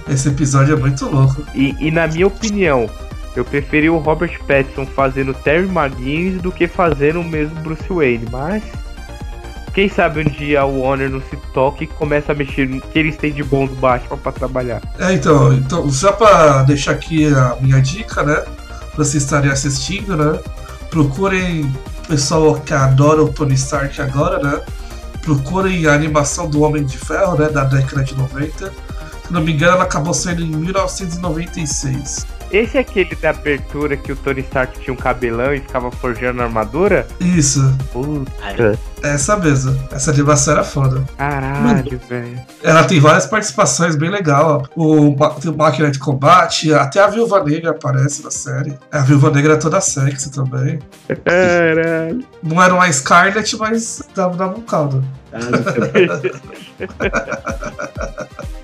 esse 0.09 0.29
episódio 0.29 0.75
é 0.75 0.77
muito 0.77 1.05
louco. 1.09 1.45
E, 1.55 1.77
e 1.79 1.91
na 1.93 2.09
minha 2.09 2.27
opinião, 2.27 2.91
eu 3.37 3.45
preferi 3.45 3.89
o 3.89 3.99
Robert 3.99 4.39
Pattinson 4.47 4.87
fazendo 4.87 5.35
Terry 5.35 5.69
McGuinness 5.69 6.43
do 6.43 6.51
que 6.51 6.67
fazendo 6.67 7.21
o 7.21 7.25
mesmo 7.25 7.55
Bruce 7.61 7.89
Wayne, 7.89 8.27
mas 8.31 8.63
quem 9.79 9.89
sabe 9.89 10.21
um 10.21 10.25
dia 10.25 10.65
o 10.65 10.81
Warner 10.81 11.09
não 11.09 11.21
se 11.21 11.37
toca 11.55 11.85
e 11.85 11.87
começa 11.87 12.33
a 12.33 12.35
mexer 12.35 12.69
no 12.69 12.81
que 12.81 12.99
eles 12.99 13.17
têm 13.17 13.33
de 13.33 13.45
bom 13.45 13.65
do 13.65 13.77
Batman 13.77 14.17
pra 14.17 14.33
trabalhar. 14.33 14.83
É, 14.99 15.13
então, 15.13 15.53
então, 15.53 15.89
só 15.89 16.11
pra 16.11 16.65
deixar 16.65 16.93
aqui 16.93 17.33
a 17.33 17.57
minha 17.61 17.81
dica, 17.81 18.25
né? 18.25 18.35
Pra 18.35 19.05
vocês 19.05 19.23
estarem 19.23 19.51
assistindo, 19.51 20.17
né? 20.17 20.41
Procurem 20.91 21.73
pessoal 22.09 22.55
que 22.57 22.75
adora 22.75 23.23
o 23.23 23.29
Tony 23.29 23.55
Stark 23.55 24.01
agora, 24.01 24.43
né? 24.43 24.61
Procurem 25.23 25.87
a 25.87 25.93
animação 25.93 26.51
do 26.51 26.63
Homem 26.63 26.85
de 26.85 26.99
Ferro, 26.99 27.39
né? 27.39 27.49
Da 27.49 27.63
década 27.63 28.03
de 28.03 28.17
90. 28.17 28.73
Se 29.27 29.33
não 29.33 29.43
me 29.43 29.53
engano, 29.53 29.75
ela 29.75 29.85
acabou 29.85 30.13
saindo 30.13 30.43
em 30.43 30.47
1996. 30.47 32.27
Esse 32.51 32.79
é 32.79 32.81
aquele 32.81 33.15
da 33.17 33.31
abertura 33.31 33.97
que 33.97 34.11
o 34.13 34.17
Tony 34.17 34.41
Stark 34.41 34.81
tinha 34.81 34.93
um 34.93 34.97
cabelão 34.97 35.53
e 35.55 35.61
ficava 35.61 35.91
forjando 35.91 36.43
armadura? 36.43 37.07
Isso, 37.21 37.61
Puta, 37.93 38.79
essa 39.03 39.37
mesmo. 39.37 39.79
Essa 39.93 40.11
animação 40.11 40.55
era 40.55 40.65
foda. 40.65 41.05
caralho, 41.17 42.01
velho. 42.09 42.41
Ela 42.63 42.85
tem 42.85 42.99
várias 43.01 43.27
participações 43.27 43.97
bem 43.97 44.11
legal. 44.11 44.67
ó. 44.77 44.83
O, 44.83 45.15
tem 45.41 45.51
o 45.51 45.57
Máquina 45.57 45.91
de 45.91 45.99
Combate, 45.99 46.73
até 46.73 47.01
a 47.01 47.07
Viúva 47.09 47.43
Negra 47.45 47.71
aparece 47.71 48.23
na 48.25 48.31
série. 48.31 48.75
A 48.91 49.01
Viúva 49.01 49.31
Negra 49.31 49.55
é 49.55 49.57
toda 49.57 49.81
sexy 49.81 50.31
também. 50.31 50.79
Caralho. 51.25 52.25
Não 52.43 52.63
era 52.63 52.75
uma 52.75 52.91
Scarlet, 52.91 53.57
mas 53.57 54.03
dava, 54.15 54.37
dava 54.37 54.59
um 54.59 54.63
caldo. 54.63 55.05
Ah. 55.33 55.39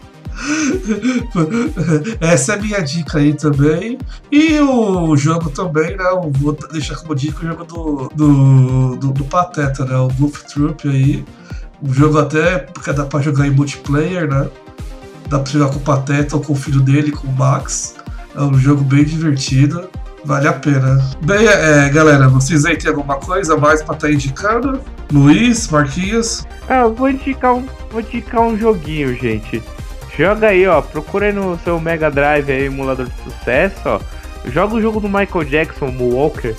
Essa 2.21 2.53
é 2.53 2.57
a 2.57 2.61
minha 2.61 2.81
dica 2.81 3.19
aí 3.19 3.35
também. 3.35 3.99
E 4.31 4.59
o 4.61 5.17
jogo 5.17 5.51
também, 5.51 5.97
né? 5.97 6.05
Eu 6.05 6.31
vou 6.31 6.57
deixar 6.73 6.97
como 6.97 7.15
dica 7.15 7.45
o 7.45 7.49
jogo 7.49 7.65
do, 7.65 8.11
do, 8.15 8.97
do, 8.97 9.13
do 9.13 9.25
Pateta, 9.25 9.85
né? 9.85 9.97
O 9.97 10.09
Goof 10.09 10.45
Troop 10.45 10.89
aí. 10.89 11.25
O 11.83 11.93
jogo 11.93 12.19
até, 12.19 12.59
porque 12.59 12.93
dá 12.93 13.05
pra 13.05 13.21
jogar 13.21 13.47
em 13.47 13.51
multiplayer, 13.51 14.29
né? 14.29 14.49
Dá 15.29 15.39
pra 15.39 15.53
jogar 15.53 15.69
com 15.71 15.79
o 15.79 15.81
Pateta 15.81 16.37
ou 16.37 16.43
com 16.43 16.53
o 16.53 16.57
filho 16.57 16.81
dele, 16.81 17.11
com 17.11 17.27
o 17.27 17.33
Max. 17.33 17.97
É 18.35 18.41
um 18.41 18.59
jogo 18.59 18.83
bem 18.83 19.05
divertido. 19.05 19.89
Vale 20.25 20.49
a 20.49 20.55
pena. 20.55 20.99
Bem, 21.23 21.47
é, 21.47 21.89
galera, 21.91 22.29
vocês 22.29 22.65
aí 22.65 22.79
tem 22.79 22.89
alguma 22.89 23.17
coisa 23.17 23.57
mais 23.57 23.83
pra 23.83 23.95
estar 23.95 24.11
indicando? 24.11 24.81
Luiz, 25.13 25.69
Marquinhos? 25.69 26.47
Ah, 26.67 26.83
eu 26.83 26.95
vou 26.95 27.11
indicar 27.11 27.55
um, 27.55 27.67
vou 27.91 28.01
indicar 28.01 28.41
um 28.41 28.57
joguinho, 28.57 29.15
gente. 29.15 29.63
Joga 30.17 30.49
aí, 30.49 30.67
ó. 30.67 30.81
Procura 30.81 31.27
aí 31.27 31.33
no 31.33 31.59
seu 31.61 31.81
Mega 31.81 32.11
Drive 32.11 32.51
aí, 32.51 32.65
emulador 32.65 33.07
de 33.07 33.23
sucesso, 33.23 33.81
ó. 33.87 34.01
Joga 34.47 34.75
o 34.75 34.81
jogo 34.81 35.01
do 35.01 35.09
Michael 35.09 35.45
Jackson, 35.45 35.87
Moonwalker. 35.87 36.55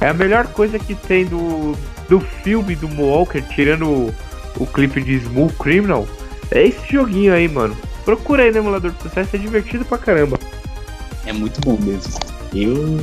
É 0.00 0.08
a 0.08 0.14
melhor 0.14 0.46
coisa 0.48 0.78
que 0.78 0.94
tem 0.94 1.24
do, 1.24 1.76
do 2.08 2.20
filme 2.20 2.74
do 2.74 2.88
Moonwalker, 2.88 3.42
tirando 3.48 3.86
o, 3.86 4.14
o 4.58 4.66
clipe 4.66 5.00
de 5.00 5.14
Smooth 5.14 5.54
Criminal. 5.54 6.06
É 6.50 6.66
esse 6.66 6.92
joguinho 6.92 7.32
aí, 7.32 7.48
mano. 7.48 7.76
Procura 8.04 8.42
aí 8.42 8.50
no 8.50 8.58
emulador 8.58 8.90
de 8.90 9.02
sucesso, 9.02 9.36
é 9.36 9.38
divertido 9.38 9.84
pra 9.84 9.98
caramba. 9.98 10.38
É 11.26 11.32
muito 11.32 11.60
bom 11.60 11.78
mesmo. 11.80 12.12
Eu, 12.52 12.98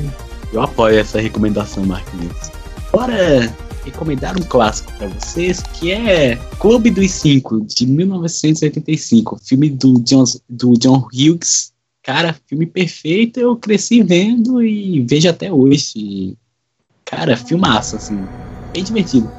eu 0.52 0.62
apoio 0.62 1.00
essa 1.00 1.20
recomendação, 1.20 1.86
Marquinhos. 1.86 2.52
Bora 2.92 3.50
recomendar 3.84 4.38
um 4.38 4.44
clássico 4.44 4.92
pra 4.94 5.08
vocês, 5.08 5.62
que 5.62 5.92
é 5.92 6.36
Clube 6.60 6.90
dos 6.90 7.12
Cinco, 7.12 7.62
de 7.62 7.86
1985. 7.86 9.40
Filme 9.44 9.70
do 9.70 10.00
John, 10.02 10.24
do 10.50 10.74
John 10.74 11.08
Hughes. 11.14 11.74
Cara, 12.04 12.36
filme 12.48 12.66
perfeito. 12.66 13.40
Eu 13.40 13.56
cresci 13.56 14.02
vendo 14.04 14.62
e 14.64 15.02
vejo 15.02 15.30
até 15.30 15.52
hoje. 15.52 16.38
Cara, 17.06 17.36
filmaço, 17.36 17.96
assim. 17.96 18.20
Bem 18.74 18.84
divertido. 18.84 19.30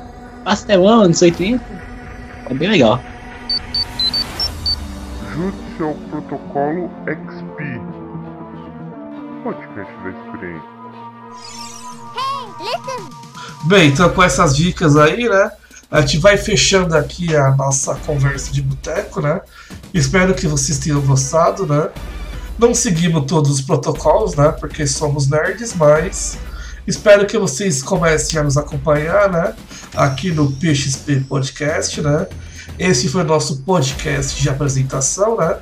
Pastelão, 0.45 1.03
anos 1.03 1.22
80. 1.22 1.62
É 2.47 2.55
bem 2.55 2.68
legal. 2.68 3.01
Junte-se 5.34 5.82
ao 5.82 5.95
protocolo 6.11 6.91
XP. 7.07 7.80
Podcast 9.45 9.95
da 10.03 10.12
Bem, 13.64 13.90
então 13.90 14.08
com 14.08 14.22
essas 14.22 14.56
dicas 14.56 14.96
aí, 14.96 15.28
né? 15.28 15.50
A 15.90 16.00
gente 16.00 16.16
vai 16.18 16.38
fechando 16.38 16.96
aqui 16.96 17.36
a 17.36 17.50
nossa 17.54 17.94
conversa 17.94 18.50
de 18.50 18.62
boteco, 18.62 19.20
né? 19.20 19.42
Espero 19.92 20.34
que 20.34 20.46
vocês 20.46 20.78
tenham 20.78 21.00
gostado, 21.02 21.66
né? 21.66 21.90
Não 22.58 22.74
seguimos 22.74 23.26
todos 23.26 23.50
os 23.50 23.61
protocolos, 23.61 24.34
né? 24.34 24.50
Porque 24.52 24.86
somos 24.86 25.28
nerds, 25.28 25.74
mas 25.74 26.38
espero 26.86 27.26
que 27.26 27.36
vocês 27.36 27.82
comecem 27.82 28.40
a 28.40 28.42
nos 28.42 28.56
acompanhar, 28.56 29.30
né? 29.30 29.54
Aqui 29.94 30.30
no 30.30 30.50
PXP 30.52 31.26
Podcast, 31.28 32.00
né? 32.00 32.26
Esse 32.78 33.11
foi 33.11 33.20
o 33.20 33.26
nosso 33.26 33.58
podcast 33.58 34.40
de 34.40 34.48
apresentação, 34.48 35.36
né? 35.36 35.58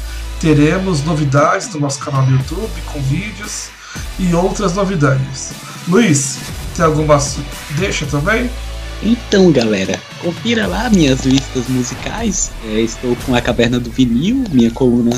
teremos 0.41 1.03
novidades 1.03 1.69
do 1.69 1.81
nosso 1.81 1.99
canal 1.99 2.27
no 2.27 2.37
YouTube, 2.37 2.71
com 2.93 3.01
vídeos 3.03 3.71
e 4.19 4.35
outras 4.35 4.75
novidades. 4.75 5.53
Luiz, 5.89 6.39
tem 6.77 6.85
alguma 6.85 7.19
deixa 7.77 8.05
também? 8.07 8.51
Então, 9.03 9.53
galera, 9.53 10.01
confira 10.23 10.67
lá 10.67 10.89
minhas 10.91 11.25
listas 11.25 11.69
musicais. 11.69 12.51
É, 12.65 12.81
estou 12.81 13.15
com 13.27 13.35
a 13.35 13.41
Caverna 13.41 13.79
do 13.79 13.91
Vinil, 13.91 14.45
minha 14.51 14.71
coluna 14.71 15.17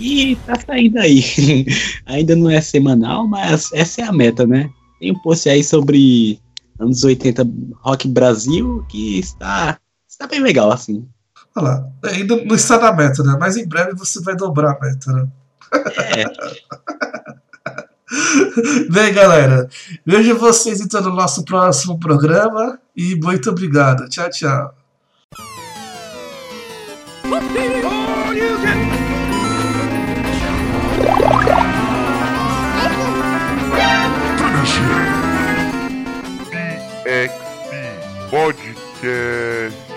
e 0.00 0.36
tá 0.46 0.54
saindo 0.64 0.98
aí. 0.98 1.66
Ainda 2.06 2.36
não 2.36 2.50
é 2.50 2.60
semanal, 2.60 3.26
mas 3.26 3.70
essa 3.72 4.02
é 4.02 4.04
a 4.04 4.12
meta, 4.12 4.46
né? 4.46 4.70
Tem 5.00 5.12
um 5.12 5.18
post 5.18 5.48
aí 5.48 5.62
sobre 5.62 6.40
anos 6.78 7.02
80 7.02 7.46
Rock 7.80 8.08
Brasil 8.08 8.84
que 8.88 9.18
está, 9.18 9.78
está 10.08 10.26
bem 10.26 10.40
legal, 10.40 10.70
assim. 10.70 11.06
Olha 11.56 11.64
lá, 11.64 11.88
ainda 12.04 12.36
não 12.44 12.54
está 12.54 12.78
na 12.78 12.92
meta, 12.92 13.22
né? 13.22 13.36
Mas 13.38 13.56
em 13.56 13.66
breve 13.66 13.94
você 13.94 14.20
vai 14.22 14.36
dobrar 14.36 14.72
a 14.72 14.80
meta, 14.80 15.12
né? 15.12 15.28
É. 16.16 17.38
Bem, 18.90 19.12
galera, 19.12 19.68
vejo 20.04 20.36
vocês 20.36 20.80
então 20.80 21.00
no 21.00 21.14
nosso 21.14 21.44
próximo 21.44 21.98
programa 21.98 22.78
e 22.96 23.14
muito 23.16 23.50
obrigado. 23.50 24.08
Tchau, 24.08 24.30
tchau. 24.30 24.74
PXP 39.00 39.87